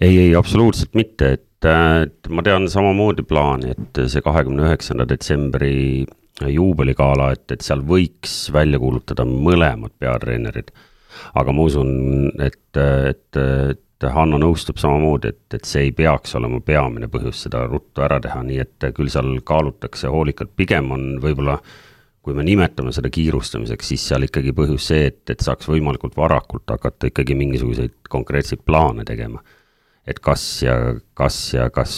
ei, 0.01 0.13
ei 0.28 0.32
absoluutselt 0.36 0.93
mitte, 0.97 1.34
et, 1.38 1.68
et 1.68 2.30
ma 2.30 2.43
tean 2.45 2.70
samamoodi 2.70 3.26
plaani, 3.28 3.74
et 3.74 4.01
see 4.11 4.22
kahekümne 4.26 4.68
üheksanda 4.68 5.07
detsembri 5.09 6.05
juubeligala, 6.45 7.32
et, 7.34 7.49
et 7.51 7.65
seal 7.65 7.82
võiks 7.88 8.47
välja 8.53 8.80
kuulutada 8.82 9.26
mõlemad 9.26 9.95
peatreenerid. 9.99 10.70
Aga 11.38 11.55
ma 11.55 11.68
usun, 11.68 11.91
et, 12.43 12.61
et, 12.78 13.41
et 13.41 14.07
Hanno 14.13 14.38
nõustub 14.38 14.78
samamoodi, 14.78 15.34
et, 15.34 15.57
et 15.57 15.65
see 15.65 15.88
ei 15.88 15.91
peaks 15.95 16.36
olema 16.38 16.59
peamine 16.61 17.09
põhjus 17.09 17.47
seda 17.47 17.63
ruttu 17.65 18.03
ära 18.05 18.20
teha, 18.22 18.43
nii 18.45 18.59
et 18.61 18.88
küll 18.93 19.09
seal 19.09 19.39
kaalutakse 19.45 20.11
hoolikalt, 20.13 20.53
pigem 20.59 20.91
on 20.93 21.15
võib-olla 21.24 21.57
kui 22.28 22.36
me 22.36 22.43
nimetame 22.43 22.91
seda 22.91 23.07
kiirustamiseks, 23.13 23.88
siis 23.93 24.03
seal 24.09 24.26
ikkagi 24.28 24.51
põhjus 24.51 24.89
see, 24.89 25.05
et, 25.13 25.22
et 25.32 25.43
saaks 25.43 25.70
võimalikult 25.72 26.18
varakult 26.20 26.68
hakata 26.74 27.07
ikkagi 27.07 27.38
mingisuguseid 27.39 28.09
konkreetseid 28.11 28.65
plaane 28.68 29.05
tegema. 29.07 29.39
Et 30.07 30.20
kas 30.24 30.43
ja 30.63 30.76
kas 31.15 31.38
ja 31.53 31.70
kas, 31.72 31.93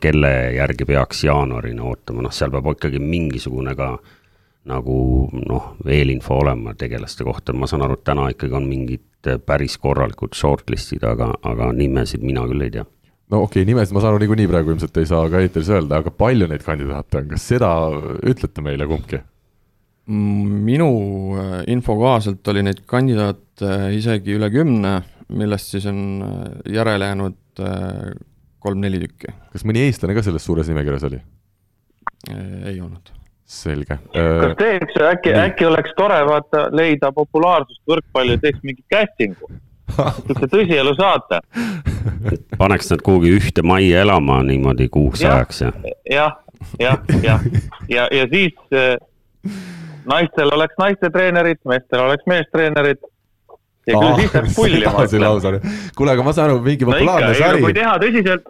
kelle 0.00 0.30
järgi 0.56 0.88
peaks 0.88 1.22
jaanuarini 1.28 1.84
ootama, 1.84 2.24
noh, 2.24 2.32
seal 2.32 2.54
peab 2.54 2.70
ikkagi 2.72 3.02
mingisugune 3.04 3.76
ka 3.76 3.90
nagu 4.66 4.96
noh, 5.46 5.70
eelinfo 5.86 6.40
olema 6.42 6.74
tegelaste 6.78 7.24
kohta, 7.26 7.54
ma 7.54 7.68
saan 7.70 7.84
aru, 7.86 7.98
et 7.98 8.04
täna 8.06 8.26
ikkagi 8.32 8.58
on 8.58 8.66
mingid 8.68 9.30
päris 9.46 9.78
korralikud 9.82 10.36
shortlist'id, 10.38 11.06
aga, 11.06 11.32
aga 11.46 11.72
nimesid 11.74 12.22
mina 12.26 12.44
küll 12.50 12.66
ei 12.66 12.74
tea 12.74 12.84
no 13.32 13.42
okei 13.42 13.62
okay,, 13.62 13.68
nimesid 13.70 13.94
ma 13.94 14.02
saan 14.02 14.14
aru 14.14 14.22
niikuinii 14.22 14.50
praegu 14.50 14.74
ilmselt 14.74 15.00
ei 15.02 15.08
saa 15.10 15.24
ka 15.30 15.40
eetris 15.42 15.70
öelda, 15.72 16.02
aga 16.02 16.12
palju 16.14 16.50
neid 16.50 16.66
kandidaate 16.66 17.22
on, 17.22 17.32
kas 17.32 17.48
seda 17.54 17.72
ütlete 18.26 18.64
meile 18.66 18.86
kumbki? 18.90 19.22
minu 20.06 20.90
äh, 21.34 21.56
info 21.72 21.96
kohaselt 21.98 22.46
oli 22.52 22.62
neid 22.62 22.84
kandidaate 22.86 23.72
isegi 23.96 24.36
üle 24.36 24.52
kümne, 24.54 25.00
millest 25.34 25.74
siis 25.74 25.88
on 25.90 25.98
äh, 26.22 26.44
järele 26.76 27.10
jäänud 27.10 27.42
Äh, 27.60 28.12
kolm-neli 28.60 28.98
tükki. 29.00 29.32
kas 29.52 29.64
mõni 29.64 29.86
eestlane 29.86 30.16
ka 30.16 30.24
selles 30.24 30.44
suures 30.44 30.68
nimekirjas 30.68 31.06
oli? 31.08 31.20
Äh, 32.28 32.72
ei 32.72 32.80
olnud. 32.84 33.15
Selge. 33.46 33.98
kas 34.12 34.50
Äh, 34.50 34.56
teeks, 34.58 34.98
äkki, 35.10 35.34
äkki 35.34 35.66
oleks 35.66 35.94
tore 35.96 36.18
vaata 36.26 36.66
leida 36.74 37.12
populaarsust 37.14 37.82
võrkpalli, 37.88 38.38
teeks 38.42 38.62
mingi 38.66 38.82
casting'u, 38.92 39.50
siukse 40.26 40.50
tõsielu 40.50 40.94
saate. 40.98 41.40
paneks 42.58 42.90
nad 42.90 43.04
kuhugi 43.06 43.36
ühte 43.38 43.62
majja 43.62 44.02
elama 44.06 44.42
niimoodi 44.46 44.88
kuuks 44.88 45.22
Jah. 45.22 45.36
ajaks 45.38 45.62
ja 45.62 45.72
jah, 46.10 46.36
jah, 46.80 46.98
jah, 47.22 47.46
ja, 47.88 48.08
ja 48.10 48.26
siis 48.32 48.54
äh, 48.74 48.96
naistel 50.06 50.50
oleks 50.54 50.74
naistetreenerid, 50.78 51.62
meestel 51.68 52.02
oleks 52.06 52.26
meestreenerid 52.26 52.98
ja 53.86 54.00
küll 54.00 54.20
siis 54.20 54.34
läheb 54.34 54.52
pulli, 54.58 54.82
ma 54.84 55.04
ütlen. 55.06 55.72
kuule, 55.96 56.14
aga 56.14 56.26
ma 56.26 56.34
saan 56.34 56.50
aru, 56.50 56.60
mingi 56.64 56.88
populaarne 56.88 57.32
ei 57.32 57.40
no 57.40 57.50
kui 57.62 57.70
sari. 57.70 57.76
teha 57.78 57.94
tõsiselt, 58.02 58.48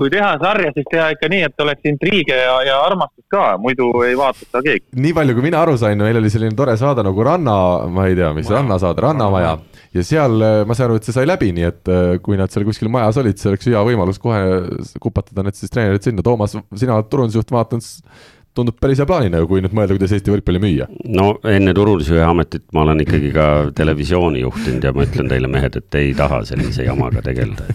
kui 0.00 0.12
teha 0.12 0.30
sarja, 0.42 0.72
siis 0.76 0.88
teha 0.90 1.08
ikka 1.14 1.30
nii, 1.32 1.42
et 1.48 1.64
oleks 1.64 1.90
intriige 1.92 2.38
ja, 2.38 2.56
ja 2.66 2.78
armastust 2.86 3.28
ka, 3.32 3.44
muidu 3.62 3.90
ei 4.06 4.16
vaata 4.18 4.42
seda 4.42 4.64
keegi. 4.66 4.84
nii 5.06 5.14
palju, 5.18 5.36
kui 5.38 5.46
mina 5.46 5.62
aru 5.62 5.76
sain, 5.80 6.02
meil 6.02 6.18
oli 6.18 6.32
selline 6.34 6.58
tore 6.58 6.76
saade 6.80 7.04
nagu 7.06 7.28
Ranna, 7.28 7.56
ma 7.92 8.08
ei 8.10 8.18
tea, 8.18 8.32
mis 8.36 8.50
rannasaade, 8.50 9.06
Rannamaja. 9.06 9.54
ja 9.94 10.06
seal 10.06 10.36
äh, 10.42 10.58
ma 10.66 10.78
saan 10.78 10.90
aru, 10.90 10.98
et 10.98 11.08
see 11.08 11.16
sai 11.16 11.28
läbi, 11.30 11.52
nii 11.54 11.68
et 11.68 11.92
äh, 11.92 12.18
kui 12.24 12.40
nad 12.40 12.52
seal 12.52 12.66
kuskil 12.66 12.90
majas 12.92 13.22
olid, 13.22 13.38
see 13.38 13.52
oleks 13.52 13.70
hea 13.70 13.86
võimalus 13.86 14.18
kohe 14.22 14.42
kupatada 15.02 15.46
need 15.46 15.58
siis 15.58 15.70
treenerid 15.72 16.02
sinna. 16.04 16.26
Toomas, 16.26 16.56
sina 16.78 16.98
oled 16.98 17.10
turundusjuht, 17.12 17.54
ma 17.54 17.62
vaatan, 17.62 17.82
tundub 18.56 18.76
päris 18.80 19.00
hea 19.00 19.08
plaanina, 19.08 19.40
kui 19.48 19.62
nüüd 19.64 19.74
mõelda, 19.76 19.96
kuidas 19.96 20.12
Eesti 20.16 20.32
võrkpalli 20.34 20.60
müüa. 20.62 20.88
no 21.16 21.28
enne 21.48 21.74
turundusjuhi 21.76 22.22
ametit 22.24 22.66
ma 22.76 22.84
olen 22.86 23.00
ikkagi 23.04 23.32
ka 23.34 23.46
televisiooni 23.76 24.42
juhtinud 24.44 24.84
ja 24.84 24.92
ma 24.96 25.06
ütlen 25.06 25.30
teile, 25.30 25.50
mehed, 25.52 25.78
et 25.80 26.00
ei 26.00 26.12
taha 26.18 26.42
sellise 26.48 26.86
jamaga 26.86 27.22
tegeleda. 27.24 27.68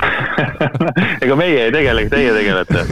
ega 1.24 1.36
meie 1.38 1.68
ei 1.68 1.74
tegele, 1.74 2.08
teie 2.12 2.32
tegelete. 2.34 2.82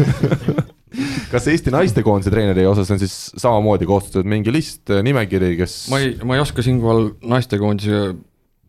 kas 1.33 1.49
Eesti 1.51 1.73
naistekoondise 1.75 2.31
treeneri 2.31 2.67
osas 2.69 2.91
on 2.93 3.01
siis 3.03 3.17
samamoodi 3.41 3.89
koostatud 3.89 4.29
mingi 4.29 4.55
list, 4.55 4.93
nimekiri, 5.03 5.57
kes 5.59 5.79
ma 5.93 6.03
ei, 6.03 6.15
ma 6.29 6.37
ei 6.37 6.45
oska 6.45 6.65
siinkohal 6.65 7.09
naistekoondise 7.33 8.05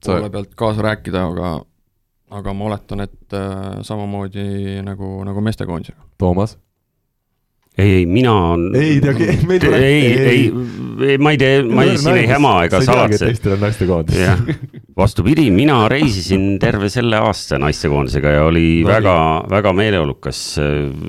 poole 0.04 0.30
pealt 0.32 0.58
kaasa 0.60 0.84
rääkida, 0.90 1.28
aga 1.30 1.54
aga 2.34 2.54
ma 2.58 2.66
oletan, 2.72 3.04
et 3.06 3.36
äh, 3.38 3.82
samamoodi 3.86 4.82
nagu, 4.86 5.20
nagu 5.28 5.44
meestekoondisega. 5.46 6.02
Toomas? 6.18 6.58
Ei, 7.78 7.94
ei, 8.00 8.06
mina. 8.06 8.34
ei 8.78 9.00
tea, 9.02 9.14
meil 9.50 9.62
tuleb. 9.64 9.80
ei, 9.82 10.02
ei, 10.14 10.44
ei, 11.08 11.18
ma 11.18 11.34
ei 11.34 11.40
tee, 11.42 11.64
ma 11.66 11.86
ei, 11.88 11.98
siin 11.98 12.20
ei 12.22 12.28
häma 12.30 12.54
ega 12.68 12.82
salatse. 12.86 13.32
Eestil 13.32 13.56
on 13.56 13.64
naistekoondis. 13.66 14.20
vastupidi, 14.98 15.48
mina 15.54 15.80
reisisin 15.90 16.60
terve 16.62 16.90
selle 16.94 17.18
aasta 17.18 17.58
naistekoondisega 17.62 18.36
ja 18.36 18.46
oli 18.46 18.84
No 18.84 18.92
väga, 18.92 19.16
väga 19.50 19.74
meeleolukas 19.74 20.44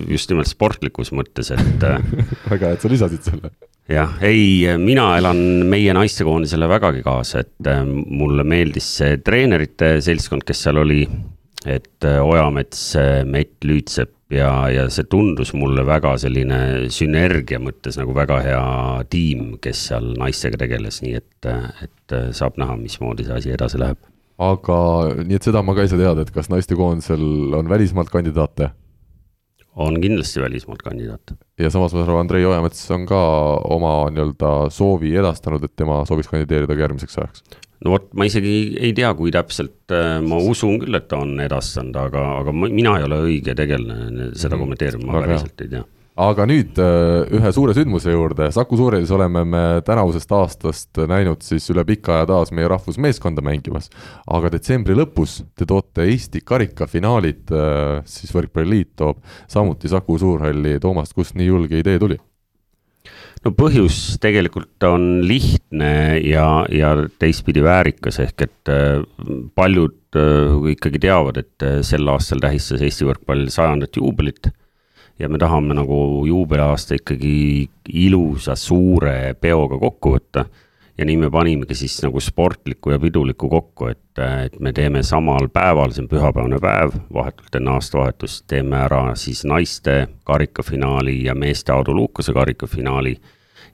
just 0.08 0.32
nimelt 0.32 0.48
sportlikus 0.48 1.12
mõttes, 1.16 1.52
et 1.54 1.84
väga 2.52 2.70
hea, 2.70 2.72
et 2.78 2.84
sa 2.84 2.92
lisasid 2.92 3.28
selle. 3.28 3.52
jah, 3.90 4.16
ei, 4.24 4.64
mina 4.80 5.10
elan 5.18 5.40
meie 5.68 5.92
naistekoondisele 5.96 6.68
vägagi 6.70 7.04
kaasa, 7.04 7.44
et 7.44 7.68
äh, 7.68 7.84
mulle 7.84 8.46
meeldis 8.48 8.88
see 9.02 9.18
treenerite 9.24 9.98
seltskond, 10.04 10.46
kes 10.48 10.64
seal 10.64 10.80
oli. 10.80 11.04
Et 11.66 12.06
äh, 12.06 12.20
Ojamets, 12.22 12.80
Mett 13.28 13.64
Lüütsepp 13.64 14.34
ja, 14.34 14.50
ja 14.72 14.86
see 14.92 15.06
tundus 15.10 15.54
mulle 15.56 15.84
väga 15.86 16.14
selline 16.20 16.90
sünergia 16.92 17.60
mõttes 17.62 17.98
nagu 18.00 18.14
väga 18.16 18.40
hea 18.44 18.64
tiim, 19.12 19.54
kes 19.62 19.88
seal 19.90 20.12
naistega 20.20 20.60
tegeles, 20.64 21.00
nii 21.04 21.18
et, 21.20 21.50
et 21.84 22.16
saab 22.36 22.58
näha, 22.60 22.76
mismoodi 22.80 23.26
see 23.26 23.38
asi 23.40 23.54
edasi 23.54 23.80
läheb. 23.82 24.00
aga 24.44 24.78
nii, 25.20 25.36
et 25.38 25.46
seda 25.46 25.62
ma 25.62 25.76
ka 25.76 25.84
ei 25.84 25.92
saa 25.92 26.00
teada, 26.00 26.24
et 26.24 26.32
kas 26.34 26.50
naistekoondisel 26.52 27.54
on 27.58 27.70
välismaalt 27.70 28.10
kandidaate 28.12 28.72
on 29.76 30.00
kindlasti 30.00 30.40
välismaalt 30.40 30.82
kandidaate. 30.82 31.34
ja 31.58 31.70
samas 31.70 31.94
ma 31.94 32.00
saan 32.00 32.08
aru, 32.08 32.18
Andrei 32.18 32.44
Ojamets 32.46 32.90
on 32.90 33.06
ka 33.06 33.20
oma 33.70 34.10
nii-öelda 34.10 34.70
soovi 34.70 35.14
edastanud, 35.18 35.64
et 35.64 35.74
tema 35.76 36.02
sooviks 36.08 36.30
kandideerida 36.30 36.74
ka 36.74 36.86
järgmiseks 36.86 37.18
ajaks. 37.18 37.44
No 37.84 37.90
vot, 37.96 38.06
ma 38.14 38.24
isegi 38.28 38.76
ei 38.80 38.92
tea, 38.96 39.10
kui 39.14 39.30
täpselt, 39.34 39.90
ma 40.22 40.36
usun 40.38 40.78
küll, 40.80 40.94
et 40.96 41.08
ta 41.08 41.18
on 41.24 41.34
edastanud, 41.40 41.96
aga, 41.96 42.22
aga 42.42 42.52
ma- 42.52 42.68
mina 42.72 42.98
ei 42.98 43.04
ole 43.08 43.18
õige 43.26 43.54
tegelane 43.58 44.30
seda 44.34 44.54
Mhm. 44.56 44.62
kommenteerima, 44.62 45.12
ma 45.12 45.20
päriselt 45.26 45.60
ei 45.60 45.68
tea. 45.68 45.84
aga 46.16 46.44
nüüd 46.46 46.78
äh, 46.78 47.26
ühe 47.34 47.50
suure 47.52 47.74
sündmuse 47.74 48.12
juurde, 48.12 48.46
Saku 48.54 48.76
Suurhallis 48.78 49.10
oleme 49.10 49.44
me 49.44 49.62
tänavusest 49.84 50.30
aastast 50.30 51.00
näinud 51.10 51.42
siis 51.42 51.66
üle 51.74 51.82
pika 51.84 52.14
aja 52.20 52.26
taas 52.30 52.52
meie 52.52 52.68
rahvusmeeskonda 52.70 53.42
mängimas. 53.42 53.90
aga 54.30 54.48
detsembri 54.54 54.94
lõpus 54.94 55.42
te 55.58 55.66
toote 55.66 56.06
Eesti 56.06 56.40
karikafinaalid, 56.44 57.50
siis 58.06 58.30
Võrkpalliliit 58.32 58.94
toob 58.96 59.18
samuti 59.48 59.88
Saku 59.88 60.16
Suurhalli, 60.18 60.78
Toomas, 60.80 61.12
kust 61.12 61.34
nii 61.34 61.46
julge 61.50 61.78
idee 61.82 61.98
tuli? 61.98 62.16
No 63.44 63.52
põhjus 63.56 64.16
tegelikult 64.22 64.86
on 64.88 65.22
lihtne 65.26 65.92
ja, 66.24 66.64
ja 66.72 66.94
teistpidi 67.20 67.62
väärikas, 67.64 68.20
ehk 68.24 68.46
et 68.46 68.72
äh, 68.72 69.04
paljud 69.56 70.18
äh, 70.18 70.56
ikkagi 70.74 71.02
teavad, 71.04 71.40
et 71.42 71.66
äh, 71.66 71.80
sel 71.86 72.08
aastal 72.12 72.42
tähistas 72.44 72.84
Eesti 72.84 73.08
võrkpall 73.08 73.48
sajandat 73.52 74.00
juubelit. 74.00 74.50
ja 75.18 75.28
me 75.30 75.38
tahame 75.38 75.76
nagu 75.78 76.24
juubeliaasta 76.26 76.96
ikkagi 76.98 77.68
ilusa 77.94 78.56
suure 78.58 79.34
peoga 79.40 79.78
kokku 79.78 80.16
võtta. 80.16 80.48
Ja 80.98 81.04
nii 81.04 81.16
me 81.16 81.30
panimegi 81.30 81.74
siis 81.74 81.96
nagu 82.04 82.20
sportliku 82.20 82.90
ja 82.94 82.98
piduliku 83.02 83.48
kokku, 83.50 83.88
et, 83.90 84.22
et 84.44 84.58
me 84.60 84.72
teeme 84.72 85.02
samal 85.02 85.48
päeval, 85.52 85.92
see 85.92 86.04
on 86.04 86.10
pühapäevane 86.10 86.60
päev, 86.62 86.94
vahetult 87.14 87.58
enne 87.58 87.74
aastavahetust 87.74 88.46
teeme 88.50 88.78
ära 88.84 89.02
siis 89.18 89.44
naiste 89.48 90.06
karikafinaali 90.24 91.24
ja 91.24 91.34
meeste 91.34 91.74
Aadu 91.74 91.94
Lukase 91.94 92.32
karikafinaali 92.32 93.16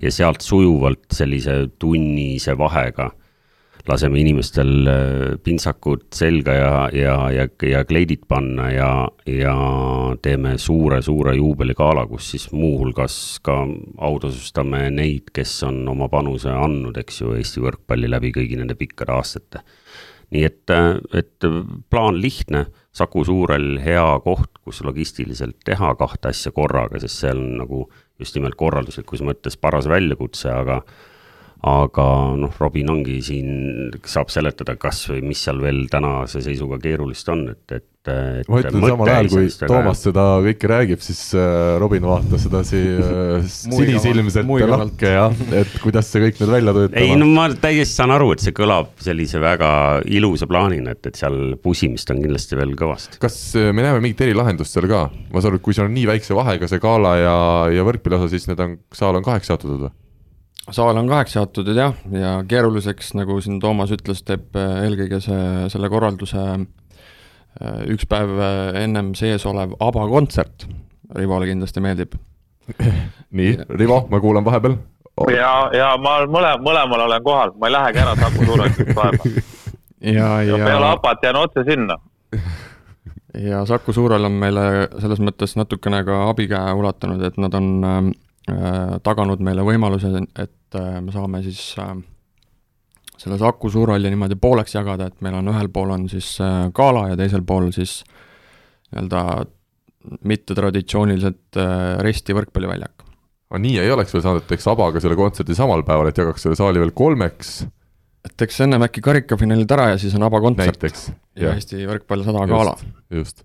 ja 0.00 0.12
sealt 0.12 0.40
sujuvalt 0.40 1.10
sellise 1.12 1.66
tunnise 1.78 2.56
vahega 2.58 3.10
laseme 3.90 4.20
inimestel 4.22 4.70
äh, 4.88 5.38
pintsakud 5.44 6.06
selga 6.14 6.54
ja, 6.56 6.72
ja, 6.94 7.14
ja, 7.34 7.46
ja 7.66 7.82
kleidid 7.88 8.24
panna 8.30 8.68
ja, 8.72 8.90
ja 9.26 9.54
teeme 10.22 10.56
suure-suure 10.60 11.34
juubeligala, 11.38 12.06
kus 12.10 12.30
siis 12.34 12.48
muuhulgas 12.54 13.14
ka 13.46 13.58
autasustame 13.98 14.86
neid, 14.94 15.32
kes 15.34 15.56
on 15.68 15.82
oma 15.90 16.10
panuse 16.12 16.52
andnud, 16.52 16.98
eks 17.02 17.22
ju, 17.22 17.34
Eesti 17.38 17.64
võrkpalli 17.64 18.10
läbi 18.10 18.32
kõigi 18.36 18.58
nende 18.60 18.78
pikkade 18.78 19.16
aastate. 19.16 19.64
nii 20.30 20.44
et, 20.46 20.70
et 21.18 21.50
plaan 21.90 22.20
lihtne, 22.22 22.66
Saku 22.94 23.24
Suurel 23.26 23.80
hea 23.82 24.06
koht, 24.24 24.58
kus 24.66 24.80
logistiliselt 24.86 25.58
teha 25.66 25.94
kahte 25.98 26.30
asja 26.30 26.52
korraga, 26.54 26.98
sest 27.02 27.22
seal 27.22 27.38
on 27.38 27.56
nagu 27.62 27.84
just 28.20 28.36
nimelt 28.36 28.58
korralduslikus 28.58 29.22
mõttes 29.26 29.56
paras 29.56 29.88
väljakutse, 29.90 30.50
aga 30.50 30.82
aga 31.60 32.04
noh, 32.40 32.52
Robin 32.56 32.88
ongi 32.94 33.18
siin, 33.24 33.48
saab 34.08 34.32
seletada, 34.32 34.78
kas 34.80 35.02
või 35.10 35.20
mis 35.28 35.42
seal 35.44 35.60
veel 35.60 35.84
tänase 35.92 36.40
seisuga 36.44 36.78
keerulist 36.80 37.28
on, 37.28 37.42
et, 37.52 37.74
et. 37.76 37.86
ma 38.48 38.62
ütlen 38.62 38.80
samal 38.80 39.10
ajal, 39.12 39.28
kui 39.28 39.50
Toomas 39.68 40.00
seda 40.06 40.24
kõike 40.46 40.70
räägib, 40.72 41.02
siis 41.04 41.20
äh, 41.36 41.74
Robin 41.82 42.06
vaatas 42.08 42.46
sedasi 42.46 42.80
äh, 43.04 43.44
sinisilmselt 43.44 44.48
lakke 44.72 45.12
ja 45.18 45.26
et 45.60 45.76
kuidas 45.84 46.08
see 46.08 46.24
kõik 46.24 46.40
nüüd 46.40 46.54
välja 46.54 46.76
töötab. 46.78 46.96
ei 47.02 47.12
no 47.20 47.28
ma 47.28 47.50
täiesti 47.52 48.00
saan 48.00 48.16
aru, 48.16 48.32
et 48.32 48.46
see 48.46 48.56
kõlab 48.56 48.96
sellise 49.04 49.42
väga 49.44 49.70
ilusa 50.08 50.48
plaanina, 50.48 50.96
et, 50.96 51.12
et 51.12 51.20
seal 51.20 51.58
pusimist 51.60 52.08
on 52.14 52.24
kindlasti 52.24 52.56
veel 52.56 52.72
kõvasti. 52.72 53.20
kas 53.20 53.40
äh, 53.60 53.68
me 53.76 53.84
näeme 53.84 54.00
mingit 54.00 54.24
erilahendust 54.24 54.78
seal 54.78 54.88
ka? 54.88 55.10
ma 55.12 55.44
saan 55.44 55.52
aru, 55.52 55.60
et 55.60 55.68
kui 55.68 55.76
seal 55.76 55.92
on 55.92 55.98
nii 55.98 56.08
väikse 56.14 56.40
vahega 56.40 56.72
see 56.72 56.80
gala 56.80 57.18
ja, 57.20 57.40
ja 57.76 57.84
võrkpalli 57.84 58.16
osa, 58.16 58.32
siis 58.32 58.48
need 58.48 58.64
on, 58.64 58.80
saal 58.96 59.20
on 59.20 59.28
kaheks 59.28 59.52
jaotatud 59.52 59.90
või? 59.90 59.98
Saal 60.74 60.98
on 61.00 61.08
kaheks 61.10 61.36
jaotatud 61.36 61.76
jah, 61.76 61.94
ja 62.14 62.34
keeruliseks, 62.48 63.14
nagu 63.18 63.38
siin 63.42 63.60
Toomas 63.62 63.92
ütles, 63.94 64.22
teeb 64.26 64.56
äh, 64.58 64.84
eelkõige 64.86 65.20
see, 65.24 65.42
selle 65.72 65.90
korralduse 65.92 66.44
äh, 66.54 67.82
üks 67.92 68.06
päev 68.10 68.36
äh, 68.38 68.82
ennem 68.84 69.12
sees 69.18 69.46
olev 69.48 69.74
ABBA 69.80 70.06
kontsert, 70.10 70.66
Rivole 71.16 71.48
kindlasti 71.50 71.82
meeldib. 71.82 72.14
Nii, 73.36 73.56
Rivo, 73.74 74.04
ma 74.10 74.20
kuulan 74.22 74.46
vahepeal. 74.46 74.78
Oh.. 75.20 75.28
ja, 75.34 75.68
ja 75.74 75.90
ma 76.00 76.20
mõle-, 76.30 76.56
mõlemal 76.62 77.04
olen 77.08 77.24
kohal, 77.24 77.54
ma 77.58 77.68
ei 77.68 77.74
lähegi 77.74 78.00
ära 78.00 78.14
Saku 78.16 78.46
Suurhallis 78.46 78.94
vaeva. 78.96 79.30
ja, 80.16 80.32
ja, 80.46 80.56
ja 80.56 80.64
peale 80.64 80.90
ABBA-t 80.94 81.28
jään 81.28 81.44
otse 81.44 81.66
sinna. 81.68 82.00
Ja 83.38 83.60
Saku 83.62 83.92
Suurhall 83.94 84.26
on 84.26 84.34
meile 84.42 84.62
selles 84.98 85.20
mõttes 85.22 85.52
natukene 85.54 86.00
ka 86.02 86.16
abikäe 86.32 86.72
ulatanud, 86.74 87.20
et 87.22 87.36
nad 87.38 87.54
on 87.54 87.68
Äh, 88.50 88.96
taganud 89.04 89.42
meile 89.44 89.62
võimaluse, 89.66 90.10
et 90.38 90.52
äh, 90.78 90.98
me 91.04 91.14
saame 91.14 91.42
siis 91.44 91.60
äh, 91.80 91.94
selle 93.20 93.38
Saku 93.40 93.70
Suurhalli 93.70 94.10
niimoodi 94.12 94.38
pooleks 94.40 94.74
jagada, 94.76 95.10
et 95.10 95.24
meil 95.24 95.38
on 95.40 95.52
ühel 95.52 95.70
pool 95.72 95.94
on 95.96 96.08
siis 96.12 96.36
gala 96.74 97.08
ja 97.10 97.18
teisel 97.20 97.44
pool 97.46 97.68
siis 97.74 98.00
nii-öelda 98.90 99.44
mittetraditsiooniliselt 100.24 101.58
resti 102.00 102.34
võrkpalliväljak. 102.34 103.04
aga 103.52 103.60
nii 103.60 103.74
ei 103.82 103.90
oleks 103.92 104.14
veel 104.14 104.24
saanud, 104.24 104.40
et 104.40 104.48
teeks 104.48 104.64
Abaga 104.72 105.02
selle 105.04 105.18
kontserdi 105.18 105.54
samal 105.54 105.84
päeval, 105.84 106.08
et 106.08 106.22
jagaks 106.22 106.46
selle 106.46 106.56
saali 106.56 106.80
veel 106.80 106.94
kolmeks? 106.96 107.58
et 108.24 108.32
teeks 108.40 108.62
ennem 108.64 108.86
äkki 108.88 109.04
karikafinaalid 109.04 109.76
ära 109.76 109.90
ja 109.92 110.00
siis 110.00 110.16
on 110.16 110.24
Aba 110.24 110.40
kontsert. 110.40 110.88
ja 111.36 111.50
jah. 111.50 111.60
Eesti 111.60 111.84
võrkpall 111.88 112.24
sada 112.24 112.46
gala. 112.48 112.72
just, 113.12 113.44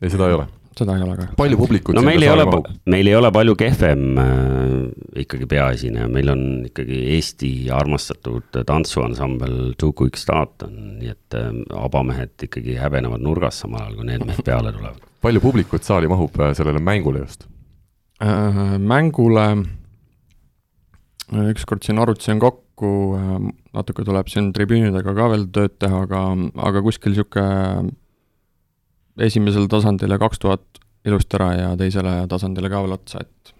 ei 0.00 0.14
seda 0.14 0.30
ei 0.30 0.38
ole 0.38 0.46
seda 0.76 0.96
ei 0.96 1.04
ole 1.06 1.16
ka. 1.16 1.26
palju 1.38 1.58
publikut 1.60 1.96
no 1.96 2.02
meil 2.04 2.22
ei 2.24 2.30
ole, 2.30 2.44
meil 2.92 3.08
ei 3.08 3.16
ole 3.16 3.30
palju 3.34 3.54
kehvem 3.58 4.20
äh, 4.20 5.22
ikkagi 5.22 5.48
peaesineja, 5.50 6.08
meil 6.12 6.32
on 6.32 6.42
ikkagi 6.68 7.00
Eesti 7.16 7.52
armastatud 7.72 8.60
tantsuansambel 8.68 9.74
Two 9.80 9.94
Quick 9.96 10.20
Start 10.20 10.66
on, 10.68 10.76
nii 11.00 11.12
et 11.14 11.38
äh, 11.38 11.50
abamehed 11.80 12.46
ikkagi 12.48 12.76
häbenevad 12.80 13.24
nurgas 13.24 13.62
samal 13.64 13.86
ajal, 13.86 13.98
kui 14.00 14.10
need 14.10 14.26
mehed 14.28 14.44
peale 14.46 14.74
tulevad. 14.76 15.02
palju 15.24 15.44
publikut 15.44 15.86
saali 15.86 16.10
mahub 16.12 16.40
äh, 16.40 16.52
sellele 16.58 16.82
mängule 16.82 17.24
just 17.24 17.48
äh,? 18.22 18.76
mängule 18.78 19.46
äh, 21.32 21.50
ükskord 21.54 21.86
siin 21.86 22.02
arutasin 22.02 22.42
kokku, 22.42 22.92
äh, 23.16 23.36
natuke 23.76 24.04
tuleb 24.04 24.28
siin 24.32 24.52
tribüünidega 24.56 25.16
ka 25.16 25.30
veel 25.32 25.48
tööd 25.52 25.78
teha, 25.80 26.04
aga, 26.04 26.26
aga 26.68 26.84
kuskil 26.84 27.16
niisugune 27.16 27.96
esimesele 29.18 29.68
tasandile 29.70 30.18
kaks 30.18 30.42
tuhat 30.42 30.82
ilusti 31.06 31.38
ära 31.38 31.52
ja 31.54 31.68
teisele 31.78 32.22
tasandile 32.30 32.70
ka 32.72 32.82
veel 32.84 32.96
otsa, 32.96 33.22
et 33.22 33.52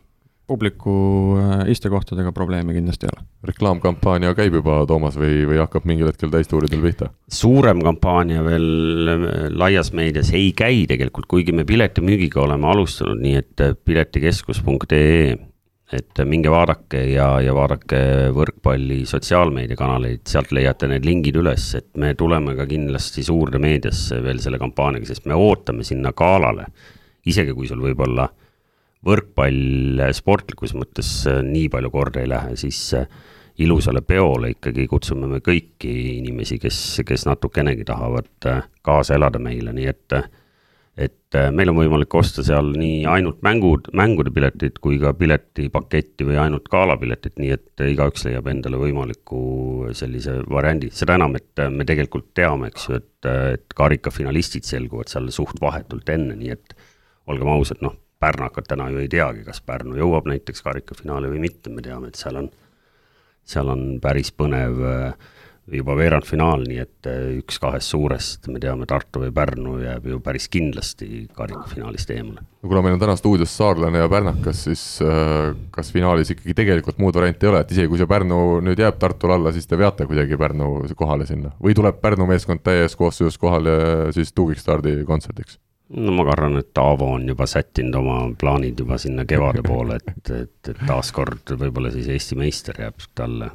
publiku 0.47 0.93
äh, 1.41 1.71
istekohtadega 1.73 2.33
probleemi 2.33 2.75
kindlasti 2.77 3.07
ei 3.07 3.15
ole. 3.15 3.25
reklaamkampaania 3.51 4.35
käib 4.39 4.55
juba, 4.61 4.79
Toomas, 4.87 5.19
või, 5.19 5.41
või 5.49 5.59
hakkab 5.59 5.87
mingil 5.89 6.11
hetkel 6.11 6.31
täistuuridel 6.31 6.83
pihta? 6.85 7.11
suurem 7.33 7.83
kampaania 7.83 8.45
veel 8.47 9.11
äh, 9.11 9.27
laias 9.55 9.93
meedias 9.97 10.31
ei 10.35 10.53
käi 10.57 10.87
tegelikult, 10.91 11.27
kuigi 11.31 11.55
me 11.55 11.67
piletimüügiga 11.67 12.45
oleme 12.47 12.71
alustanud, 12.71 13.23
nii 13.23 13.37
et 13.43 13.67
äh, 13.67 13.75
piletikeskus.ee 13.85 15.37
et 15.95 16.19
minge 16.27 16.51
vaadake 16.51 17.03
ja, 17.13 17.29
ja 17.43 17.53
vaadake 17.55 17.99
võrkpalli 18.35 19.05
sotsiaalmeediakanaleid, 19.07 20.25
sealt 20.27 20.51
leiate 20.57 20.89
need 20.91 21.07
lingid 21.07 21.39
üles, 21.39 21.69
et 21.79 21.93
me 22.01 22.15
tuleme 22.19 22.57
ka 22.59 22.67
kindlasti 22.67 23.23
suurde 23.27 23.61
meediasse 23.63 24.19
veel 24.25 24.43
selle 24.43 24.59
kampaaniaga, 24.59 25.07
sest 25.07 25.29
me 25.31 25.39
ootame 25.39 25.87
sinna 25.87 26.13
galale. 26.17 26.67
isegi 27.27 27.55
kui 27.55 27.67
sul 27.67 27.83
võib-olla 27.83 28.27
võrkpall 29.07 30.03
sportlikus 30.15 30.75
mõttes 30.75 31.11
nii 31.47 31.69
palju 31.71 31.91
korda 31.95 32.23
ei 32.23 32.31
lähe, 32.31 32.57
siis 32.59 32.95
ilusale 33.63 34.03
peole 34.03 34.51
ikkagi 34.57 34.87
kutsume 34.91 35.29
me 35.31 35.39
kõiki 35.41 35.93
inimesi, 36.19 36.59
kes, 36.59 37.01
kes 37.07 37.27
natukenegi 37.27 37.87
tahavad 37.87 38.51
kaasa 38.83 39.15
elada 39.15 39.39
meile, 39.39 39.73
nii 39.73 39.87
et 39.91 40.19
et 40.97 41.37
äh, 41.37 41.51
meil 41.53 41.69
on 41.69 41.77
võimalik 41.77 42.15
osta 42.17 42.41
seal 42.45 42.71
nii 42.81 43.03
ainult 43.13 43.43
mängud, 43.45 43.91
mängude 43.97 44.33
piletid 44.33 44.79
kui 44.81 44.97
ka 45.01 45.13
piletipaketti 45.17 46.25
või 46.25 46.39
ainult 46.41 46.71
galapiletit, 46.73 47.37
nii 47.37 47.53
et 47.53 47.85
igaüks 47.85 48.25
leiab 48.25 48.49
endale 48.49 48.81
võimaliku 48.81 49.91
sellise 49.97 50.39
variandi, 50.49 50.89
seda 50.97 51.19
enam, 51.21 51.37
et 51.37 51.61
äh, 51.61 51.69
me 51.73 51.85
tegelikult 51.89 52.31
teame, 52.37 52.73
eks 52.73 52.89
ju, 52.89 53.03
et, 53.03 53.29
äh, 53.29 53.53
et 53.59 53.77
karikafinalistid 53.77 54.65
selguvad 54.69 55.13
seal 55.13 55.29
suht 55.35 55.61
vahetult 55.61 56.09
enne, 56.17 56.39
nii 56.41 56.57
et 56.57 56.77
olgem 57.29 57.53
ausad, 57.53 57.85
noh, 57.85 57.99
pärnakad 58.23 58.65
täna 58.71 58.89
ju 58.89 59.03
ei 59.03 59.13
teagi, 59.13 59.45
kas 59.45 59.61
Pärnu 59.61 59.99
jõuab 59.99 60.29
näiteks 60.31 60.65
karikafinaali 60.65 61.29
või 61.35 61.45
mitte, 61.45 61.69
me 61.69 61.85
teame, 61.85 62.09
et 62.09 62.17
seal 62.17 62.41
on, 62.41 62.49
seal 63.45 63.69
on 63.69 63.89
päris 64.01 64.33
põnev 64.33 64.81
äh, 64.81 65.35
juba 65.73 65.97
veerandfinaal, 65.99 66.63
nii 66.69 66.79
et 66.79 67.09
äh, 67.11 67.23
üks 67.41 67.59
kahest 67.63 67.91
suurest, 67.91 68.47
me 68.53 68.61
teame, 68.63 68.87
Tartu 68.87 69.25
või 69.25 69.33
Pärnu 69.35 69.77
jääb 69.83 70.07
ju 70.11 70.21
päris 70.23 70.47
kindlasti 70.53 71.27
karikafinaalist 71.35 72.13
eemale. 72.15 72.45
kuna 72.67 72.83
meil 72.83 72.97
on 72.97 73.03
täna 73.03 73.17
stuudios 73.19 73.53
saarlane 73.57 73.99
ja 73.99 74.09
pärnakas, 74.11 74.63
siis 74.69 74.85
äh, 75.03 75.55
kas 75.75 75.91
finaalis 75.95 76.31
ikkagi 76.35 76.55
tegelikult 76.55 76.99
muud 77.03 77.19
varianti 77.19 77.47
ei 77.47 77.53
ole, 77.53 77.65
et 77.65 77.75
isegi 77.75 77.91
kui 77.91 77.99
see 77.99 78.11
Pärnu 78.11 78.41
nüüd 78.67 78.83
jääb 78.83 78.99
Tartule 79.03 79.39
alla, 79.39 79.53
siis 79.55 79.67
te 79.67 79.79
veate 79.79 80.07
kuidagi 80.07 80.39
Pärnu 80.39 80.87
kohale 80.97 81.27
sinna 81.27 81.53
või 81.63 81.75
tuleb 81.79 82.01
Pärnu 82.03 82.31
meeskond 82.31 82.63
täies 82.67 82.97
koosseisus 82.99 83.39
kohale 83.39 83.77
siis 84.15 84.35
tuugikstardi 84.35 85.01
kontserdiks? 85.07 85.59
no 85.99 86.15
ma 86.15 86.31
arvan, 86.31 86.59
et 86.63 86.79
Aavo 86.79 87.13
on 87.19 87.29
juba 87.29 87.47
sättinud 87.51 87.95
oma 87.99 88.17
plaanid 88.39 88.79
juba 88.83 88.99
sinna 88.99 89.27
kevade 89.27 89.63
poole, 89.67 89.99
et, 89.99 90.31
et, 90.31 90.59
et 90.71 90.83
taaskord 90.87 91.55
võib-olla 91.59 91.91
siis 91.95 92.11
Eesti 92.15 92.39
meister 92.39 92.83
jääb 92.87 93.07
talle 93.15 93.51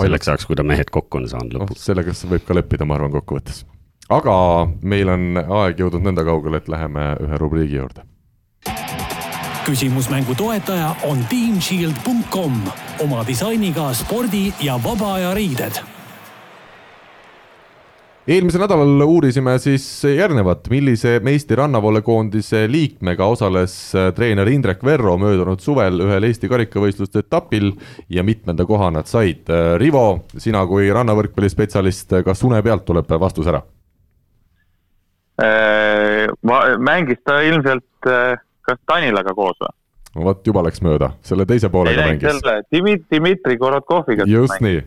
selleks 0.00 0.28
ajaks, 0.28 0.46
kui 0.46 0.56
ta 0.56 0.64
mehed 0.66 0.90
kokku 0.92 1.22
on 1.22 1.28
saanud 1.30 1.56
lõpuks 1.56 1.80
no,. 1.80 1.86
sellega 1.88 2.14
võib 2.32 2.44
ka 2.46 2.58
leppida, 2.58 2.88
ma 2.88 2.98
arvan, 2.98 3.14
kokkuvõttes. 3.16 3.64
aga 4.12 4.36
meil 4.82 5.08
on 5.12 5.40
aeg 5.40 5.80
jõudnud 5.80 6.04
nõnda 6.10 6.26
kaugele, 6.26 6.60
et 6.60 6.68
läheme 6.68 7.08
ühe 7.24 7.40
rubriigi 7.42 7.80
juurde. 7.80 8.06
küsimusmängu 9.66 10.34
toetaja 10.38 10.94
on 11.08 11.24
teamshield.com 11.32 12.62
oma 13.02 13.26
disainiga 13.26 13.92
spordi 13.94 14.52
ja 14.62 14.78
vaba 14.82 15.14
aja 15.18 15.34
riided 15.34 15.95
eelmisel 18.26 18.62
nädalal 18.64 19.02
uurisime 19.06 19.54
siis 19.62 19.86
järgnevat, 20.04 20.66
millise 20.70 21.16
Eesti 21.20 21.56
rannavoolekoondise 21.60 22.64
liikmega 22.70 23.26
osales 23.26 23.76
äh, 23.94 24.10
treener 24.14 24.48
Indrek 24.50 24.84
Verro 24.84 25.16
möödunud 25.20 25.62
suvel 25.62 26.02
ühel 26.02 26.26
Eesti 26.26 26.50
karikavõistluste 26.50 27.22
etapil 27.22 27.72
ja 28.08 28.24
mitmenda 28.26 28.66
koha 28.66 28.90
nad 28.94 29.06
said. 29.10 29.46
Äh, 29.50 29.76
Rivo, 29.78 30.26
sina 30.38 30.64
kui 30.66 30.90
rannavõrkpallispetsialist, 30.92 32.18
kas 32.26 32.44
une 32.46 32.62
pealt 32.66 32.86
tuleb 32.88 33.16
vastus 33.20 33.50
ära? 33.52 33.62
Äh, 35.42 36.26
mängis 36.78 37.20
ta 37.24 37.40
ilmselt 37.44 37.84
kas 38.66 38.78
Tanilaga 38.88 39.34
koos 39.36 39.58
või? 39.62 39.72
no 40.16 40.26
vot, 40.30 40.42
juba 40.48 40.64
läks 40.66 40.82
mööda, 40.84 41.12
selle 41.26 41.46
teise 41.48 41.70
poolega 41.72 42.02
ei, 42.02 42.14
mängis. 42.14 42.38
selle 42.40 42.60
Dmitri, 42.72 43.20
Dmitri 43.20 43.58
Korotkoviga 43.60 44.26
just 44.30 44.62
nii, 44.64 44.80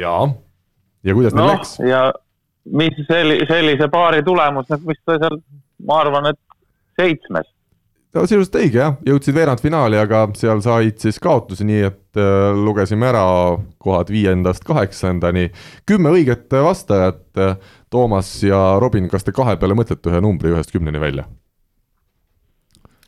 jaa. 0.00 0.28
ja 1.04 1.16
kuidas 1.16 1.34
no, 1.34 1.42
neil 1.42 1.58
läks? 1.58 1.74
ja 1.82 2.04
mis 2.72 2.96
selli-, 3.08 3.42
sellise 3.48 3.88
paari 3.92 4.22
tulemus, 4.24 4.68
noh, 4.70 4.86
mis 4.88 5.00
ta 5.04 5.18
seal, 5.20 5.40
ma 5.84 6.00
arvan, 6.04 6.30
et 6.32 6.40
seitsmes. 7.00 7.50
no 8.14 8.24
sisuliselt 8.26 8.58
õige 8.60 8.80
jah, 8.80 8.96
jõudsid 9.06 9.36
veerandfinaali, 9.36 9.98
aga 10.00 10.24
seal 10.38 10.62
said 10.64 11.00
siis 11.02 11.18
kaotusi, 11.22 11.66
nii 11.68 11.80
et 11.90 12.20
äh, 12.20 12.50
lugesime 12.56 13.10
ära 13.10 13.24
kohad 13.82 14.12
viiendast 14.14 14.64
kaheksandani. 14.64 15.50
kümme 15.86 16.14
õiget 16.14 16.52
vastajat, 16.52 17.24
Toomas 17.90 18.30
ja 18.42 18.76
Robin, 18.82 19.08
kas 19.08 19.26
te 19.26 19.32
kahe 19.32 19.56
peale 19.56 19.76
mõtlete 19.78 20.10
ühe 20.10 20.22
numbri 20.24 20.54
ühest 20.54 20.72
kümneni 20.74 21.02
välja? 21.02 21.28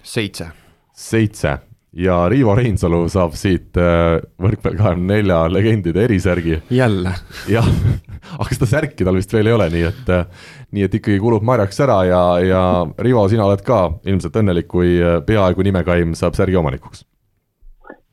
seitse. 0.07 0.53
seitse 0.95 1.59
ja 1.97 2.17
Riivo 2.29 2.55
Reinsalu 2.57 3.07
saab 3.13 3.35
siit 3.39 3.77
äh, 3.81 4.19
võrkpall 4.43 4.77
kahekümne 4.77 5.17
nelja 5.17 5.39
legendide 5.49 6.05
erisärgi. 6.05 6.61
jälle. 6.71 7.15
jah, 7.49 7.69
aga 8.41 8.49
seda 8.53 8.69
särki 8.71 9.07
tal 9.07 9.17
vist 9.17 9.33
veel 9.33 9.49
ei 9.49 9.57
ole, 9.57 9.69
nii 9.73 9.87
et, 9.89 10.13
äh, 10.13 10.51
nii 10.77 10.87
et 10.87 10.99
ikkagi 11.01 11.19
kulub 11.23 11.47
marjaks 11.47 11.81
ära 11.87 12.03
ja, 12.09 12.23
ja 12.45 12.63
Rivo, 13.03 13.25
sina 13.33 13.47
oled 13.49 13.65
ka 13.67 13.81
ilmselt 14.05 14.37
õnnelik, 14.43 14.69
kui 14.71 14.99
äh, 15.01 15.19
peaaegu 15.27 15.65
nimekaim 15.67 16.13
saab 16.19 16.37
särgi 16.39 16.61
omanikuks. 16.61 17.07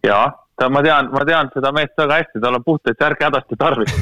jaa, 0.08 0.32
ta, 0.64 0.70
ma 0.72 0.82
tean, 0.84 1.10
ma 1.12 1.24
tean 1.28 1.50
seda 1.54 1.72
meest 1.76 1.98
väga 2.00 2.20
hästi, 2.22 2.42
tal 2.44 2.58
on 2.58 2.64
puhtaid 2.66 3.00
särke 3.00 3.28
hädasti 3.28 3.60
tarvis. 3.60 3.92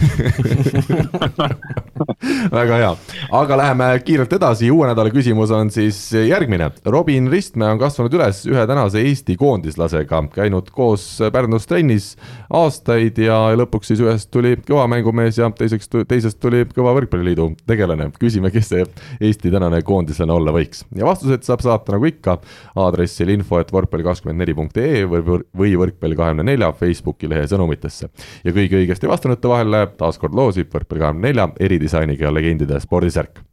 Väga 2.52 2.78
hea, 2.80 2.92
aga 3.38 3.58
läheme 3.60 3.88
kiirelt 4.06 4.32
edasi, 4.34 4.70
uue 4.74 4.88
nädala 4.90 5.12
küsimus 5.14 5.52
on 5.54 5.70
siis 5.74 5.98
järgmine. 6.16 6.72
Robin 6.86 7.28
Ristmäe 7.32 7.72
on 7.74 7.80
kasvanud 7.82 8.14
üles 8.18 8.44
ühe 8.50 8.64
tänase 8.70 9.04
Eesti 9.06 9.36
koondislasega, 9.40 10.24
käinud 10.34 10.72
koos 10.74 11.06
Pärnus 11.34 11.68
trennis 11.70 12.16
aastaid 12.50 13.20
ja 13.22 13.38
lõpuks 13.58 13.92
siis 13.92 14.02
ühest 14.04 14.32
tuli 14.34 14.56
kõva 14.66 14.88
mängumees 14.92 15.40
ja 15.42 15.50
teiseks, 15.58 15.90
teisest 16.10 16.40
tuli 16.42 16.64
kõva 16.72 16.96
võrkpalliliidu 16.98 17.52
tegelane. 17.70 18.10
küsime, 18.20 18.52
kes 18.54 18.72
see 18.74 18.86
Eesti 19.20 19.54
tänane 19.54 19.82
koondislane 19.86 20.34
olla 20.34 20.54
võiks. 20.56 20.86
Ja 20.98 21.06
vastused 21.10 21.46
saab 21.48 21.62
saata 21.66 21.98
nagu 21.98 22.10
ikka 22.10 22.40
aadressil 22.82 23.30
info, 23.34 23.62
et 23.62 23.72
võrkpalli 23.74 24.08
kakskümmend 24.08 24.42
neli 24.42 24.58
punkt 24.58 24.78
ee 24.82 25.06
või, 25.06 25.42
või 25.58 25.76
võrkpalli 25.86 26.18
kahekümne 26.18 26.46
nelja 26.48 26.51
Facebooki 26.72 27.30
lehe 27.30 27.48
sõnumitesse. 27.48 28.10
ja 28.44 28.52
kõigi 28.52 28.80
õigesti 28.82 29.08
vastanute 29.08 29.48
vahel 29.48 29.72
läheb 29.72 29.98
taas 29.98 30.18
kord 30.18 30.36
loosib 30.36 30.72
võrkpalli 30.74 31.06
kahekümne 31.06 31.28
nelja 31.28 31.50
eridisainiga 31.60 32.34
legendide 32.34 32.80
spordisärk. 32.80 33.44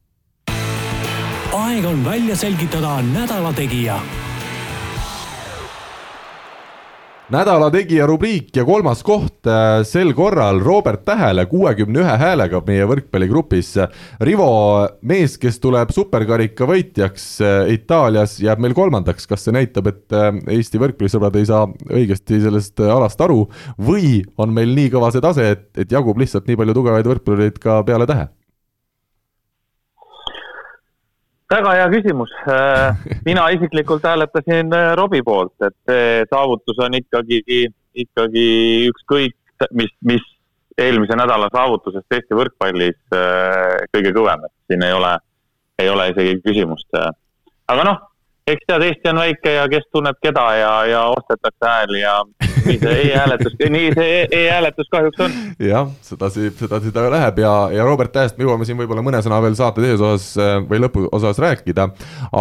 aeg 1.52 1.84
on 1.84 2.04
välja 2.04 2.36
selgitada 2.36 3.02
nädala 3.02 3.52
tegija 3.52 4.00
nädala 7.32 7.68
tegija 7.72 8.06
rubriik 8.08 8.56
ja 8.56 8.64
kolmas 8.64 9.02
koht 9.04 9.48
äh, 9.48 9.82
sel 9.84 10.14
korral 10.16 10.62
Robert 10.64 11.04
Tähele 11.08 11.44
kuuekümne 11.50 12.00
ühe 12.00 12.14
häälega 12.20 12.62
meie 12.66 12.86
võrkpalligrupis. 12.88 13.74
Rivo, 14.24 14.48
mees, 15.02 15.36
kes 15.40 15.60
tuleb 15.60 15.92
superkarika 15.94 16.68
võitjaks 16.68 17.28
äh, 17.44 17.74
Itaalias, 17.76 18.38
jääb 18.40 18.62
meil 18.64 18.76
kolmandaks, 18.76 19.28
kas 19.28 19.44
see 19.44 19.56
näitab, 19.56 19.92
et 19.92 20.16
äh, 20.16 20.30
Eesti 20.56 20.80
võrkpallisõbrad 20.80 21.36
ei 21.40 21.50
saa 21.50 21.66
õigesti 21.68 22.40
sellest 22.46 22.80
alast 22.80 23.20
aru 23.24 23.44
või 23.76 24.22
on 24.40 24.56
meil 24.56 24.72
nii 24.76 24.94
kõva 24.96 25.12
see 25.12 25.24
tase, 25.24 25.52
et, 25.56 25.68
et 25.84 25.92
jagub 25.92 26.18
lihtsalt 26.20 26.48
nii 26.48 26.60
palju 26.62 26.80
tugevaid 26.80 27.12
võrkpallureid 27.12 27.60
ka 27.62 27.82
peale 27.88 28.08
Tähe? 28.08 28.30
Väga 31.50 31.74
hea 31.76 31.88
küsimus. 31.92 32.32
Äh, 32.46 32.96
mina 33.28 33.48
isiklikult 33.50 34.04
hääletasin 34.04 34.72
äh, 34.74 34.94
Robbie 34.96 35.22
poolt, 35.22 35.54
et 35.62 35.76
see 35.88 36.24
saavutus 36.30 36.80
on 36.84 36.96
ikkagi, 36.98 37.42
ikkagi 38.04 38.48
ükskõik, 38.92 39.38
mis, 39.72 39.94
mis 40.04 40.26
eelmise 40.78 41.16
nädala 41.18 41.48
saavutusest 41.52 42.14
Eesti 42.14 42.36
võrkpallis 42.38 43.00
äh, 43.16 43.88
kõige 43.94 44.12
kõvem, 44.16 44.44
et 44.46 44.54
siin 44.72 44.84
ei 44.86 44.94
ole, 44.94 45.16
ei 45.78 45.90
ole 45.90 46.10
isegi 46.12 46.38
küsimust. 46.44 47.00
aga 47.68 47.84
noh, 47.84 48.04
eks 48.46 48.68
tead, 48.68 48.84
Eesti 48.86 49.10
on 49.12 49.22
väike 49.24 49.56
ja 49.58 49.66
kes 49.72 49.88
tunneb 49.92 50.20
keda 50.22 50.46
ja, 50.56 50.72
ja 50.86 51.02
ostetakse 51.16 51.72
hääli 51.72 52.04
ja 52.04 52.20
nii 52.68 52.78
see 52.82 53.04
e-hääletus, 53.08 53.56
nii 53.76 53.92
see 53.96 54.18
e-hääletus 54.40 54.90
kahjuks 54.92 55.24
on. 55.26 55.36
jah, 55.62 55.90
sedasi, 56.04 56.50
sedasi 56.58 56.92
ta 56.94 57.06
läheb 57.12 57.40
ja, 57.42 57.52
ja 57.74 57.86
Robert 57.88 58.12
Tähest 58.14 58.38
me 58.38 58.46
jõuame 58.46 58.68
siin 58.68 58.78
võib-olla 58.80 59.04
mõne 59.04 59.22
sõna 59.24 59.40
veel 59.44 59.56
saate 59.58 59.84
teises 59.84 60.02
osas 60.04 60.28
äh, 60.40 60.56
või 60.68 60.82
lõpuosas 60.84 61.40
rääkida. 61.42 61.88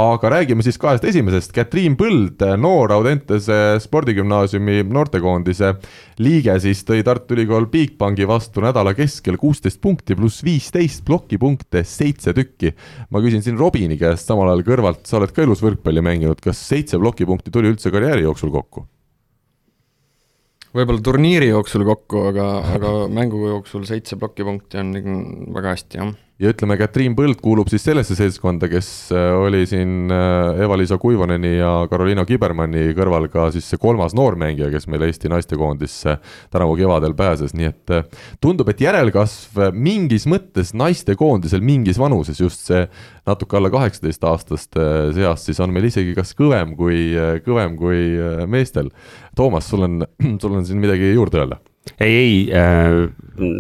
aga 0.01 0.33
räägime 0.37 0.65
siis 0.65 0.79
kahest 0.81 1.05
esimesest, 1.07 1.53
Katriin 1.55 1.97
Põld, 1.99 2.43
noor 2.59 2.93
Audentese 2.97 3.77
spordigümnaasiumi 3.83 4.83
noortekoondise 4.87 5.75
liige, 6.23 6.55
siis 6.61 6.83
tõi 6.87 7.03
Tartu 7.05 7.35
Ülikool 7.37 7.69
Bigbanki 7.71 8.27
vastu 8.29 8.63
nädala 8.65 8.93
keskel 8.97 9.37
kuusteist 9.39 9.81
punkti 9.81 10.17
pluss 10.17 10.43
viisteist 10.45 11.05
plokipunkte, 11.07 11.83
seitse 11.87 12.33
tükki. 12.33 12.73
ma 13.09 13.21
küsin 13.23 13.43
siin 13.45 13.57
Robini 13.57 13.97
käest 13.97 14.27
samal 14.27 14.51
ajal 14.51 14.65
kõrvalt, 14.67 15.05
sa 15.05 15.21
oled 15.21 15.33
ka 15.33 15.45
elus 15.45 15.63
võrkpalli 15.63 16.03
mänginud, 16.03 16.41
kas 16.43 16.61
seitse 16.69 16.99
plokipunkti 16.99 17.53
tuli 17.53 17.73
üldse 17.73 17.93
karjääri 17.93 18.25
jooksul 18.27 18.53
kokku? 18.53 18.87
Võib-olla 20.75 21.03
turniiri 21.03 21.51
jooksul 21.51 21.85
kokku, 21.87 22.27
aga, 22.31 22.47
aga 22.75 22.93
mängu 23.11 23.43
jooksul 23.47 23.85
seitse 23.87 24.19
plokipunkti 24.19 24.81
on 24.81 24.95
väga 25.55 25.75
hästi, 25.75 26.01
jah 26.01 26.15
ja 26.37 26.51
ütleme, 26.53 26.77
Katriin 26.77 27.15
Põld 27.17 27.39
kuulub 27.41 27.69
siis 27.71 27.81
sellesse 27.87 28.15
seltskonda, 28.17 28.69
kes 28.69 28.87
äh, 29.15 29.31
oli 29.41 29.63
siin 29.69 30.11
äh, 30.13 30.59
Eva-Liisa 30.63 30.99
Kuivaneni 31.01 31.55
ja 31.55 31.71
Karoliina 31.89 32.27
Kibermanni 32.29 32.91
kõrval 32.97 33.25
ka 33.33 33.47
siis 33.53 33.65
see 33.71 33.81
kolmas 33.81 34.13
noormängija, 34.17 34.69
kes 34.73 34.85
meil 34.91 35.07
Eesti 35.07 35.31
naistekoondisse 35.33 36.17
tänavu 36.53 36.75
kevadel 36.77 37.15
pääses, 37.17 37.55
nii 37.57 37.69
et 37.71 37.93
äh, 37.95 38.05
tundub, 38.43 38.69
et 38.69 38.83
järelkasv 38.85 39.71
mingis 39.73 40.27
mõttes 40.29 40.75
naistekoondisel 40.77 41.65
mingis 41.65 41.97
vanuses, 42.01 42.41
just 42.43 42.67
see 42.69 42.83
natuke 43.27 43.57
alla 43.57 43.71
kaheksateistaastaste 43.73 44.85
seas, 45.17 45.47
siis 45.47 45.61
on 45.63 45.73
meil 45.73 45.89
isegi 45.89 46.13
kas 46.17 46.35
kõvem 46.37 46.75
kui, 46.77 47.09
kõvem 47.45 47.73
kui 47.79 48.03
meestel. 48.49 48.91
Toomas, 49.35 49.67
sul 49.67 49.87
on, 49.89 50.05
sul 50.41 50.53
on 50.53 50.69
siin 50.69 50.79
midagi 50.83 51.15
juurde 51.15 51.41
öelda? 51.41 51.59
Ei, 51.99 52.13
ei 52.13 52.35
äh,, 52.53 53.09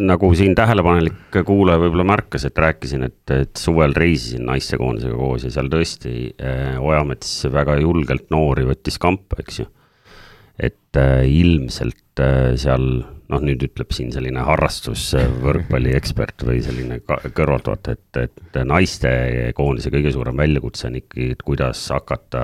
nagu 0.07 0.29
siin 0.37 0.55
tähelepanelik 0.57 1.39
kuulaja 1.45 1.81
võib-olla 1.81 2.05
märkas, 2.07 2.47
et 2.47 2.57
rääkisin, 2.57 3.03
et, 3.07 3.33
et 3.33 3.59
suvel 3.59 3.93
reisisin 3.97 4.45
naistekoondisega 4.49 5.17
koos 5.17 5.45
ja 5.45 5.51
seal 5.53 5.69
tõesti 5.71 6.13
äh, 6.33 6.77
Ojamets 6.81 7.45
väga 7.53 7.77
julgelt 7.81 8.31
noori 8.33 8.65
võttis 8.69 8.97
kampa, 9.01 9.41
eks 9.43 9.61
ju. 9.61 9.67
et 10.57 10.97
äh, 10.97 11.27
ilmselt 11.29 12.23
äh, 12.23 12.55
seal 12.57 12.87
noh, 13.27 13.43
nüüd 13.43 13.63
ütleb 13.67 13.91
siin 13.93 14.11
selline 14.15 14.39
harrastusvõrkpalliekspert 14.47 16.45
või 16.47 16.61
selline 16.65 17.01
kõrvaltvaataja, 17.05 17.97
et, 17.99 18.19
et 18.29 18.59
naistekoondise 18.65 19.91
kõige 19.93 20.13
suurem 20.15 20.37
väljakutse 20.39 20.87
on 20.89 20.95
ikkagi, 21.01 21.31
et 21.35 21.43
kuidas 21.45 21.83
hakata 21.93 22.43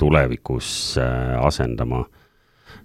tulevikus 0.00 0.70
äh, 1.00 1.36
asendama 1.38 2.02
äh, 2.04 2.27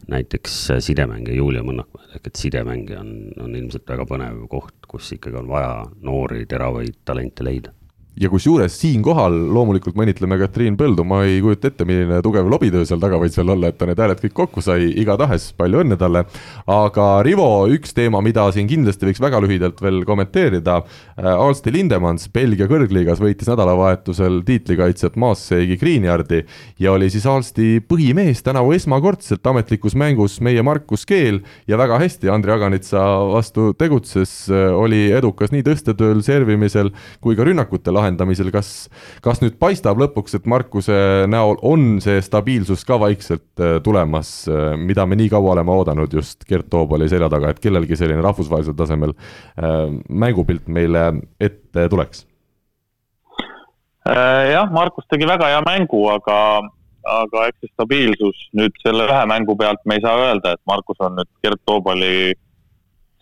näiteks 0.08 0.58
sidemängija 0.86 1.38
Julia 1.38 1.64
Mõnnak, 1.66 1.92
ehk 2.16 2.28
et 2.28 2.40
sidemängija 2.40 3.00
on, 3.04 3.14
on 3.44 3.56
ilmselt 3.56 3.88
väga 3.90 4.06
põnev 4.10 4.44
koht, 4.52 4.76
kus 4.88 5.12
ikkagi 5.18 5.40
on 5.40 5.48
vaja 5.52 5.84
noori 6.02 6.46
teravaid 6.50 7.02
talente 7.06 7.46
leida 7.46 7.74
ja 8.20 8.30
kusjuures 8.30 8.76
siinkohal 8.78 9.34
loomulikult 9.54 9.96
ma 9.98 10.06
õnnitleme 10.06 10.38
Katriin 10.38 10.76
Põldu, 10.78 11.02
ma 11.08 11.24
ei 11.26 11.40
kujuta 11.42 11.72
ette, 11.72 11.86
milline 11.88 12.20
tugev 12.22 12.46
lobitöö 12.52 12.86
seal 12.86 13.02
taga 13.02 13.18
võis 13.22 13.34
veel 13.40 13.50
olla, 13.56 13.72
et 13.72 13.80
ta 13.80 13.88
need 13.90 13.98
hääled 13.98 14.22
kõik 14.22 14.36
kokku 14.38 14.62
sai, 14.62 14.86
igatahes 15.02 15.48
palju 15.58 15.82
õnne 15.82 15.98
talle. 15.98 16.26
aga 16.70 17.08
Rivo, 17.26 17.48
üks 17.74 17.96
teema, 17.98 18.22
mida 18.22 18.46
siin 18.54 18.70
kindlasti 18.70 19.10
võiks 19.10 19.22
väga 19.24 19.40
lühidalt 19.42 19.82
veel 19.82 20.04
kommenteerida. 20.06 20.76
Äh, 21.18 21.30
Alsti 21.32 21.74
Lindemans 21.74 22.30
Belgia 22.34 22.68
kõrgliigas 22.70 23.22
võitis 23.24 23.50
nädalavahetusel 23.50 24.44
tiitlikaitsjat 24.46 25.18
Maaseigi 25.18 25.80
Greenyardi 25.82 26.44
ja 26.80 26.94
oli 26.94 27.10
siis 27.10 27.26
Alsti 27.26 27.82
põhimees 27.90 28.46
tänavu 28.46 28.76
esmakordselt 28.78 29.46
ametlikus 29.50 29.98
mängus 29.98 30.38
meie 30.42 30.62
Markus 30.62 31.08
Keel 31.10 31.42
ja 31.68 31.82
väga 31.82 31.98
hästi 32.04 32.30
Andri 32.30 32.54
Aganitsa 32.54 33.02
vastu 33.34 33.72
tegutses, 33.74 34.36
oli 34.54 35.08
edukas 35.16 35.54
nii 35.54 35.66
tõstetööl, 35.66 36.22
servimisel 36.26 36.94
kui 37.24 37.36
ka 37.36 37.48
rünnakutel 37.48 38.03
lahendamisel, 38.04 38.52
kas, 38.54 38.72
kas 39.24 39.42
nüüd 39.44 39.56
paistab 39.62 40.00
lõpuks, 40.02 40.38
et 40.38 40.50
Markuse 40.50 40.98
näol 41.32 41.58
on 41.66 41.98
see 42.04 42.20
stabiilsus 42.24 42.84
ka 42.88 43.00
vaikselt 43.02 43.64
äh, 43.64 43.78
tulemas, 43.86 44.36
äh, 44.52 44.74
mida 44.80 45.08
me 45.08 45.18
nii 45.20 45.32
kaua 45.34 45.56
oleme 45.56 45.74
oodanud 45.74 46.14
just 46.14 46.46
Gert 46.50 46.70
Toobali 46.74 47.10
selja 47.12 47.32
taga, 47.32 47.54
et 47.54 47.64
kellelgi 47.64 47.98
selline 48.00 48.24
rahvusvahelisel 48.26 48.78
tasemel 48.78 49.16
äh, 49.16 49.90
mängupilt 50.10 50.68
meile 50.68 51.10
ette 51.42 51.90
tuleks? 51.90 52.28
jah, 54.04 54.68
Markus 54.76 55.06
tegi 55.08 55.24
väga 55.24 55.48
hea 55.48 55.60
mängu, 55.64 56.02
aga, 56.12 56.38
aga 57.08 57.46
eks 57.48 57.62
see 57.64 57.70
stabiilsus 57.72 58.42
nüüd 58.60 58.76
selle 58.84 59.06
ühe 59.08 59.22
mängu 59.32 59.56
pealt 59.56 59.80
me 59.88 59.96
ei 59.96 60.04
saa 60.04 60.18
öelda, 60.26 60.58
et 60.58 60.62
Markus 60.68 61.00
on 61.00 61.16
nüüd 61.16 61.30
Gert 61.40 61.62
Toobali 61.64 62.34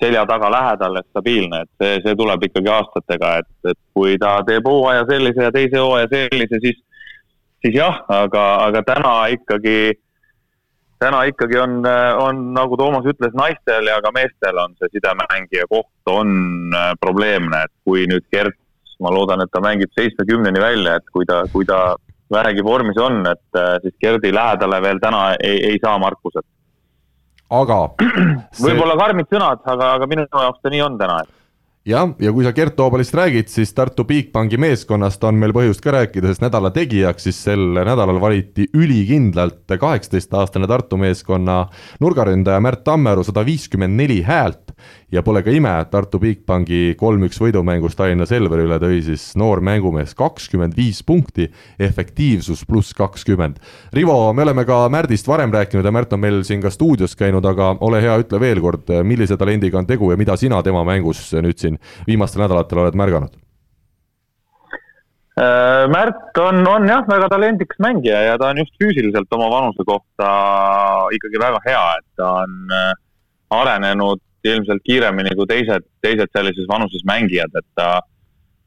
selja 0.02 0.26
taga 0.26 0.50
lähedal 0.52 0.96
ja 0.98 1.04
stabiilne, 1.10 1.64
et 1.64 1.72
see, 1.82 1.98
see 2.06 2.16
tuleb 2.18 2.46
ikkagi 2.48 2.72
aastatega, 2.74 3.34
et, 3.42 3.52
et 3.72 3.80
kui 3.94 4.16
ta 4.22 4.40
teeb 4.48 4.68
hooaja 4.68 5.06
sellise 5.10 5.48
ja 5.48 5.52
teise 5.54 5.82
hooaja 5.82 6.10
sellise, 6.12 6.62
siis, 6.64 6.80
siis 7.62 7.76
jah, 7.78 8.02
aga, 8.10 8.46
aga 8.68 8.84
täna 8.88 9.14
ikkagi, 9.36 9.76
täna 11.02 11.24
ikkagi 11.30 11.60
on, 11.62 11.82
on, 12.26 12.42
nagu 12.58 12.80
Toomas 12.82 13.06
ütles, 13.14 13.36
naistel 13.38 13.92
ja 13.92 14.00
ka 14.02 14.14
meestel 14.16 14.64
on 14.64 14.74
see 14.80 14.90
sidemängija 14.96 15.70
koht 15.70 16.14
on 16.14 16.74
äh, 16.78 16.94
probleemne, 17.02 17.66
et 17.68 17.74
kui 17.86 18.08
nüüd 18.10 18.26
Gert, 18.34 18.58
ma 19.02 19.10
loodan, 19.14 19.42
et 19.42 19.54
ta 19.54 19.62
mängib 19.64 19.94
seitsmekümneni 19.98 20.62
välja, 20.62 20.98
et 20.98 21.14
kui 21.14 21.26
ta, 21.30 21.44
kui 21.54 21.66
ta 21.66 21.96
vähegi 22.32 22.64
vormis 22.66 22.98
on, 23.02 23.22
et 23.30 23.60
äh, 23.60 23.78
siis 23.86 23.94
Gerdi 24.02 24.34
lähedale 24.34 24.82
veel 24.82 25.02
täna 25.04 25.32
ei, 25.38 25.62
ei 25.72 25.80
saa 25.84 25.98
Markuset 26.02 26.46
aga 27.52 27.84
see... 28.56 28.66
võib-olla 28.66 28.98
karmid 29.00 29.30
sõnad, 29.32 29.62
aga, 29.68 29.94
aga 29.98 30.10
minu 30.10 30.26
jaoks 30.28 30.64
ta 30.64 30.72
nii 30.74 30.84
on 30.86 30.98
täna. 31.00 31.20
jah, 31.88 32.12
ja 32.22 32.34
kui 32.36 32.46
sa 32.46 32.54
Gert 32.56 32.78
Toobalist 32.78 33.16
räägid, 33.18 33.50
siis 33.52 33.74
Tartu 33.78 34.06
Bigbanki 34.08 34.60
meeskonnast 34.62 35.24
on 35.28 35.40
meil 35.42 35.54
põhjust 35.56 35.84
ka 35.84 35.96
rääkida, 35.98 36.32
sest 36.32 36.46
nädala 36.46 36.72
tegijaks 36.76 37.28
siis 37.28 37.42
sel 37.50 37.64
nädalal 37.78 38.22
valiti 38.22 38.70
ülikindlalt 38.78 39.78
kaheksateistaastane 39.82 40.70
Tartu 40.72 41.00
meeskonna 41.02 41.66
nurgaründaja 42.04 42.64
Märt 42.64 42.86
Tammeru, 42.88 43.26
sada 43.28 43.46
viiskümmend 43.48 44.00
neli 44.00 44.22
häält 44.28 44.76
ja 45.12 45.24
pole 45.24 45.44
ka 45.44 45.52
ime, 45.54 45.74
Tartu 45.92 46.20
Bigbanki 46.22 46.96
kolm-üks 47.00 47.40
võidumängus 47.42 47.98
Tallinna 48.00 48.26
Selveri 48.30 48.66
üle 48.68 48.78
tõi 48.82 49.02
siis 49.06 49.32
noor 49.40 49.62
mängumees 49.66 50.16
kakskümmend 50.18 50.78
viis 50.78 51.02
punkti, 51.04 51.50
efektiivsus 51.80 52.64
pluss 52.70 52.96
kakskümmend. 52.98 53.60
Rivo, 53.96 54.16
me 54.34 54.46
oleme 54.48 54.66
ka 54.68 54.86
Märdist 54.94 55.28
varem 55.28 55.54
rääkinud 55.54 55.86
ja 55.86 55.94
Märt 55.94 56.16
on 56.16 56.24
meil 56.24 56.42
siin 56.48 56.64
ka 56.64 56.72
stuudios 56.72 57.18
käinud, 57.20 57.46
aga 57.46 57.74
ole 57.84 58.02
hea, 58.04 58.18
ütle 58.24 58.40
veel 58.42 58.64
kord, 58.64 58.92
millise 59.08 59.38
talendiga 59.40 59.82
on 59.82 59.90
tegu 59.90 60.12
ja 60.12 60.20
mida 60.20 60.38
sina 60.40 60.64
tema 60.64 60.86
mängus 60.88 61.28
nüüd 61.36 61.60
siin 61.60 61.80
viimastel 62.08 62.46
nädalatel 62.46 62.86
oled 62.86 63.00
märganud? 63.00 63.36
Äh, 65.42 65.88
Märt 65.92 66.38
on, 66.40 66.64
on 66.68 66.88
jah, 66.88 67.06
väga 67.08 67.30
talendikas 67.32 67.80
mängija 67.84 68.20
ja 68.30 68.40
ta 68.40 68.52
on 68.52 68.60
just 68.64 68.76
füüsiliselt 68.80 69.32
oma 69.36 69.48
vanuse 69.52 69.84
kohta 69.88 70.32
ikkagi 71.16 71.40
väga 71.40 71.62
hea, 71.68 71.86
et 72.00 72.20
ta 72.20 72.34
on 72.44 72.76
äh, 72.76 72.92
arenenud 73.60 74.20
ilmselt 74.48 74.84
kiiremini 74.86 75.36
kui 75.38 75.48
teised, 75.50 75.86
teised 76.02 76.32
sellises 76.36 76.68
vanuses 76.70 77.04
mängijad, 77.08 77.54
et 77.58 77.68
ta 77.76 77.90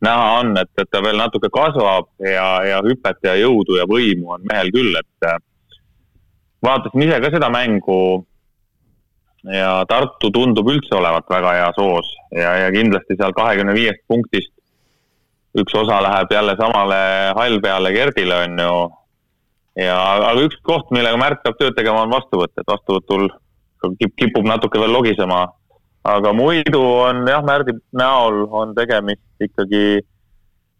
näha 0.05 0.29
on, 0.41 0.53
et, 0.61 0.71
et 0.79 0.91
ta 0.91 1.01
veel 1.05 1.19
natuke 1.19 1.51
kasvab 1.53 2.11
ja, 2.23 2.49
ja 2.67 2.83
hüpet 2.85 3.25
ja 3.25 3.35
jõudu 3.41 3.79
ja 3.79 3.89
võimu 3.89 4.35
on 4.37 4.47
mehel 4.51 4.71
küll, 4.75 4.95
et 5.01 5.29
äh, 5.29 5.39
vaatasin 6.65 7.07
ise 7.07 7.21
ka 7.25 7.33
seda 7.35 7.51
mängu 7.53 8.01
ja 9.53 9.85
Tartu 9.89 10.31
tundub 10.33 10.69
üldse 10.73 10.97
olevat 10.97 11.29
väga 11.29 11.55
heas 11.59 11.81
hoos 11.81 12.11
ja, 12.33 12.55
ja 12.65 12.69
kindlasti 12.73 13.17
seal 13.19 13.35
kahekümne 13.37 13.75
viiest 13.77 14.05
punktist 14.09 14.55
üks 15.61 15.75
osa 15.79 16.01
läheb 16.03 16.33
jälle 16.33 16.57
samale 16.59 17.01
hall 17.37 17.61
peale 17.63 17.93
Gerdile, 17.95 18.41
on 18.47 18.59
ju. 18.59 18.79
ja, 19.85 19.99
aga 20.31 20.47
üks 20.47 20.59
koht, 20.67 20.91
millega 20.91 21.21
Märt 21.21 21.45
peab 21.45 21.59
tööd 21.61 21.77
tegema, 21.79 22.03
on 22.03 22.15
vastuvõtt, 22.15 22.57
et 22.59 22.71
vastuvõtul 22.71 23.29
kipub 24.01 24.49
natuke 24.49 24.81
veel 24.81 24.95
logisema 24.97 25.45
aga 26.05 26.33
muidu 26.37 26.81
on 26.81 27.25
jah, 27.29 27.45
Märdi 27.45 27.77
näol 27.97 28.45
on 28.53 28.75
tegemist 28.77 29.45
ikkagi 29.45 30.03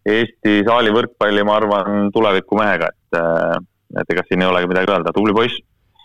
Eesti 0.05 0.59
saali 0.67 0.91
võrkpalli, 0.93 1.41
ma 1.47 1.55
arvan, 1.57 2.11
tulevikumehega, 2.13 2.91
et, 2.93 3.21
et 4.01 4.11
ega 4.13 4.23
siin 4.27 4.43
ei 4.43 4.51
olegi 4.51 4.69
midagi 4.69 4.93
öelda, 4.93 5.13
tubli 5.15 5.33
poiss. 5.33 5.57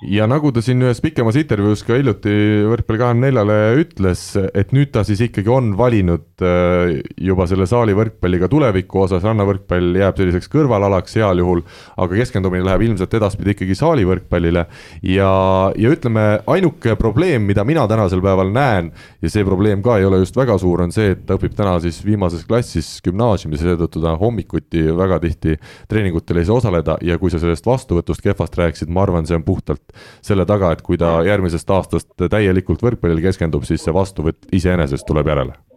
Ja 0.08 0.24
nagu 0.24 0.48
ta 0.56 0.62
siin 0.64 0.80
ühes 0.80 1.02
pikemas 1.04 1.36
intervjuus 1.36 1.82
ka 1.84 1.98
hiljuti 1.98 2.32
Võrkpalli 2.70 3.02
kahekümne 3.02 3.28
neljale 3.28 3.58
ütles, 3.82 4.22
et 4.56 4.72
nüüd 4.72 4.94
ta 4.94 5.04
siis 5.04 5.20
ikkagi 5.26 5.52
on 5.52 5.74
valinud 5.76 6.29
äh, 6.44 7.00
juba 7.20 7.46
selle 7.50 7.66
saali 7.70 7.94
võrkpalliga 7.96 8.48
tuleviku 8.50 9.04
osas, 9.04 9.24
rannavõrkpall 9.26 9.98
jääb 10.00 10.18
selliseks 10.20 10.50
kõrvalalaks 10.52 11.16
heal 11.20 11.42
juhul, 11.42 11.62
aga 12.00 12.18
keskendumine 12.20 12.64
läheb 12.66 12.84
ilmselt 12.88 13.14
edaspidi 13.18 13.54
ikkagi 13.54 13.76
saali 13.78 14.06
võrkpallile. 14.08 14.66
ja, 15.02 15.30
ja 15.76 15.92
ütleme, 15.94 16.26
ainuke 16.50 16.96
probleem, 17.00 17.46
mida 17.48 17.64
mina 17.64 17.86
tänasel 17.88 18.22
päeval 18.24 18.52
näen 18.54 18.92
ja 19.22 19.30
see 19.32 19.44
probleem 19.46 19.82
ka 19.82 19.98
ei 19.98 20.08
ole 20.08 20.22
just 20.22 20.36
väga 20.36 20.58
suur, 20.58 20.84
on 20.84 20.92
see, 20.94 21.14
et 21.14 21.24
ta 21.26 21.38
õpib 21.38 21.54
täna 21.56 21.78
siis 21.82 22.00
viimases 22.04 22.44
klassis 22.48 22.88
gümnaasiumis 23.04 23.64
ja 23.64 23.72
seetõttu 23.72 24.02
ta 24.02 24.16
hommikuti 24.20 24.86
väga 24.96 25.20
tihti 25.24 25.56
treeningutel 25.88 26.40
ei 26.42 26.48
saa 26.48 26.60
osaleda 26.60 26.98
ja 27.06 27.18
kui 27.20 27.32
sa 27.32 27.40
sellest 27.42 27.66
vastuvõtust 27.66 28.24
kehvast 28.24 28.58
rääkisid, 28.58 28.92
ma 28.92 29.04
arvan, 29.06 29.28
see 29.28 29.38
on 29.38 29.46
puhtalt 29.46 29.96
selle 30.24 30.46
taga, 30.48 30.72
et 30.74 30.84
kui 30.86 30.98
ta 31.00 31.18
järgmisest 31.26 31.70
aastast 31.70 32.28
täielikult 32.30 32.84
võrkpallile 32.84 33.24
keskendub, 33.24 33.66
siis 33.68 33.84
see 33.84 33.94
vastuvõtt 33.94 34.50
iseenesest 34.56 35.08
tuleb 35.08 35.30
järele? 35.32 35.69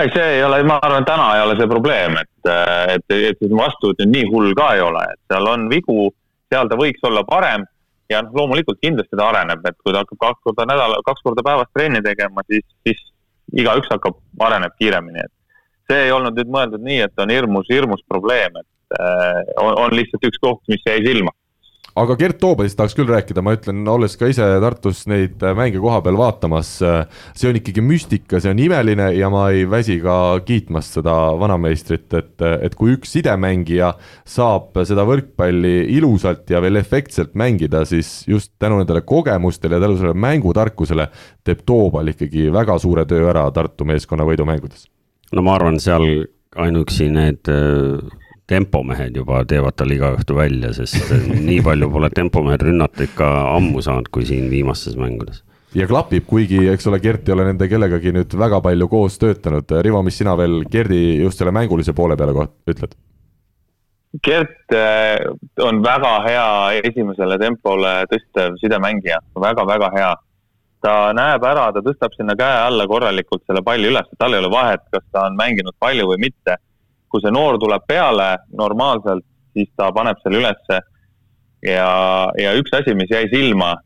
Ei, 0.00 0.10
see 0.14 0.28
ei 0.36 0.44
ole, 0.44 0.62
ma 0.68 0.78
arvan, 0.82 1.04
täna 1.04 1.28
ei 1.36 1.42
ole 1.44 1.58
see 1.58 1.68
probleem, 1.70 2.16
et, 2.22 2.50
et, 2.94 3.14
et 3.32 3.44
vastuvõtt 3.52 4.00
nüüd 4.02 4.14
nii 4.14 4.30
hull 4.32 4.56
ka 4.58 4.72
ei 4.76 4.82
ole, 4.84 5.04
et 5.12 5.20
seal 5.32 5.48
on 5.52 5.68
vigu, 5.72 6.08
seal 6.52 6.70
ta 6.70 6.78
võiks 6.80 7.04
olla 7.08 7.24
parem 7.28 7.66
ja 8.12 8.22
noh, 8.24 8.32
loomulikult 8.40 8.80
kindlasti 8.82 9.18
ta 9.18 9.28
areneb, 9.30 9.64
et 9.68 9.78
kui 9.82 9.94
ta 9.94 10.02
hakkab 10.04 10.20
kaks 10.24 10.46
korda 10.48 10.66
nädala, 10.68 11.00
kaks 11.06 11.24
korda 11.26 11.44
päevas 11.46 11.70
trenni 11.76 12.02
tegema, 12.04 12.44
siis, 12.48 12.64
siis 12.86 13.04
igaüks 13.52 13.90
hakkab, 13.92 14.18
areneb 14.48 14.74
kiiremini, 14.78 15.26
et 15.26 15.92
see 15.92 16.06
ei 16.06 16.14
olnud 16.14 16.36
nüüd 16.38 16.52
mõeldud 16.52 16.84
nii, 16.88 17.02
et 17.06 17.24
on 17.24 17.32
hirmus, 17.32 17.68
hirmus 17.72 18.04
probleem, 18.08 18.56
et 18.62 18.98
äh, 18.98 19.40
on, 19.60 19.76
on 19.86 19.96
lihtsalt 19.96 20.28
üks 20.28 20.40
koht, 20.42 20.64
mis 20.72 20.84
jäi 20.88 21.00
silma 21.04 21.34
aga 21.98 22.16
Gert 22.16 22.38
Toobasist 22.40 22.78
tahaks 22.78 22.94
küll 22.96 23.10
rääkida, 23.10 23.42
ma 23.44 23.54
ütlen, 23.56 23.82
olles 23.90 24.14
ka 24.20 24.28
ise 24.30 24.46
Tartus 24.62 25.04
neid 25.10 25.42
äh, 25.44 25.54
mänge 25.56 25.80
koha 25.82 26.00
peal 26.04 26.16
vaatamas, 26.18 26.70
äh, 26.86 27.26
see 27.38 27.50
on 27.50 27.58
ikkagi 27.60 27.84
müstika, 27.84 28.40
see 28.40 28.52
on 28.52 28.62
imeline 28.62 29.10
ja 29.16 29.28
ma 29.32 29.44
ei 29.52 29.66
väsi 29.68 29.98
ka 30.02 30.16
kiitmast 30.46 30.98
seda 30.98 31.16
vanameistrit, 31.40 32.08
et, 32.18 32.46
et 32.68 32.76
kui 32.78 32.96
üks 32.96 33.12
sidemängija 33.16 33.92
saab 34.28 34.80
seda 34.88 35.04
võrkpalli 35.08 35.74
ilusalt 35.98 36.48
ja 36.52 36.62
veel 36.64 36.80
efektselt 36.80 37.36
mängida, 37.38 37.84
siis 37.88 38.22
just 38.30 38.54
tänu 38.62 38.80
nendele 38.80 39.04
kogemustele 39.06 39.76
ja 39.76 39.84
tänu 39.84 39.98
sellele 40.00 40.24
mängutarkusele 40.26 41.08
teeb 41.44 41.66
Toobal 41.68 42.08
ikkagi 42.14 42.48
väga 42.52 42.78
suure 42.80 43.04
töö 43.08 43.28
ära 43.30 43.44
Tartu 43.52 43.84
meeskonna 43.88 44.24
võidumängudes. 44.28 44.88
no 45.32 45.44
ma 45.44 45.56
arvan, 45.58 45.78
seal 45.80 46.24
ainuüksi 46.56 47.08
need 47.12 47.48
äh, 47.52 48.21
tempomehed 48.52 49.16
juba 49.16 49.42
teevad 49.48 49.76
tal 49.78 49.92
iga 49.94 50.12
õhtu 50.16 50.36
välja, 50.36 50.72
sest 50.76 51.14
nii 51.48 51.60
palju 51.64 51.88
pole 51.92 52.10
tempomehed 52.12 52.66
rünnata 52.68 53.06
ikka 53.06 53.30
ammu 53.56 53.82
saanud, 53.84 54.10
kui 54.12 54.26
siin 54.28 54.50
viimastes 54.52 54.98
mängudes. 55.00 55.42
ja 55.74 55.86
klapib, 55.88 56.26
kuigi 56.28 56.66
eks 56.72 56.90
ole, 56.90 57.00
Gert 57.00 57.28
ei 57.28 57.36
ole 57.36 57.46
nende 57.48 57.68
kellegagi 57.68 58.12
nüüd 58.12 58.34
väga 58.36 58.60
palju 58.60 58.88
koos 58.92 59.16
töötanud. 59.22 59.72
Rivo, 59.86 60.02
mis 60.04 60.18
sina 60.20 60.34
veel 60.36 60.60
Gerdi 60.68 61.22
just 61.22 61.40
selle 61.40 61.54
mängulise 61.56 61.94
poole 61.96 62.18
peale 62.20 62.34
koht-, 62.36 62.58
ütled? 62.68 62.92
Gert 64.20 64.74
äh, 64.76 65.22
on 65.64 65.80
väga 65.84 66.10
hea 66.26 66.48
esimesele 66.84 67.38
tempole 67.40 67.94
tõstev 68.10 68.58
sidemängija 68.60 69.22
väga,, 69.32 69.64
väga-väga 69.64 69.88
hea. 69.96 70.12
ta 70.82 70.92
näeb 71.14 71.44
ära, 71.46 71.70
ta 71.72 71.80
tõstab 71.80 72.12
sinna 72.16 72.34
käe 72.34 72.54
alla 72.66 72.84
korralikult 72.90 73.44
selle 73.46 73.62
palli 73.62 73.86
üles, 73.88 74.08
tal 74.18 74.34
ei 74.34 74.42
ole 74.42 74.50
vahet, 74.50 74.82
kas 74.90 75.04
ta 75.14 75.28
on 75.28 75.36
mänginud 75.38 75.76
palju 75.78 76.08
või 76.10 76.18
mitte 76.26 76.56
kui 77.12 77.22
see 77.22 77.32
noor 77.34 77.58
tuleb 77.60 77.84
peale 77.88 78.30
normaalselt, 78.56 79.24
siis 79.52 79.68
ta 79.76 79.90
paneb 79.92 80.20
selle 80.22 80.40
ülesse. 80.40 80.80
ja, 81.62 81.88
ja 82.40 82.52
üks 82.58 82.72
asi, 82.74 82.94
mis 82.98 83.12
jäi 83.12 83.28
silma, 83.30 83.76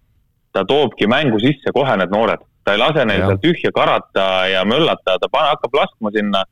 ta 0.55 0.65
toobki 0.65 1.09
mängu 1.11 1.41
sisse 1.43 1.73
kohe 1.77 1.97
need 2.01 2.15
noored, 2.15 2.45
ta 2.65 2.73
ei 2.73 2.81
lase 2.81 3.05
neil 3.05 3.25
seal 3.27 3.41
tühja 3.43 3.73
karata 3.75 4.47
ja 4.49 4.63
möllata, 4.65 5.19
ta 5.21 5.29
pane, 5.33 5.53
hakkab 5.55 5.77
laskma 5.83 6.13
sinna. 6.15 6.45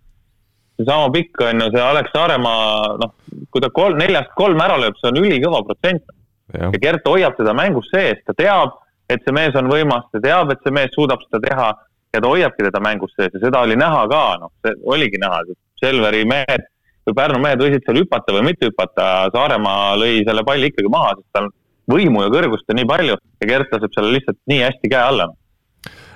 seesama 0.77 1.09
pikk 1.15 1.41
on 1.47 1.63
ju, 1.63 1.71
see 1.71 1.81
Alex 1.81 2.11
Saaremaa, 2.13 2.97
noh, 2.99 3.15
kui 3.55 3.63
ta 3.63 3.71
kolm, 3.71 3.97
neljast 4.03 4.35
kolm 4.37 4.61
ära 4.61 4.77
lööb, 4.83 4.99
see 4.99 5.13
on 5.13 5.23
ülikõva 5.23 5.63
protsent. 5.65 6.05
ja 6.53 6.71
Gert 6.83 7.07
hoiab 7.09 7.39
teda 7.39 7.55
mängus 7.57 7.89
sees, 7.95 8.21
ta 8.27 8.35
teab, 8.37 8.75
et 9.09 9.23
see 9.25 9.33
mees 9.33 9.55
on 9.57 9.71
võimas, 9.71 10.05
ta 10.13 10.21
teab, 10.21 10.51
et 10.53 10.61
see 10.67 10.75
mees 10.75 10.93
suudab 10.97 11.23
seda 11.25 11.41
teha 11.47 11.69
ja 12.15 12.21
ta 12.21 12.31
hoiabki 12.31 12.67
teda 12.67 12.83
mängus 12.83 13.15
sees 13.17 13.33
ja 13.35 13.41
seda 13.47 13.63
oli 13.67 13.77
näha 13.79 14.05
ka, 14.11 14.25
noh, 14.43 14.53
see 14.63 14.75
oligi 14.97 15.21
näha, 15.23 15.41
Selveri 15.85 16.25
mehed 16.29 16.65
või 17.05 17.17
Pärnu 17.19 17.41
mehed 17.43 17.61
võisid 17.61 17.85
seal 17.85 18.01
hüpata 18.01 18.33
või 18.33 18.49
mitte 18.49 18.71
hüpata, 18.71 19.29
Saaremaa 19.35 19.95
lõi 20.01 20.23
selle 20.25 20.45
palli 20.47 20.73
ikkagi 20.73 20.91
maha, 20.93 21.15
sest 21.19 21.37
tal 21.37 21.51
võimu 21.91 22.25
ja 22.25 22.33
kõrgust 22.33 22.71
on 22.73 22.81
nii 22.81 22.89
palju 22.89 23.17
ja 23.19 23.49
Gert 23.51 23.73
laseb 23.75 23.93
selle 23.93 24.15
lihtsalt 24.17 24.41
nii 24.51 24.63
hästi 24.65 24.93
käe 24.93 25.03
alla. 25.05 25.29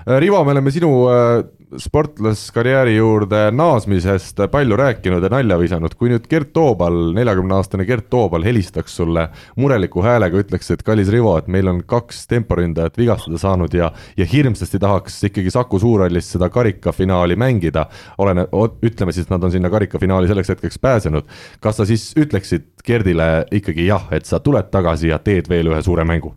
Rivo, 0.08 0.40
me 0.44 0.54
oleme 0.54 0.72
sinu 0.72 0.90
äh, 1.12 1.42
sportlaskarjääri 1.76 2.96
juurde 2.96 3.50
naasmisest 3.50 4.40
palju 4.50 4.76
rääkinud 4.76 5.22
ja 5.22 5.28
nalja 5.32 5.58
visanud, 5.60 5.94
kui 5.98 6.08
nüüd 6.08 6.24
Gert 6.30 6.52
Toobal, 6.56 7.12
neljakümne 7.16 7.54
aastane 7.58 7.84
Gert 7.88 8.08
Toobal 8.10 8.44
helistaks 8.46 8.96
sulle 8.96 9.28
mureliku 9.56 10.02
häälega, 10.04 10.40
ütleks, 10.40 10.70
et 10.72 10.82
kallis 10.86 11.10
Rivo, 11.12 11.36
et 11.38 11.50
meil 11.52 11.68
on 11.68 11.82
kaks 11.86 12.24
temporündajat 12.30 12.98
vigastada 12.98 13.40
saanud 13.42 13.74
ja, 13.76 13.92
ja 14.16 14.28
hirmsasti 14.28 14.80
tahaks 14.80 15.20
ikkagi 15.28 15.52
Saku 15.52 15.78
Suurhallis 15.82 16.32
seda 16.32 16.48
karikafinaali 16.48 17.36
mängida. 17.36 17.86
olene, 18.18 18.48
ütleme 18.82 19.12
siis, 19.12 19.28
nad 19.30 19.44
on 19.44 19.52
sinna 19.52 19.70
karikafinaali 19.70 20.28
selleks 20.28 20.48
hetkeks 20.56 20.78
pääsenud. 20.78 21.24
kas 21.60 21.76
sa 21.76 21.86
siis 21.86 22.12
ütleksid 22.16 22.68
Gerdile 22.84 23.46
ikkagi 23.52 23.86
jah, 23.86 24.08
et 24.10 24.24
sa 24.24 24.40
tuled 24.40 24.70
tagasi 24.70 25.08
ja 25.08 25.18
teed 25.18 25.48
veel 25.48 25.74
ühe 25.74 25.82
suure 25.82 26.04
mängu? 26.04 26.34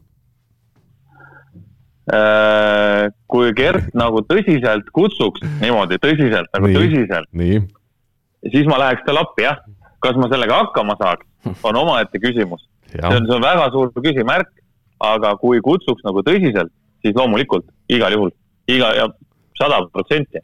Äh, 2.10 3.12
kui 3.30 3.52
Gert 3.54 3.92
nagu 3.94 4.24
tõsiselt 4.26 4.88
kutsuks, 4.96 5.44
niimoodi 5.62 6.00
tõsiselt, 6.02 6.50
nagu 6.56 6.72
nii, 6.72 6.78
tõsiselt, 6.80 7.30
siis 8.50 8.66
ma 8.66 8.80
läheks 8.82 9.06
talle 9.06 9.22
appi, 9.22 9.46
jah. 9.46 9.60
kas 10.02 10.18
ma 10.18 10.26
sellega 10.32 10.58
hakkama 10.64 10.96
saaks, 10.98 11.28
on 11.62 11.78
omaette 11.78 12.18
küsimus. 12.24 12.66
see 12.90 13.04
on, 13.06 13.28
see 13.30 13.36
on 13.38 13.46
väga 13.46 13.68
suur 13.76 13.94
küsimärk, 13.94 14.50
aga 14.98 15.36
kui 15.38 15.62
kutsuks 15.62 16.02
nagu 16.08 16.26
tõsiselt, 16.26 16.74
siis 17.06 17.14
loomulikult 17.14 17.70
igal 17.94 18.18
juhul, 18.18 18.34
iga 18.66 18.96
ja 18.98 19.06
sada 19.62 19.84
protsenti. 19.94 20.42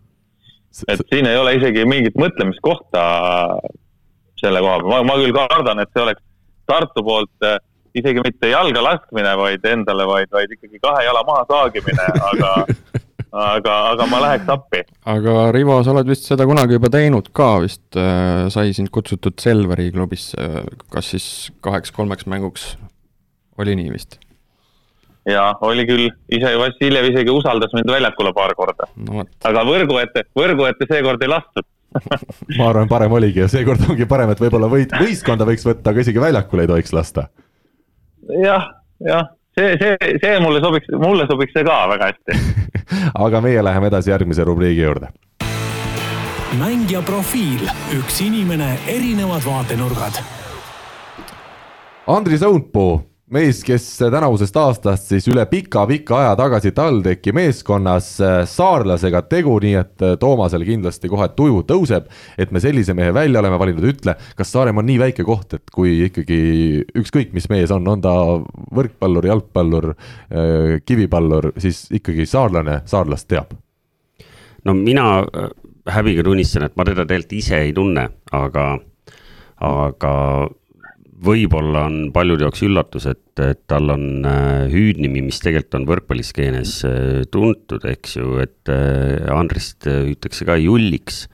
et 0.88 1.02
siin 1.10 1.26
ei 1.26 1.42
ole 1.42 1.56
isegi 1.58 1.90
mingit 1.90 2.22
mõtlemiskohta 2.22 3.02
selle 4.38 4.62
koha 4.62 4.78
peal, 4.86 5.10
ma 5.10 5.18
küll 5.18 5.34
kardan, 5.34 5.82
et 5.82 5.90
see 5.90 6.06
oleks 6.06 6.22
Tartu 6.68 7.00
poolt 7.00 7.46
äh, 7.48 7.58
isegi 8.00 8.24
mitte 8.26 8.52
jalga 8.52 8.84
laskmine, 8.84 9.34
vaid 9.40 9.66
endale, 9.70 10.08
vaid, 10.10 10.32
vaid 10.34 10.54
ikkagi 10.56 10.82
kahe 10.84 11.06
jala 11.08 11.24
maha 11.28 11.46
saagimine, 11.50 12.08
aga, 12.32 12.52
aga, 13.48 13.78
aga 13.94 14.08
ma 14.12 14.22
läheks 14.26 14.52
appi. 14.54 14.84
aga 15.16 15.40
Rivo, 15.56 15.80
sa 15.86 15.96
oled 15.96 16.12
vist 16.12 16.30
seda 16.30 16.48
kunagi 16.50 16.78
juba 16.78 16.92
teinud 16.94 17.32
ka 17.36 17.56
vist 17.66 18.00
äh,, 18.00 18.48
sai 18.54 18.76
sind 18.78 18.94
kutsutud 18.94 19.40
Selveri 19.44 19.90
klubisse, 19.96 20.50
kas 20.94 21.14
siis 21.16 21.28
kaheks-kolmeks 21.66 22.30
mänguks, 22.32 22.72
oli 23.62 23.78
nii 23.80 23.94
vist? 23.96 24.20
jaa, 25.28 25.50
oli 25.68 25.84
küll, 25.88 26.12
ise 26.32 26.54
Vassiljev 26.60 27.10
isegi 27.10 27.34
usaldas 27.34 27.74
mind 27.76 27.90
väljakule 27.92 28.32
paar 28.36 28.54
korda 28.56 28.88
no,. 29.10 29.26
aga 29.48 29.66
võrgu 29.68 30.00
ette, 30.04 30.24
võrgu 30.38 30.70
ette 30.70 30.88
seekord 30.88 31.26
ei 31.26 31.34
lastud 31.34 31.68
ma 32.58 32.70
arvan, 32.70 32.88
parem 32.90 33.12
oligi 33.18 33.42
ja 33.44 33.50
seekord 33.52 33.84
ongi 33.90 34.08
parem, 34.10 34.32
et 34.34 34.42
võib-olla 34.42 34.70
võit, 34.72 34.94
võistkonda 34.94 35.48
võiks 35.48 35.66
võtta, 35.68 35.92
aga 35.92 36.04
isegi 36.04 36.22
väljakule 36.22 36.66
ei 36.66 36.72
tohiks 36.72 36.94
lasta. 36.96 37.28
Jah, 38.44 38.70
jah, 39.00 39.30
see, 39.58 39.78
see, 39.82 40.18
see 40.24 40.40
mulle 40.44 40.62
sobiks, 40.64 40.90
mulle 41.00 41.28
sobiks 41.30 41.56
see 41.56 41.66
ka 41.68 41.78
väga 41.94 42.12
hästi 42.12 42.68
aga 43.26 43.42
meie 43.42 43.64
läheme 43.64 43.92
edasi 43.92 44.12
järgmise 44.12 44.46
rubriigi 44.48 44.82
juurde. 44.82 45.12
mängija 46.60 47.02
profiil, 47.06 47.68
üks 48.00 48.22
inimene, 48.24 48.78
erinevad 48.88 49.46
vaatenurgad. 49.46 50.22
Andris 52.08 52.42
Õunpuu 52.48 53.02
mees, 53.34 53.60
kes 53.66 53.86
tänavusest 54.00 54.56
aastast 54.60 55.10
siis 55.12 55.26
üle 55.28 55.44
pika-pika 55.52 56.16
aja 56.22 56.36
tagasi 56.40 56.72
TalTechi 56.76 57.34
meeskonnas 57.36 58.10
äh, 58.24 58.36
saarlasega 58.48 59.22
tegu, 59.28 59.58
nii 59.64 59.74
et 59.76 60.04
äh, 60.06 60.14
Toomasel 60.20 60.64
kindlasti 60.68 61.12
kohe 61.12 61.28
tuju 61.36 61.64
tõuseb, 61.68 62.08
et 62.40 62.54
me 62.56 62.62
sellise 62.64 62.96
mehe 62.96 63.12
välja 63.16 63.42
oleme 63.42 63.60
valinud, 63.60 63.84
ütle, 63.92 64.16
kas 64.38 64.54
Saaremaa 64.56 64.84
on 64.84 64.88
nii 64.88 65.00
väike 65.02 65.26
koht, 65.28 65.58
et 65.60 65.74
kui 65.76 65.98
ikkagi 66.08 66.40
ükskõik, 67.02 67.34
mis 67.36 67.50
mees 67.52 67.74
on, 67.76 67.88
on 67.92 68.04
ta 68.04 68.14
võrkpallur, 68.80 69.28
jalgpallur, 69.28 69.90
äh, 69.92 70.78
kivipallur, 70.88 71.52
siis 71.60 71.86
ikkagi 72.00 72.28
saarlane 72.30 72.82
saarlast 72.88 73.28
teab? 73.28 73.52
no 74.64 74.74
mina 74.76 75.04
häbiga 75.88 76.24
tunnistan, 76.28 76.66
et 76.68 76.80
ma 76.80 76.88
teda 76.88 77.04
tegelikult 77.08 77.36
ise 77.38 77.60
ei 77.60 77.76
tunne, 77.76 78.08
aga, 78.36 78.70
aga 79.64 80.16
võib-olla 81.24 81.86
on 81.90 82.12
paljude 82.14 82.46
jaoks 82.46 82.62
üllatus, 82.68 83.08
et, 83.10 83.42
et 83.42 83.64
tal 83.70 83.90
on 83.94 84.26
äh, 84.28 84.68
hüüdnimi, 84.72 85.24
mis 85.26 85.42
tegelikult 85.42 85.80
on 85.80 85.88
võrkpalliskeenes 85.90 86.74
äh, 86.88 87.24
tuntud, 87.34 87.86
eks 87.90 88.18
ju, 88.20 88.38
et 88.44 88.72
äh, 88.74 89.26
Andrist 89.34 89.88
hüütakse 89.90 90.48
ka 90.48 90.60
Julliks 90.62 91.26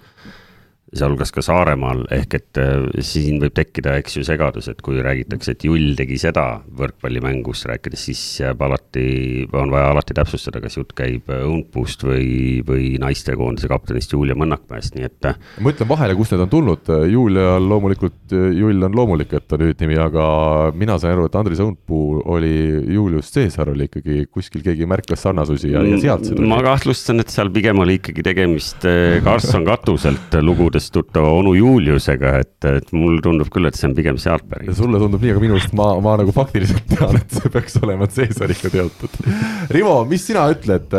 sealhulgas 0.97 1.33
ka 1.33 1.43
Saaremaal, 1.43 2.05
ehk 2.13 2.37
et 2.37 2.59
äh, 2.61 2.85
siin 3.05 3.39
võib 3.41 3.55
tekkida, 3.57 3.97
eks 4.01 4.17
ju, 4.19 4.25
segadus, 4.27 4.69
et 4.71 4.81
kui 4.85 5.01
räägitakse, 5.03 5.55
et 5.55 5.65
Jull 5.67 5.93
tegi 5.97 6.19
seda 6.21 6.45
võrkpallimängus 6.79 7.65
rääkides, 7.69 8.05
siis 8.09 8.21
jääb 8.41 8.61
alati, 8.65 9.05
on 9.51 9.73
vaja 9.73 9.91
alati 9.93 10.15
täpsustada, 10.17 10.61
kas 10.63 10.77
jutt 10.79 10.93
käib 10.97 11.31
Õunpuust 11.33 12.05
või, 12.05 12.61
või 12.67 12.93
naistekoondise 13.01 13.69
kaptenist 13.71 14.13
Julia 14.13 14.37
Mõnnakmäest, 14.37 14.97
nii 14.97 15.09
et. 15.09 15.29
Äh, 15.31 15.39
ma 15.63 15.73
ütlen 15.73 15.89
vahele, 15.89 16.17
kust 16.19 16.35
need 16.35 16.45
on 16.45 16.53
tulnud, 16.53 16.93
Julial 17.11 17.69
loomulikult, 17.69 18.21
Jull 18.33 18.87
on 18.87 18.97
loomulik, 18.97 19.33
et 19.37 19.57
on 19.57 19.65
hüüdnimi, 19.67 19.97
aga 20.01 20.25
mina 20.77 20.97
sain 21.01 21.15
aru, 21.15 21.27
et 21.29 21.39
Andris 21.39 21.61
Õunpuu 21.63 22.21
oli, 22.33 22.53
Julius 22.93 23.31
Caesar 23.33 23.71
oli 23.73 23.89
ikkagi 23.89 24.27
kuskil, 24.31 24.63
keegi 24.65 24.87
märkas 24.89 25.23
sarnasusi 25.25 25.73
ja, 25.73 25.83
ja 25.85 25.99
sealt 26.01 26.27
see 26.27 26.37
tuli. 26.37 26.49
ma 26.49 26.59
kahtlustan, 26.65 27.21
et 27.23 27.33
seal 27.33 27.51
pigem 27.53 27.81
oli 27.83 27.97
ikkagi 27.99 28.25
tegemist 28.25 28.85
Karlsson 29.25 29.63
äh, 29.63 29.69
katuselt 29.71 30.37
lugudes 30.43 30.82
umbes 30.83 30.91
tuttava 30.91 31.29
onu 31.31 31.53
Juliusega, 31.55 32.39
et, 32.41 32.65
et 32.65 32.91
mulle 32.93 33.21
tundub 33.23 33.49
küll, 33.51 33.67
et 33.67 33.77
see 33.77 33.87
on 33.87 33.95
pigem 33.95 34.17
sealt 34.17 34.45
pärit. 34.49 34.71
sulle 34.75 34.99
tundub 34.99 35.21
nii, 35.21 35.31
aga 35.33 35.41
minu 35.41 35.55
arust 35.57 35.73
ma, 35.77 35.99
ma 36.03 36.15
nagu 36.19 36.33
faktiliselt 36.35 36.85
tean, 36.89 37.15
et 37.19 37.31
see 37.31 37.51
peaks 37.53 37.77
olema 37.81 38.07
Caesariga 38.07 38.71
seotud. 38.73 39.17
Rivo, 39.73 39.95
mis 40.09 40.25
sina 40.27 40.45
ütled, 40.51 40.93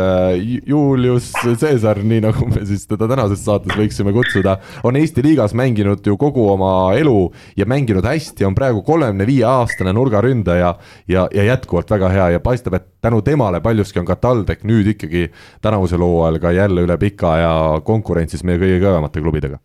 Julius 0.65 1.31
Caesar, 1.43 2.01
nii 2.01 2.23
nagu 2.25 2.47
me 2.49 2.65
siis 2.65 2.85
teda 2.89 3.09
tänases 3.11 3.43
saates 3.45 3.75
võiksime 3.77 4.13
kutsuda, 4.15 4.57
on 4.87 4.97
Eesti 4.99 5.23
liigas 5.25 5.55
mänginud 5.57 6.05
ju 6.05 6.17
kogu 6.17 6.47
oma 6.53 6.93
elu 6.97 7.17
ja 7.59 7.67
mänginud 7.69 8.05
hästi, 8.05 8.47
on 8.47 8.57
praegu 8.57 8.83
kolmekümne 8.85 9.27
viie 9.27 9.45
aastane 9.49 9.93
nurgaründaja 9.95 10.73
ja, 11.11 11.27
ja 11.29 11.47
jätkuvalt 11.51 11.91
väga 11.91 12.11
hea 12.13 12.29
ja 12.35 12.43
paistab, 12.43 12.79
et 12.79 12.89
tänu 13.05 13.21
temale 13.25 13.61
paljuski 13.61 14.01
on 14.01 14.09
ka 14.09 14.17
TalTech 14.17 14.65
nüüd 14.65 14.95
ikkagi 14.95 15.27
tänavusel 15.61 16.01
hooajal 16.01 16.41
ka 16.41 16.55
jälle 16.55 16.87
üle 16.87 16.97
pika 17.01 17.35
aja 17.37 17.55
konkurentsis 17.85 18.43
meie 18.47 18.61
kõige 18.61 18.81
kõvemate 18.81 19.21
klubidega 19.21 19.61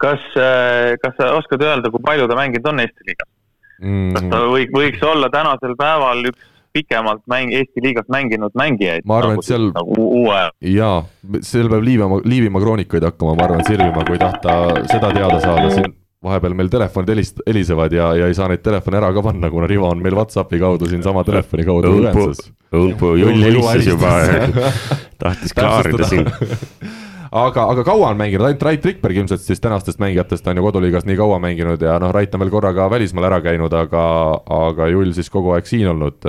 kas, 0.00 0.22
äh, 0.36 0.94
kas 1.02 1.16
sa 1.18 1.34
oskad 1.38 1.62
öelda, 1.66 1.92
kui 1.92 2.02
palju 2.04 2.28
ta 2.30 2.38
mänginud 2.38 2.70
on 2.72 2.84
Eesti 2.84 3.10
liigas 3.10 3.28
mm.? 3.82 4.14
kas 4.16 4.30
ta 4.32 4.44
võiks, 4.52 4.72
võiks 4.76 5.04
olla 5.12 5.30
tänasel 5.32 5.76
päeval 5.80 6.24
üks 6.32 6.46
pikemalt 6.72 7.24
mäng, 7.30 7.52
Eesti 7.54 7.82
liigas 7.84 8.08
mänginud 8.12 8.54
mängijaid? 8.58 9.06
ma 9.08 9.20
arvan 9.20 9.36
nagu,, 9.36 9.44
et 9.44 9.50
seal 9.50 9.70
nagu 9.74 10.10
uue. 10.22 10.42
jaa, 10.72 11.00
seal 11.46 11.70
peab 11.72 11.86
Liivimaa, 11.86 12.20
Liivimaa 12.24 12.62
kroonikuid 12.62 13.08
hakkama, 13.10 13.34
ma 13.38 13.48
arvan, 13.48 13.64
sirvima, 13.66 14.04
kui 14.06 14.20
tahta 14.20 14.60
seda 14.90 15.10
teada 15.16 15.40
saada, 15.42 15.66
siin 15.74 15.96
vahepeal 16.24 16.54
meil 16.56 16.68
telefonid 16.72 17.14
helist-, 17.14 17.42
helisevad 17.48 17.94
ja, 17.96 18.10
ja 18.18 18.28
ei 18.28 18.36
saa 18.36 18.50
neid 18.52 18.62
telefone 18.64 19.00
ära 19.00 19.10
ka 19.16 19.24
panna, 19.24 19.50
kuna 19.52 19.68
Rivo 19.70 19.88
on 19.88 20.02
meil 20.04 20.16
Whatsappi 20.18 20.60
kaudu 20.60 20.88
siinsama 20.90 21.24
telefoni 21.26 21.64
kaudu 21.68 21.94
ühenduses. 21.96 22.50
õunpuu, 22.76 23.14
Jull 23.20 23.46
helistas 23.46 23.88
juba 23.88 24.16
tahtis 25.22 25.56
klaarida 25.56 26.10
siin 26.12 26.28
aga, 27.30 27.66
aga 27.72 27.84
kaua 27.86 28.10
on 28.10 28.18
mänginud, 28.18 28.46
ainult 28.46 28.64
Rait 28.66 28.84
Rikberg 28.84 29.22
ilmselt 29.22 29.44
siis 29.44 29.62
tänastest 29.62 30.02
mängijatest 30.02 30.46
on 30.50 30.58
ju 30.58 30.66
koduliigas 30.66 31.06
nii 31.06 31.18
kaua 31.20 31.38
mänginud 31.42 31.82
ja 31.82 31.98
noh, 32.02 32.12
Rait 32.14 32.34
on 32.34 32.42
veel 32.44 32.52
korra 32.52 32.74
ka 32.76 32.90
välismaal 32.90 33.30
ära 33.30 33.40
käinud, 33.44 33.74
aga, 33.76 34.02
aga 34.56 34.90
Jull 34.90 35.14
siis 35.16 35.30
kogu 35.30 35.54
aeg 35.54 35.70
siin 35.70 35.88
olnud. 35.92 36.26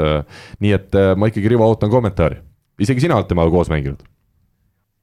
nii 0.62 0.78
et 0.78 0.95
eh, 0.95 1.12
ma 1.18 1.32
ikkagi, 1.32 1.49
Rivo, 1.49 1.68
ootan 1.68 1.89
kommentaari. 1.89 2.41
isegi 2.80 3.08
sina 3.08 3.18
oled 3.18 3.30
temaga 3.30 3.54
koos 3.54 3.70
mänginud? 3.74 4.06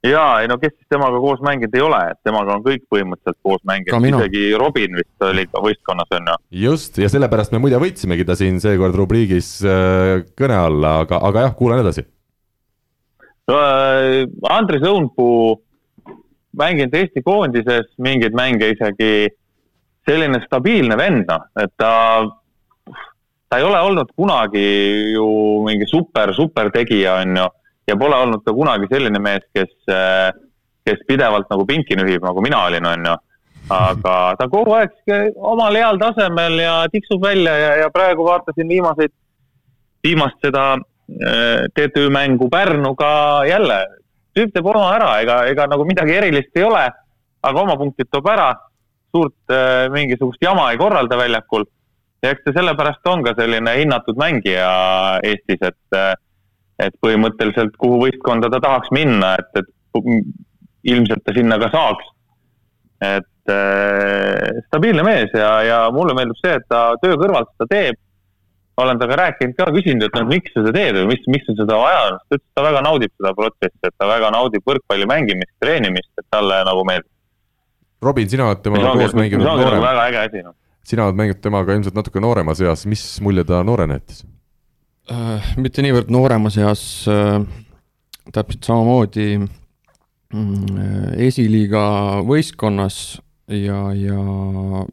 jaa, 0.06 0.40
ei 0.42 0.48
no 0.50 0.58
kes 0.62 0.76
siis 0.76 0.86
temaga 0.94 1.18
koos 1.18 1.40
mänginud 1.42 1.74
ei 1.74 1.82
ole, 1.82 1.98
et 2.12 2.18
temaga 2.26 2.54
on 2.54 2.62
kõik 2.62 2.84
põhimõtteliselt 2.92 3.38
koos 3.42 3.62
mänginud, 3.66 4.06
isegi 4.06 4.44
Robin 4.60 4.94
vist 5.00 5.26
oli 5.26 5.46
ka 5.50 5.62
võistkonnas, 5.64 6.12
on 6.14 6.30
ju. 6.30 6.36
just, 6.68 7.00
ja 7.02 7.10
sellepärast 7.10 7.54
me 7.54 7.62
muide 7.62 7.80
võtsimegi 7.82 8.26
ta 8.28 8.38
siin 8.38 8.62
seekord 8.62 8.94
rubriigis 8.98 9.56
äh, 9.66 10.22
kõne 10.38 10.60
alla, 10.62 11.00
aga, 11.02 11.18
aga 11.30 11.48
jah, 11.48 11.56
kuulan 11.58 11.82
edasi. 11.82 12.06
Andres 13.48 14.82
Õunpuu 14.84 15.56
mänginud 16.56 16.94
Eesti 16.94 17.22
koondises 17.22 17.90
mingeid 18.02 18.36
mänge 18.36 18.72
isegi, 18.72 19.28
selline 20.08 20.40
stabiilne 20.46 20.96
vend, 20.96 21.28
noh, 21.28 21.46
et 21.60 21.72
ta, 21.76 21.92
ta 23.48 23.60
ei 23.60 23.66
ole 23.66 23.80
olnud 23.90 24.12
kunagi 24.16 24.64
ju 25.12 25.28
mingi 25.66 25.88
super, 25.88 26.32
super 26.36 26.72
tegija, 26.74 27.18
on 27.22 27.36
ju, 27.42 27.46
ja 27.88 27.96
pole 28.00 28.16
olnud 28.24 28.44
ka 28.46 28.54
kunagi 28.56 28.88
selline 28.90 29.20
mees, 29.20 29.44
kes, 29.54 29.72
kes 30.88 31.04
pidevalt 31.08 31.50
nagu 31.52 31.66
pinki 31.68 31.98
nühib, 31.98 32.24
nagu 32.24 32.44
mina 32.44 32.64
olin, 32.68 32.88
on 32.94 33.10
ju. 33.12 33.16
aga 33.68 34.12
ta 34.38 34.46
kogu 34.48 34.72
aeg 34.78 35.34
omal 35.44 35.76
heal 35.76 35.98
tasemel 36.00 36.54
ja 36.56 36.76
tiksub 36.88 37.20
välja 37.20 37.52
ja, 37.52 37.72
ja 37.82 37.90
praegu 37.92 38.24
vaatasin 38.24 38.68
viimaseid, 38.68 39.12
viimast 40.06 40.38
seda 40.40 40.78
äh, 40.78 41.66
TTÜ 41.76 42.06
mängu 42.08 42.48
Pärnuga 42.48 43.44
jälle 43.44 43.82
tüüp 44.36 44.54
teeb 44.54 44.66
oma 44.66 44.88
ära, 44.96 45.12
ega, 45.22 45.42
ega 45.50 45.66
nagu 45.70 45.86
midagi 45.88 46.16
erilist 46.18 46.56
ei 46.56 46.66
ole, 46.66 46.84
aga 47.48 47.62
oma 47.62 47.76
punktid 47.80 48.10
toob 48.12 48.28
ära, 48.32 48.52
suurt 49.14 49.54
äh, 49.54 49.88
mingisugust 49.92 50.42
jama 50.44 50.70
ei 50.72 50.80
korralda 50.80 51.18
väljakul. 51.18 51.64
ja 52.22 52.32
eks 52.34 52.44
ta 52.44 52.52
sellepärast 52.56 53.06
on 53.06 53.22
ka 53.22 53.34
selline 53.38 53.76
hinnatud 53.78 54.18
mängija 54.18 54.68
Eestis, 55.24 55.62
et, 55.62 55.96
äh, 55.96 56.12
et 56.82 56.94
põhimõtteliselt 57.04 57.76
kuhu 57.78 58.02
võistkonda 58.04 58.50
ta 58.50 58.60
tahaks 58.60 58.90
minna, 58.94 59.36
et, 59.38 59.62
et 59.62 60.02
ilmselt 60.92 61.24
ta 61.24 61.34
sinna 61.34 61.58
ka 61.62 61.70
saaks. 61.74 62.12
et 62.98 63.52
äh, 63.54 64.60
stabiilne 64.66 65.04
mees 65.06 65.34
ja, 65.34 65.50
ja 65.62 65.78
mulle 65.94 66.16
meeldib 66.18 66.38
see, 66.42 66.56
et 66.58 66.66
ta 66.68 66.92
töö 67.02 67.14
kõrvalt 67.20 67.52
seda 67.54 67.68
teeb 67.70 68.00
olen 68.78 69.00
temaga 69.00 69.18
rääkinud 69.22 69.56
ka, 69.58 69.66
küsinud, 69.74 70.06
et 70.06 70.16
noh, 70.16 70.26
miks 70.30 70.52
sa 70.54 70.62
seda 70.62 70.72
teed 70.76 70.98
või 71.00 71.10
mis, 71.12 71.26
miks 71.34 71.48
sa 71.48 71.54
seda 71.58 71.78
on, 71.82 72.18
ta 72.18 72.38
ütles, 72.38 72.46
et 72.46 72.58
ta 72.58 72.64
väga 72.66 72.82
naudib 72.86 73.12
seda 73.16 73.34
protsessi, 73.38 73.78
et 73.90 73.94
ta 73.98 74.08
väga 74.10 74.30
naudib 74.34 74.66
võrkpalli 74.70 75.08
mängimist, 75.10 75.54
treenimist, 75.62 76.10
et 76.20 76.26
talle 76.30 76.60
nagu 76.68 76.84
meeldib. 76.88 77.10
Robin, 78.06 78.30
sina 78.30 78.46
oled 78.46 78.62
temaga 78.62 78.94
koos 79.00 79.14
mänginud 79.18 79.46
noorem. 79.48 79.82
väga 79.82 80.08
äge 80.10 80.20
asi, 80.22 80.42
noh. 80.46 80.54
sina 80.86 81.08
oled 81.08 81.18
mänginud 81.18 81.42
temaga 81.42 81.74
ilmselt 81.74 81.98
natuke 81.98 82.22
nooremas 82.22 82.62
eas, 82.62 82.86
mis 82.90 83.04
mulje 83.24 83.46
ta 83.48 83.64
noorena 83.66 83.98
jättis 83.98 84.22
äh,? 85.10 85.54
mitte 85.58 85.82
niivõrd 85.82 86.12
nooremas 86.14 86.58
eas 86.62 86.82
äh,, 87.10 87.40
täpselt 88.30 88.68
samamoodi 88.70 89.28
äh, 89.40 89.48
esiliiga 91.26 91.82
võistkonnas 92.28 93.18
ja, 93.48 93.78
ja 93.96 94.18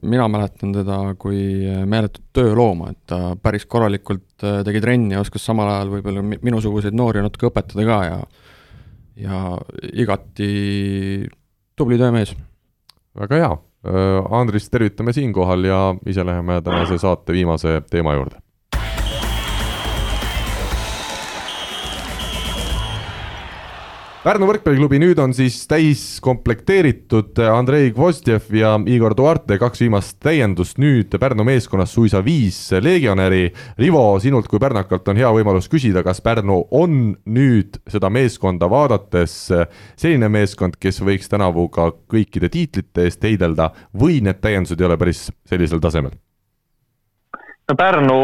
mina 0.01 0.27
mäletan 0.31 0.73
teda 0.75 0.99
kui 1.19 1.39
meeletut 1.85 2.23
töölooma, 2.35 2.91
et 2.93 3.01
ta 3.11 3.19
päris 3.41 3.67
korralikult 3.67 4.43
äh, 4.43 4.61
tegi 4.67 4.81
trenni 4.83 5.15
ja 5.15 5.23
oskas 5.23 5.45
samal 5.45 5.69
ajal 5.73 5.93
võib-olla 5.97 6.23
minusuguseid 6.23 6.95
noori 6.95 7.23
natuke 7.25 7.49
õpetada 7.51 7.87
ka 7.87 8.01
ja 8.07 8.19
ja 9.15 9.41
igati 9.93 11.25
tubli 11.75 11.97
töömees. 11.99 12.35
väga 13.19 13.35
hea, 13.41 13.51
äh, 13.87 14.33
Andrist 14.39 14.71
tervitame 14.71 15.13
siinkohal 15.13 15.63
ja 15.63 15.79
ise 16.05 16.25
läheme 16.25 16.61
tänase 16.61 16.97
saate 16.97 17.33
viimase 17.33 17.81
teema 17.89 18.13
juurde. 18.13 18.44
Pärnu 24.25 24.47
võrkpalliklubi 24.49 24.97
nüüd 24.97 25.19
on 25.21 25.35
siis 25.37 25.59
täis 25.69 25.99
komplekteeritud 26.25 27.37
Andrei 27.45 27.91
Gvozdjev 27.93 28.47
ja 28.57 28.71
Igor 28.89 29.13
Duarte, 29.13 29.59
kaks 29.61 29.83
viimast 29.83 30.15
täiendust, 30.25 30.79
nüüd 30.81 31.13
Pärnu 31.21 31.43
meeskonnas 31.45 31.91
suisa 31.93 32.23
viis 32.25 32.57
legionäri. 32.81 33.51
Rivo, 33.77 33.99
sinult 34.23 34.47
kui 34.49 34.57
pärnakalt 34.63 35.11
on 35.13 35.19
hea 35.21 35.29
võimalus 35.29 35.69
küsida, 35.69 36.01
kas 36.01 36.23
Pärnu 36.25 36.55
on 36.73 36.95
nüüd 37.35 37.77
seda 37.85 38.09
meeskonda 38.09 38.65
vaadates 38.71 39.35
selline 39.93 40.31
meeskond, 40.33 40.79
kes 40.81 41.03
võiks 41.05 41.29
tänavu 41.29 41.67
ka 41.75 41.91
kõikide 42.09 42.49
tiitlite 42.49 43.05
eest 43.05 43.27
heidelda 43.27 43.67
või 43.93 44.23
need 44.25 44.39
täiendused 44.41 44.81
ei 44.81 44.87
ole 44.87 44.97
päris 45.03 45.27
sellisel 45.45 45.83
tasemel? 45.83 46.15
no 47.69 47.75
Pärnu 47.77 48.17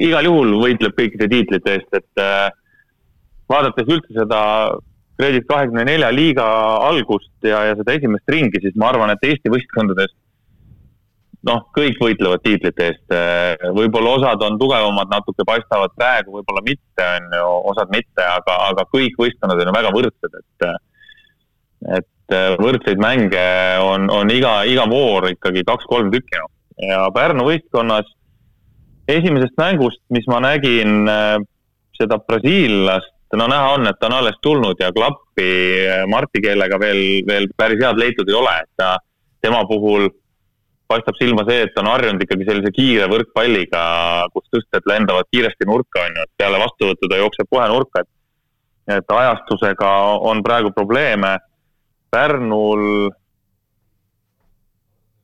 igal 0.00 0.26
juhul 0.26 0.56
võitleb 0.64 0.98
kõikide 0.98 1.30
tiitlite 1.30 1.76
eest, 1.78 2.00
et 2.02 2.24
äh, 2.24 2.50
vaadates 3.54 3.94
üldse 3.94 4.18
seda 4.18 4.42
Kredit 5.14 5.46
kahekümne 5.46 5.84
nelja 5.86 6.10
liiga 6.10 6.44
algust 6.88 7.46
ja, 7.46 7.60
ja 7.68 7.76
seda 7.78 7.94
esimest 7.94 8.30
ringi, 8.30 8.58
siis 8.62 8.74
ma 8.80 8.90
arvan, 8.90 9.12
et 9.14 9.22
Eesti 9.28 9.52
võistkondades 9.52 10.10
noh, 11.44 11.60
kõik 11.76 12.00
võitlevad 12.00 12.42
tiitlite 12.44 12.88
eest. 12.88 13.14
võib-olla 13.76 14.16
osad 14.18 14.42
on 14.46 14.58
tugevamad, 14.60 15.10
natuke 15.12 15.46
paistavad 15.46 15.92
praegu, 15.98 16.38
võib-olla 16.38 16.64
mitte, 16.66 17.04
on 17.04 17.38
ju, 17.38 17.52
osad 17.72 17.92
mitte, 17.94 18.24
aga, 18.24 18.58
aga 18.70 18.86
kõik 18.92 19.18
võistkonnad 19.20 19.60
on 19.60 19.70
ju 19.70 19.76
väga 19.78 19.94
võrdsed, 19.94 20.40
et 20.40 20.68
et 21.94 22.34
võrdseid 22.56 23.00
mänge 23.02 23.46
on, 23.84 24.08
on 24.08 24.30
iga, 24.32 24.62
iga 24.64 24.86
voor 24.88 25.26
ikkagi 25.28 25.66
kaks-kolm 25.68 26.08
tükki, 26.14 26.40
noh. 26.40 26.52
ja 26.80 27.02
Pärnu 27.12 27.44
võistkonnas 27.44 28.08
esimesest 29.12 29.58
mängust, 29.60 30.00
mis 30.08 30.24
ma 30.32 30.40
nägin 30.40 31.04
seda 31.98 32.18
brasiillast, 32.24 33.12
no 33.38 33.46
näha 33.50 33.72
on, 33.76 33.88
et 33.88 33.98
ta 34.00 34.10
on 34.10 34.18
alles 34.18 34.36
tulnud 34.42 34.80
ja 34.80 34.90
klappi 34.92 35.48
Marti 36.10 36.42
keelega 36.44 36.78
veel, 36.80 37.22
veel 37.26 37.48
päris 37.56 37.82
head 37.82 37.98
leitud 38.00 38.28
ei 38.30 38.36
ole, 38.38 38.52
et 38.62 38.70
ta, 38.80 38.96
tema 39.44 39.64
puhul 39.68 40.08
paistab 40.88 41.16
silma 41.18 41.44
see, 41.48 41.64
et 41.64 41.72
ta 41.74 41.82
on 41.82 41.90
harjunud 41.92 42.22
ikkagi 42.24 42.46
sellise 42.48 42.72
kiire 42.76 43.08
võrkpalliga, 43.10 43.84
kus 44.34 44.46
tõsted 44.52 44.86
lendavad 44.90 45.28
kiiresti 45.32 45.66
nurka, 45.68 46.04
on 46.04 46.18
ju, 46.18 46.26
et 46.26 46.42
peale 46.42 46.60
vastuvõttu 46.60 47.10
ta 47.10 47.20
jookseb 47.22 47.50
kohe 47.50 47.68
nurka, 47.72 48.04
et 48.04 48.10
et 48.84 49.12
ajastusega 49.16 49.90
on 50.28 50.42
praegu 50.44 50.68
probleeme. 50.76 51.38
Pärnul 52.12 52.82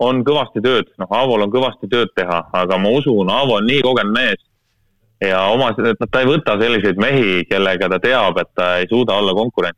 on 0.00 0.22
kõvasti 0.24 0.62
tööd, 0.64 0.88
noh, 0.98 1.10
Aavol 1.12 1.44
on 1.44 1.52
kõvasti 1.52 1.90
tööd 1.92 2.08
teha, 2.16 2.38
aga 2.56 2.78
ma 2.80 2.92
usun, 2.96 3.28
Aavo 3.30 3.58
on 3.58 3.68
nii 3.68 3.82
kogenud 3.84 4.16
mees 4.16 4.40
ja 5.20 5.40
oma, 5.52 5.70
et 5.76 6.04
ta 6.10 6.22
ei 6.22 6.28
võta 6.28 6.56
selliseid 6.60 7.00
mehi, 7.00 7.44
kellega 7.50 7.90
ta 7.92 8.00
teab, 8.02 8.38
et 8.40 8.50
ta 8.56 8.70
ei 8.80 8.88
suuda 8.90 9.18
olla 9.20 9.34
konkurent. 9.36 9.76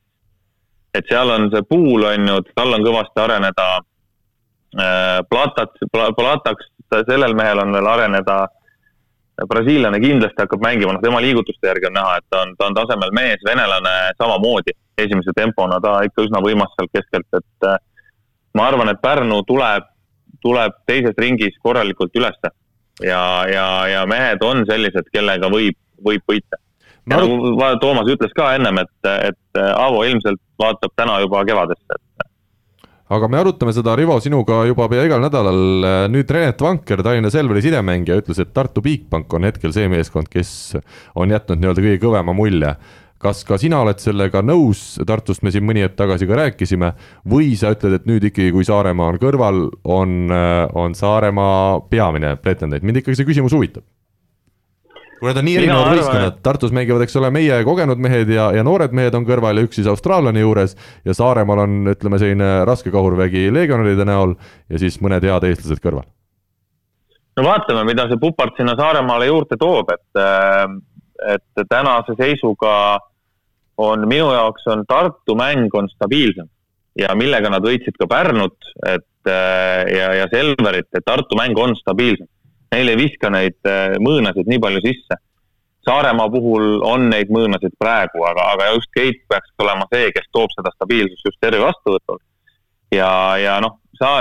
et 0.94 1.06
seal 1.08 1.30
on 1.32 1.48
see 1.48 1.62
puul, 1.64 2.04
on 2.04 2.28
ju, 2.28 2.40
tal 2.54 2.74
on 2.76 2.82
kõvasti 2.84 3.20
areneda 3.20 3.68
äh,. 4.76 5.20
Platat, 5.28 5.78
Plataks, 6.16 6.68
sellel 7.08 7.34
mehel 7.34 7.58
on 7.58 7.72
veel 7.72 7.86
areneda. 7.86 8.46
brasiillane 9.48 9.98
kindlasti 10.00 10.42
hakkab 10.42 10.60
mängima, 10.62 10.92
noh, 10.92 11.00
tema 11.02 11.20
liigutuste 11.20 11.66
järgi 11.66 11.88
on 11.88 11.94
näha, 11.96 12.16
et 12.18 12.24
ta 12.30 12.42
on, 12.44 12.52
ta 12.56 12.66
on 12.66 12.74
tasemel 12.74 13.10
mees, 13.16 13.40
venelane 13.48 14.12
samamoodi 14.20 14.74
esimese 14.98 15.32
tempona, 15.34 15.80
ta 15.80 16.02
ikka 16.04 16.26
üsna 16.26 16.42
võimas 16.44 16.70
sealt 16.76 16.92
keskelt, 16.92 17.26
et 17.40 17.66
äh, 17.66 17.78
ma 18.54 18.68
arvan, 18.68 18.92
et 18.92 19.00
Pärnu 19.02 19.40
tuleb, 19.48 19.88
tuleb 20.44 20.76
teises 20.86 21.16
ringis 21.18 21.56
korralikult 21.64 22.14
ülesse 22.20 22.52
ja, 23.00 23.22
ja, 23.48 23.66
ja 23.88 24.02
mehed 24.06 24.42
on 24.44 24.66
sellised, 24.68 25.08
kellega 25.14 25.50
võib, 25.52 25.78
võib 26.04 26.24
võita. 26.28 26.60
ja 27.10 27.18
nagu 27.18 27.54
Toomas 27.80 28.10
ütles 28.12 28.34
ka 28.36 28.52
ennem, 28.58 28.82
et, 28.84 29.10
et 29.32 29.62
Aavo 29.72 30.04
ilmselt 30.08 30.40
vaatab 30.60 30.94
täna 30.96 31.20
juba 31.24 31.44
kevadesse, 31.48 31.98
et 31.98 32.28
aga 33.12 33.28
me 33.28 33.40
arutame 33.42 33.74
seda, 33.76 33.94
Rivo, 33.98 34.16
sinuga 34.24 34.62
juba 34.68 34.86
pea 34.88 35.04
igal 35.04 35.20
nädalal. 35.20 35.58
nüüd 36.12 36.30
Renet 36.32 36.62
Vanker, 36.64 37.02
Tallinna 37.04 37.28
Selveri 37.32 37.60
sidemängija, 37.64 38.16
ütles, 38.22 38.40
et 38.40 38.54
Tartu 38.56 38.80
Bigbank 38.84 39.32
on 39.36 39.44
hetkel 39.44 39.74
see 39.74 39.90
meeskond, 39.92 40.30
kes 40.32 40.78
on 41.18 41.34
jätnud 41.34 41.60
nii-öelda 41.60 41.84
kõige 41.84 42.00
kõvema 42.06 42.36
mulje 42.36 42.72
kas 43.22 43.44
ka 43.46 43.58
sina 43.60 43.80
oled 43.84 44.02
sellega 44.02 44.42
nõus, 44.44 44.98
Tartust 45.06 45.44
me 45.46 45.52
siin 45.54 45.64
mõni 45.66 45.84
hetk 45.84 45.96
tagasi 45.98 46.26
ka 46.28 46.38
rääkisime, 46.40 46.92
või 47.28 47.52
sa 47.58 47.72
ütled, 47.74 48.00
et 48.00 48.06
nüüd 48.10 48.26
ikkagi, 48.32 48.50
kui 48.54 48.66
Saaremaa 48.66 49.14
on 49.14 49.18
kõrval, 49.22 49.64
on, 49.84 50.20
on 50.74 50.94
Saaremaa 50.98 51.80
peamine 51.90 52.36
pretendent, 52.42 52.84
mind 52.86 53.02
ikkagi 53.02 53.20
see 53.20 53.28
küsimus 53.28 53.54
huvitab. 53.54 53.86
Kui 55.22 55.30
need 55.30 55.38
on 55.38 55.46
nii 55.46 55.54
erinevad 55.54 55.92
võistkonnad, 55.94 56.38
Tartus 56.42 56.72
mängivad, 56.74 57.04
eks 57.04 57.14
ole, 57.20 57.28
meie 57.30 57.60
kogenud 57.62 58.00
mehed 58.02 58.32
ja, 58.34 58.48
ja 58.56 58.64
noored 58.66 58.90
mehed 58.90 59.14
on 59.14 59.22
kõrval 59.22 59.54
ja 59.54 59.62
üks 59.62 59.78
siis 59.78 59.86
austraallane 59.86 60.42
juures. 60.42 60.74
Ja 61.06 61.14
Saaremaal 61.14 61.62
on, 61.62 61.76
ütleme, 61.92 62.18
selline 62.18 62.48
raske 62.66 62.90
kahurvägi 62.90 63.44
legionäride 63.54 64.02
näol 64.08 64.34
ja 64.66 64.80
siis 64.82 64.98
mõned 64.98 65.22
head 65.22 65.46
eestlased 65.46 65.78
kõrval. 65.84 66.08
no 67.38 67.44
vaatame, 67.46 67.86
mida 67.86 68.08
see 68.10 68.18
Pupart 68.18 68.58
sinna 68.58 68.74
Saaremaale 68.74 69.30
juurde 69.30 69.60
toob, 69.62 69.94
et, 69.94 70.24
et 71.36 71.64
tänase 71.70 72.18
seisuga 72.18 72.74
on 73.76 74.08
minu 74.08 74.32
jaoks 74.32 74.66
on 74.72 74.84
Tartu 74.88 75.36
mäng 75.38 75.72
on 75.74 75.88
stabiilsem 75.88 76.48
ja 76.98 77.14
millega 77.16 77.50
nad 77.52 77.64
võitsid 77.64 77.96
ka 78.00 78.08
Pärnut, 78.10 78.58
et 78.86 79.30
äh, 79.30 79.88
ja, 79.92 80.12
ja 80.20 80.28
Selverit, 80.32 80.90
et 80.92 81.04
Tartu 81.06 81.38
mäng 81.38 81.58
on 81.58 81.76
stabiilsem. 81.78 82.28
Neil 82.72 82.88
ei 82.88 82.98
viska 83.00 83.30
neid 83.32 83.58
äh, 83.68 83.98
mõõnasid 84.00 84.48
nii 84.48 84.60
palju 84.60 84.82
sisse. 84.84 85.20
Saaremaa 85.82 86.28
puhul 86.30 86.82
on 86.86 87.08
neid 87.10 87.32
mõõnasid 87.34 87.74
praegu, 87.80 88.22
aga, 88.28 88.52
aga 88.54 88.68
just 88.76 88.92
Keit 88.94 89.24
peaks 89.28 89.50
olema 89.58 89.88
see, 89.90 90.12
kes 90.14 90.28
toob 90.30 90.52
seda 90.54 90.70
stabiilsust 90.76 91.26
just 91.26 91.48
eri 91.48 91.58
vastuvõtul. 91.62 92.20
ja, 92.94 93.10
ja 93.40 93.56
noh, 93.64 93.80
sa, 93.98 94.12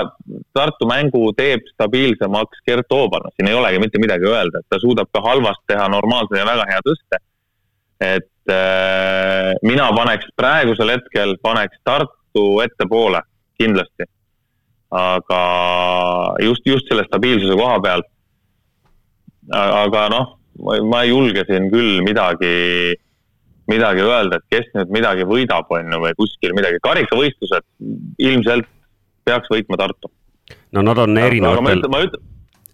Tartu 0.56 0.88
mängu 0.90 1.28
teeb 1.38 1.68
stabiilsemaks 1.74 2.64
Gert 2.66 2.92
Ooban, 2.96 3.28
siin 3.36 3.52
ei 3.52 3.58
olegi 3.58 3.80
mitte 3.82 4.00
midagi 4.02 4.26
öelda, 4.26 4.62
et 4.62 4.68
ta 4.72 4.80
suudab 4.82 5.12
ka 5.12 5.22
halvast 5.22 5.62
teha 5.70 5.86
normaalse 5.92 6.40
ja 6.40 6.48
väga 6.48 6.66
hea 6.72 6.82
tõste. 6.88 7.22
et 8.02 8.31
äh, 8.50 9.52
mina 9.62 9.90
paneks 9.96 10.30
praegusel 10.36 10.94
hetkel, 10.94 11.36
paneks 11.42 11.78
Tartu 11.84 12.46
ettepoole 12.64 13.22
kindlasti. 13.60 14.08
aga 14.92 15.42
just, 16.44 16.66
just 16.68 16.88
selle 16.88 17.06
stabiilsuse 17.06 17.54
koha 17.56 17.78
pealt. 17.80 18.08
aga 19.52 20.08
noh, 20.12 20.26
ma 20.90 21.02
ei 21.02 21.10
julge 21.10 21.46
siin 21.48 21.70
küll 21.72 22.02
midagi, 22.04 22.96
midagi 23.72 24.04
öelda, 24.04 24.38
et 24.38 24.46
kes 24.52 24.68
nüüd 24.76 24.92
midagi 24.92 25.24
võidab, 25.28 25.70
on 25.72 25.94
ju, 25.94 26.02
või 26.04 26.12
kuskil 26.18 26.52
midagi, 26.58 26.82
karikavõistlused 26.84 27.66
ilmselt 28.18 28.68
peaks 29.24 29.48
võitma 29.52 29.80
Tartu. 29.80 30.12
no 30.72 30.84
nad 30.84 30.98
on 30.98 31.18
erinevatel 31.18 32.20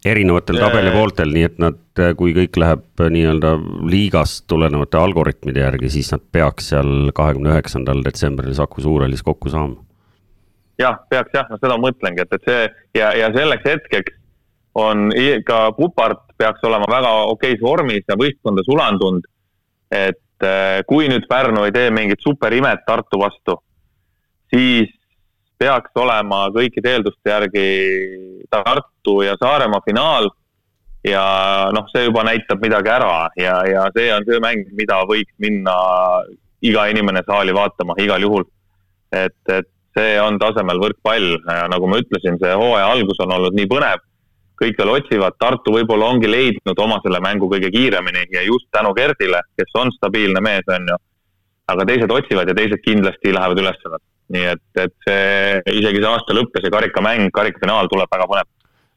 erinevatel 0.07 0.61
tabelipooltel, 0.63 1.33
nii 1.35 1.47
et 1.49 1.57
nad, 1.63 1.79
kui 2.19 2.35
kõik 2.37 2.57
läheb 2.61 3.03
nii-öelda 3.17 3.55
liigast 3.91 4.47
tulenevate 4.51 5.01
algoritmide 5.01 5.65
järgi, 5.65 5.91
siis 5.97 6.13
nad 6.15 6.23
peaks 6.33 6.71
seal 6.73 7.11
kahekümne 7.15 7.57
üheksandal 7.57 8.05
detsembril 8.07 8.55
Saku 8.55 8.85
Suurhallis 8.85 9.25
kokku 9.27 9.51
saama. 9.51 9.83
jah, 10.79 11.01
peaks 11.11 11.35
jah, 11.35 11.49
no 11.51 11.59
seda 11.59 11.79
mõtlengi, 11.83 12.23
et, 12.23 12.39
et 12.39 12.47
see 12.47 12.69
ja, 13.01 13.11
ja 13.19 13.33
selleks 13.35 13.67
hetkeks 13.67 14.15
on 14.79 15.09
ka 15.47 15.73
Pupart 15.75 16.23
peaks 16.39 16.63
olema 16.65 16.87
väga 16.91 17.11
okeis 17.33 17.61
vormis 17.63 18.05
ja 18.09 18.17
võistkonda 18.19 18.63
sulandunud. 18.67 19.27
et 19.91 20.45
eh, 20.45 20.85
kui 20.87 21.09
nüüd 21.09 21.25
Pärnu 21.29 21.65
ei 21.65 21.73
tee 21.73 21.91
mingit 21.91 22.21
superimet 22.23 22.85
Tartu 22.87 23.19
vastu, 23.19 23.57
siis 24.55 24.93
peaks 25.59 25.95
olema 25.99 26.47
kõikide 26.55 26.95
eelduste 26.95 27.33
järgi 27.33 27.69
Tartu 28.51 29.23
ja 29.27 29.37
Saaremaa 29.41 29.83
finaal. 29.87 30.31
ja 31.07 31.23
noh, 31.73 31.87
see 31.93 32.09
juba 32.09 32.25
näitab 32.27 32.61
midagi 32.61 32.91
ära 32.91 33.29
ja, 33.39 33.55
ja 33.71 33.85
see 33.95 34.09
on 34.13 34.25
see 34.27 34.41
mäng, 34.43 34.67
mida 34.77 34.99
võiks 35.07 35.31
minna 35.39 35.75
iga 36.63 36.89
inimene 36.91 37.23
saali 37.27 37.55
vaatama 37.55 37.95
igal 38.03 38.23
juhul. 38.23 38.45
et, 39.13 39.39
et 39.49 39.69
see 39.97 40.19
on 40.21 40.39
tasemel 40.39 40.81
võrkpall 40.83 41.39
nagu 41.73 41.89
ma 41.91 42.01
ütlesin, 42.03 42.39
see 42.43 42.55
hooaja 42.55 42.91
algus 42.93 43.23
on 43.25 43.35
olnud 43.39 43.55
nii 43.55 43.71
põnev. 43.71 44.05
kõik 44.59 44.79
veel 44.79 44.91
otsivad, 44.91 45.39
Tartu 45.39 45.71
võib-olla 45.71 46.11
ongi 46.11 46.31
leidnud 46.31 46.79
oma 46.83 46.99
selle 47.05 47.21
mängu 47.23 47.47
kõige 47.51 47.71
kiiremini 47.71 48.27
ja 48.35 48.43
just 48.43 48.67
tänu 48.75 48.91
Gerdile, 48.95 49.43
kes 49.57 49.75
on 49.79 49.93
stabiilne 49.95 50.43
mees, 50.43 50.67
on 50.67 50.87
ju. 50.93 50.99
aga 51.69 51.85
teised 51.87 52.11
otsivad 52.11 52.49
ja 52.49 52.55
teised 52.59 52.83
kindlasti 52.83 53.35
lähevad 53.35 53.63
üles 53.63 53.79
sealt 53.83 54.03
nii 54.35 54.47
et, 54.55 54.69
et 54.77 54.95
see, 55.07 55.81
isegi 55.81 56.03
see 56.03 56.13
aasta 56.13 56.37
lõpp 56.37 56.57
ja 56.57 56.65
see 56.65 56.73
karikamäng, 56.75 57.33
karikafinaal 57.35 57.91
tuleb 57.91 58.11
väga 58.13 58.31
põnev. 58.31 58.49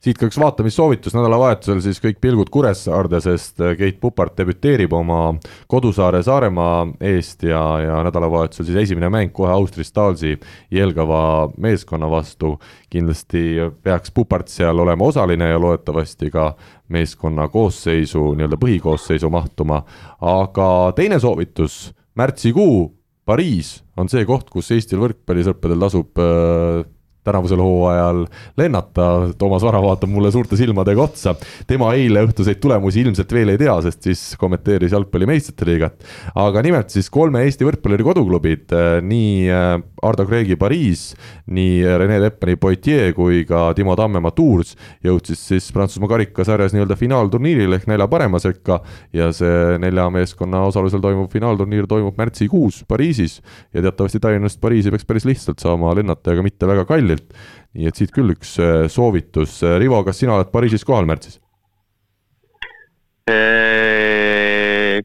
Siit 0.02 0.18
ka 0.18 0.26
üks 0.26 0.40
vaatamissoovitus 0.42 1.14
nädalavahetusel 1.14 1.78
siis 1.86 2.00
kõik 2.02 2.18
pilgud 2.24 2.50
Kuressaarde, 2.50 3.20
sest 3.22 3.62
Keit 3.78 4.00
Pupart 4.02 4.34
debüteerib 4.40 4.96
oma 4.98 5.36
kodusaare 5.70 6.24
Saaremaa 6.26 6.88
eest 7.06 7.46
ja, 7.46 7.60
ja 7.84 8.00
nädalavahetusel 8.08 8.66
siis 8.66 8.80
esimene 8.82 9.12
mäng 9.14 9.30
kohe 9.38 9.52
Austria 9.54 9.86
Stalsi 9.86 10.34
Jelgava 10.74 11.52
meeskonna 11.62 12.10
vastu. 12.10 12.56
kindlasti 12.90 13.44
peaks 13.84 14.10
Pupart 14.12 14.50
seal 14.50 14.80
olema 14.82 15.06
osaline 15.06 15.52
ja 15.52 15.60
loodetavasti 15.62 16.32
ka 16.34 16.56
meeskonna 16.90 17.46
koosseisu, 17.48 18.34
nii-öelda 18.34 18.58
põhikoosseisu 18.58 19.30
mahtuma, 19.30 19.84
aga 20.18 20.68
teine 20.98 21.20
soovitus, 21.22 21.94
märtsikuu 22.18 23.01
Pariis 23.26 23.82
on 24.00 24.10
see 24.12 24.26
koht, 24.26 24.50
kus 24.50 24.72
Eestil 24.74 25.02
võrkpallisõppedel 25.04 25.86
tasub 25.86 26.22
äh, 26.22 26.82
tänavusel 27.24 27.62
hooajal 27.62 28.24
lennata, 28.58 29.08
Toomas 29.38 29.64
Vara 29.66 29.82
vaatab 29.84 30.10
mulle 30.10 30.32
suurte 30.34 30.58
silmadega 30.58 31.04
otsa. 31.04 31.36
tema 31.68 31.94
eile 31.94 32.26
õhtuseid 32.26 32.60
tulemusi 32.62 33.04
ilmselt 33.06 33.34
veel 33.34 33.54
ei 33.54 33.60
tea, 33.62 33.76
sest 33.86 34.10
siis 34.10 34.24
kommenteeris 34.42 34.96
jalgpalli 34.96 35.30
meistrite 35.30 35.68
liigat. 35.70 36.02
aga 36.36 36.62
nimelt 36.66 36.90
siis 36.90 37.10
kolme 37.10 37.44
Eesti 37.46 37.68
võrkpalluri 37.68 38.08
koduklubid, 38.08 38.66
äh, 38.74 38.98
nii 39.06 39.50
äh, 39.50 39.76
Ardo 40.02 40.26
Kreegi 40.26 40.58
Pariis, 40.58 41.12
nii 41.54 41.98
Rene 42.02 42.18
Teppani 42.24 42.58
Poitiers 42.58 43.14
kui 43.16 43.44
ka 43.46 43.72
Timo 43.78 43.96
Tammemaa 43.98 44.34
Tours 44.36 44.74
jõudsid 45.06 45.38
siis 45.38 45.70
Prantsusmaa 45.76 46.10
karikasarjas 46.10 46.74
nii-öelda 46.74 46.98
finaalturniirile 46.98 47.78
ehk 47.78 47.88
nelja 47.92 48.08
parema 48.10 48.40
sekka 48.42 48.80
ja 49.14 49.30
see 49.36 49.78
nelja 49.82 50.08
meeskonna 50.14 50.64
osalusel 50.70 51.04
toimuv 51.04 51.30
finaalturniir 51.34 51.88
toimub 51.92 52.18
märtsikuus 52.18 52.82
Pariisis 52.90 53.40
ja 53.74 53.84
teatavasti 53.86 54.22
Tallinnast 54.24 54.62
Pariisi 54.62 54.94
peaks 54.94 55.06
päris 55.06 55.28
lihtsalt 55.30 55.62
saama 55.62 55.94
lennata, 55.98 56.34
aga 56.34 56.46
mitte 56.46 56.70
väga 56.70 56.86
kallilt 56.90 57.11
pallilt. 57.12 57.38
nii 57.72 57.88
et 57.88 57.96
siit 57.96 58.12
küll 58.12 58.34
üks 58.34 58.58
äh, 58.60 58.88
soovitus, 58.92 59.62
Rivo, 59.80 60.02
kas 60.04 60.20
sina 60.20 60.36
oled 60.36 60.52
Pariisis 60.52 60.84
kohal 60.88 61.08
märtsis? 61.08 61.40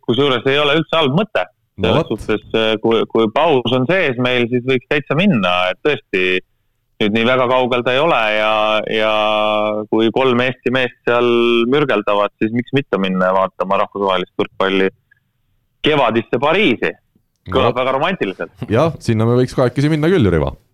kusjuures 0.07 0.47
ei 0.51 0.59
ole 0.59 0.79
üldse 0.81 0.99
halb 0.99 1.15
mõte. 1.15 1.45
selles 1.77 2.07
suhtes, 2.09 2.45
äh, 2.57 2.75
kui, 2.83 3.03
kui 3.13 3.31
paus 3.35 3.73
on 3.77 3.87
sees 3.91 4.17
meil, 4.23 4.47
siis 4.51 4.65
võiks 4.67 4.89
täitsa 4.89 5.17
minna, 5.19 5.53
et 5.71 5.81
tõesti 5.85 6.41
nüüd 7.03 7.13
nii 7.13 7.27
väga 7.29 7.47
kaugel 7.51 7.85
ta 7.85 7.93
ei 7.93 8.01
ole 8.01 8.21
ja, 8.33 8.53
ja 8.89 9.15
kui 9.93 10.09
kolm 10.17 10.41
Eesti 10.41 10.73
meest 10.73 10.97
seal 11.05 11.29
mürgeldavad, 11.69 12.33
siis 12.41 12.55
miks 12.57 12.73
mitte 12.73 12.99
minna 12.99 13.29
vaatama 13.37 13.83
rahvusvahelist 13.83 14.33
võrkpalli 14.41 14.89
kevadisse 15.85 16.41
Pariisi. 16.41 16.95
kõlab 17.53 17.77
no. 17.77 17.81
väga 17.83 17.99
romantiliselt. 17.99 18.71
jah, 18.73 18.97
sinna 18.99 19.29
me 19.29 19.37
võiks 19.43 19.55
kahekesi 19.55 19.93
minna 19.93 20.09
küll 20.11 20.33
Rivo 20.33 20.57
Äh, 20.57 20.66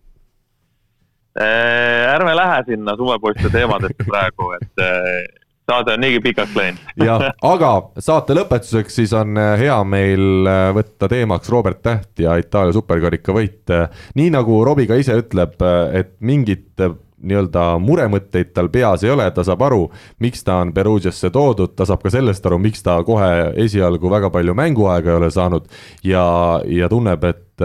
ärme 1.37 2.35
lähe 2.37 2.65
sinna 2.67 2.97
suvepoiste 2.97 3.51
teemadesse 3.53 4.05
praegu, 4.05 4.51
et 4.59 4.83
äh, 4.85 5.23
saade 5.71 5.95
on 5.95 6.03
niigi 6.05 6.21
pikaks 6.21 6.57
läinud. 6.57 6.83
jah, 7.01 7.25
aga 7.49 7.71
saate 7.99 8.37
lõpetuseks 8.37 8.99
siis 9.01 9.15
on 9.17 9.39
äh, 9.41 9.55
hea 9.61 9.79
meil 9.85 10.51
võtta 10.77 11.09
teemaks 11.09 11.53
Robert 11.53 11.81
Täht 11.83 12.25
ja 12.25 12.37
Itaalia 12.41 12.77
superkarika 12.77 13.33
võit. 13.37 13.73
nii 14.15 14.35
nagu 14.35 14.61
Robbie 14.65 14.91
ka 14.91 15.01
ise 15.01 15.17
ütleb, 15.23 15.57
et 15.93 16.19
mingit 16.21 16.85
nii-öelda 17.23 17.65
muremõtteid 17.83 18.53
tal 18.57 18.69
peas 18.73 19.05
ei 19.07 19.13
ole, 19.13 19.29
ta 19.35 19.45
saab 19.47 19.63
aru, 19.67 19.83
miks 20.23 20.45
ta 20.47 20.59
on 20.63 20.73
Perugiasse 20.75 21.31
toodud, 21.35 21.75
ta 21.77 21.87
saab 21.89 22.03
ka 22.05 22.13
sellest 22.13 22.47
aru, 22.49 22.59
miks 22.63 22.83
ta 22.85 22.99
kohe 23.07 23.53
esialgu 23.65 24.11
väga 24.13 24.31
palju 24.35 24.55
mänguaega 24.59 25.13
ei 25.13 25.21
ole 25.21 25.31
saanud 25.35 25.69
ja, 26.07 26.25
ja 26.67 26.91
tunneb, 26.93 27.25
et, 27.29 27.65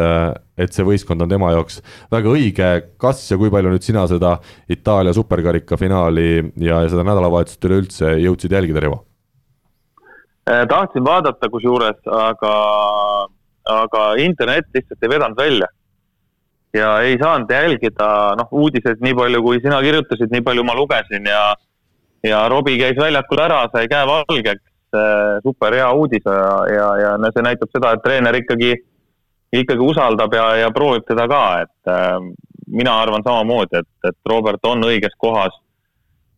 et 0.57 0.73
see 0.73 0.85
võistkond 0.88 1.25
on 1.25 1.31
tema 1.31 1.51
jaoks 1.55 1.81
väga 2.13 2.34
õige. 2.34 2.71
kas 3.01 3.25
ja 3.31 3.38
kui 3.38 3.51
palju 3.53 3.73
nüüd 3.73 3.85
sina 3.85 4.07
seda 4.07 4.38
Itaalia 4.69 5.13
superkarika 5.17 5.77
finaali 5.77 6.29
ja, 6.55 6.84
ja 6.84 6.89
seda 6.89 7.05
nädalavahetust 7.07 7.69
üleüldse 7.69 8.17
jõudsid 8.21 8.53
jälgida, 8.53 8.84
Rivo? 8.84 9.03
Äh, 10.47 10.63
tahtsin 10.69 11.03
vaadata 11.03 11.49
kusjuures, 11.51 11.97
aga, 12.07 12.53
aga 13.67 14.03
internet 14.23 14.69
lihtsalt 14.73 15.03
ei 15.03 15.17
vedanud 15.17 15.39
välja 15.39 15.67
ja 16.78 16.91
ei 17.04 17.18
saanud 17.22 17.52
jälgida, 17.52 18.10
noh, 18.40 18.52
uudiseid 18.52 19.02
nii 19.04 19.16
palju, 19.18 19.41
kui 19.44 19.62
sina 19.64 19.82
kirjutasid, 19.84 20.32
nii 20.32 20.45
palju 20.45 20.64
ma 20.68 20.76
lugesin 20.78 21.26
ja 21.28 21.56
ja 22.26 22.48
Robbie 22.49 22.80
käis 22.80 22.98
väljakul 22.98 23.40
ära, 23.44 23.62
sai 23.72 23.88
käe 23.91 24.06
valgeks, 24.08 24.64
super 25.44 25.76
hea 25.76 25.88
uudis 25.94 26.26
ja, 26.26 26.52
ja, 26.72 26.88
ja 27.02 27.16
no 27.20 27.32
see 27.34 27.45
näitab 27.45 27.72
seda, 27.74 27.94
et 27.94 28.04
treener 28.04 28.36
ikkagi, 28.40 28.74
ikkagi 29.54 29.84
usaldab 29.84 30.34
ja, 30.34 30.48
ja 30.64 30.72
proovib 30.76 31.06
teda 31.08 31.28
ka, 31.30 31.44
et 31.66 31.91
äh, 31.91 32.18
mina 32.68 32.98
arvan 33.02 33.26
samamoodi, 33.26 33.84
et, 33.84 33.90
et 34.10 34.32
Robert 34.32 34.64
on 34.66 34.86
õiges 34.88 35.16
kohas. 35.18 35.56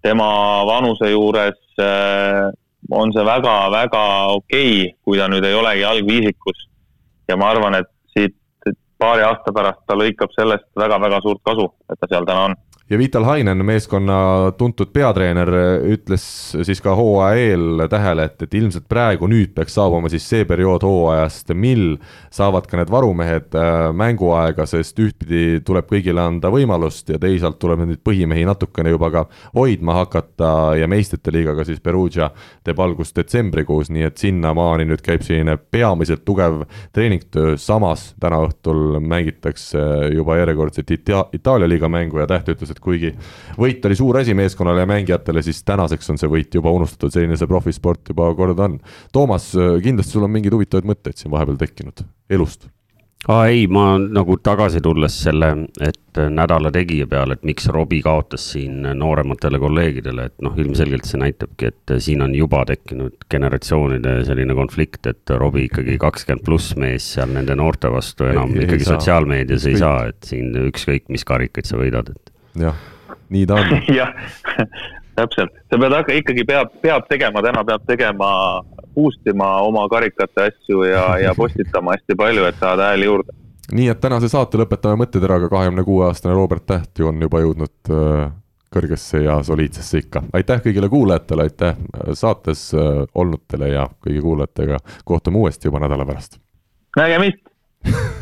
tema 0.01 0.63
vanuse 0.63 1.09
juures 1.11 1.57
äh, 1.79 2.49
on 2.91 3.11
see 3.13 3.23
väga-väga 3.25 4.03
okei 4.31 4.75
okay,, 4.81 4.93
kui 5.03 5.17
ta 5.19 5.27
nüüd 5.27 5.45
ei 5.45 5.53
olegi 5.53 5.83
algviisikus. 5.83 6.67
ja 7.27 7.37
ma 7.37 7.49
arvan, 7.51 7.75
et 7.75 7.89
paari 8.99 9.23
aasta 9.23 9.53
pärast 9.55 9.85
ta 9.87 9.95
lõikab 9.95 10.33
sellest 10.35 10.67
väga-väga 10.75 11.21
suurt 11.23 11.41
kasu, 11.43 11.69
et 11.91 11.99
ta 11.99 12.09
seal 12.11 12.27
täna 12.27 12.49
on 12.49 12.55
ja 12.89 12.97
Vital 12.97 13.23
Hainen, 13.23 13.65
meeskonna 13.65 14.51
tuntud 14.57 14.89
peatreener, 14.93 15.49
ütles 15.93 16.23
siis 16.65 16.81
ka 16.81 16.95
hooaja 16.97 17.37
eel 17.37 17.83
tähele, 17.89 18.25
et, 18.25 18.41
et 18.41 18.55
ilmselt 18.57 18.87
praegu 18.89 19.27
nüüd 19.29 19.51
peaks 19.53 19.75
saabuma 19.77 20.09
siis 20.09 20.25
see 20.25 20.47
periood 20.49 20.81
hooajast, 20.87 21.53
mil 21.53 21.99
saavad 22.33 22.65
ka 22.69 22.79
need 22.79 22.89
varumehed 22.89 23.53
äh, 23.57 23.89
mänguaega, 23.93 24.65
sest 24.69 24.97
ühtpidi 25.03 25.59
tuleb 25.65 25.89
kõigile 25.91 26.23
anda 26.23 26.49
võimalust 26.53 27.11
ja 27.13 27.19
teisalt 27.21 27.59
tuleb 27.61 27.83
neid 27.85 28.01
põhimehi 28.05 28.47
natukene 28.49 28.95
juba 28.95 29.11
ka 29.13 29.25
hoidma 29.53 29.99
hakata 29.99 30.51
ja 30.79 30.89
meistrite 30.89 31.33
liigaga 31.35 31.67
siis 31.67 31.83
Perugia 31.85 32.31
teeb 32.65 32.81
algust 32.81 33.17
detsembrikuus, 33.21 33.93
nii 33.93 34.07
et 34.09 34.17
sinnamaani 34.17 34.89
nüüd 34.89 35.05
käib 35.05 35.21
selline 35.27 35.59
peamiselt 35.61 36.25
tugev 36.25 36.63
treeningtöö, 36.97 37.53
samas 37.61 38.15
täna 38.19 38.41
õhtul 38.47 38.97
mängitakse 39.05 39.85
juba 40.15 40.41
järjekordset 40.41 40.97
Ita 40.97 41.27
Itaalia 41.37 41.69
liiga 41.69 41.89
mängu 41.91 42.17
ja 42.17 42.27
Täht 42.29 42.49
ütles, 42.53 42.69
et 42.69 42.78
et 42.79 42.83
kuigi 42.87 43.13
võit 43.59 43.85
oli 43.85 43.99
suur 43.99 44.21
asi 44.23 44.33
meeskonnale 44.37 44.85
ja 44.85 44.89
mängijatele, 44.89 45.43
siis 45.45 45.61
tänaseks 45.67 46.15
on 46.15 46.21
see 46.21 46.31
võit 46.31 46.55
juba 46.55 46.71
unustatud, 46.71 47.11
selline 47.13 47.37
see 47.37 47.51
profisport 47.51 48.13
juba 48.13 48.31
kord 48.39 48.65
on. 48.65 48.79
Toomas, 49.13 49.51
kindlasti 49.83 50.17
sul 50.17 50.27
on 50.27 50.33
mingeid 50.33 50.55
huvitavaid 50.55 50.87
mõtteid 50.89 51.19
siin 51.19 51.35
vahepeal 51.35 51.59
tekkinud 51.59 52.05
elust? 52.31 52.69
Aa 53.27 53.49
ei, 53.51 53.65
ma 53.67 53.97
nagu 53.99 54.37
tagasi 54.39 54.79
tulles 54.79 55.17
selle, 55.25 55.49
et 55.83 56.19
nädala 56.31 56.69
tegija 56.71 57.03
peale, 57.11 57.35
et 57.35 57.41
miks 57.43 57.65
Robbie 57.67 57.99
kaotas 58.05 58.45
siin 58.53 58.85
noorematele 58.95 59.59
kolleegidele, 59.59 60.29
et 60.29 60.45
noh, 60.45 60.55
ilmselgelt 60.55 61.03
see 61.09 61.19
näitabki, 61.19 61.67
et 61.73 61.93
siin 61.99 62.23
on 62.23 62.31
juba 62.37 62.63
tekkinud 62.69 63.27
generatsioonide 63.31 64.21
selline 64.29 64.55
konflikt, 64.55 65.11
et 65.11 65.35
Robbie 65.35 65.67
ikkagi 65.67 65.97
kakskümmend 65.99 66.47
pluss 66.47 66.77
mees 66.79 67.11
seal 67.17 67.35
nende 67.35 67.59
noorte 67.59 67.91
vastu 67.91 68.29
enam 68.31 68.55
ei, 68.55 68.63
ikkagi 68.63 68.87
ei 68.87 68.91
sotsiaalmeedias 68.93 69.67
ei 69.67 69.83
saa, 69.83 70.05
et 70.13 70.31
siin 70.31 70.55
ükskõik 70.69 71.11
mis 71.11 71.27
karikaid 71.27 71.67
sa 71.67 71.75
võidad, 71.81 72.15
et 72.15 72.28
jah, 72.55 72.75
nii 73.29 73.45
ta 73.49 73.59
on 73.59 73.75
jah, 73.99 74.13
täpselt, 75.19 75.53
sa 75.69 75.79
pead 75.81 75.95
aga 75.99 76.17
ikkagi 76.21 76.45
peab, 76.47 76.73
peab 76.83 77.07
tegema, 77.09 77.43
täna 77.45 77.63
peab 77.67 77.85
tegema, 77.87 78.29
boost 78.95 79.27
ima 79.29 79.57
oma 79.65 79.85
karikate 79.91 80.49
asju 80.49 80.83
ja, 80.87 81.05
ja 81.21 81.35
postitama 81.37 81.97
hästi 81.97 82.17
palju, 82.19 82.47
et 82.49 82.59
saada 82.59 82.91
hääli 82.91 83.09
juurde. 83.09 83.35
nii 83.71 83.89
et 83.91 84.01
tänase 84.01 84.29
saate 84.31 84.61
lõpetame 84.61 85.03
mõtteteraga, 85.03 85.49
kahekümne 85.51 85.85
kuue 85.87 86.05
aastane 86.07 86.35
Robert 86.35 86.65
Täht 86.65 86.99
ju 86.99 87.09
on 87.11 87.21
juba 87.21 87.41
jõudnud 87.43 87.93
äh, 87.93 88.31
kõrgesse 88.73 89.23
ja 89.23 89.39
soliidsesse 89.43 90.03
ikka. 90.03 90.23
aitäh 90.33 90.63
kõigile 90.65 90.89
kuulajatele, 90.89 91.49
aitäh 91.49 91.75
äh, 91.75 92.13
saates 92.13 92.69
äh, 92.73 93.03
olnutele 93.13 93.73
ja 93.75 93.89
kõigi 94.05 94.23
kuulajatega 94.25 94.79
kohtume 95.05 95.43
uuesti 95.43 95.69
juba 95.69 95.83
nädala 95.85 96.05
pärast. 96.05 96.39
nägemist 96.97 97.45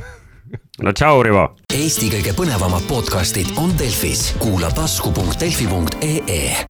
no 0.83 0.93
tšau, 0.93 1.21
Rivo! 1.27 1.45
Eesti 1.73 2.11
kõige 2.13 2.33
põnevamad 2.37 2.87
podcastid 2.89 3.53
on 3.61 3.75
Delfis, 3.79 4.31
kuula 4.41 4.71
tasku.delfi.ee 4.75 6.65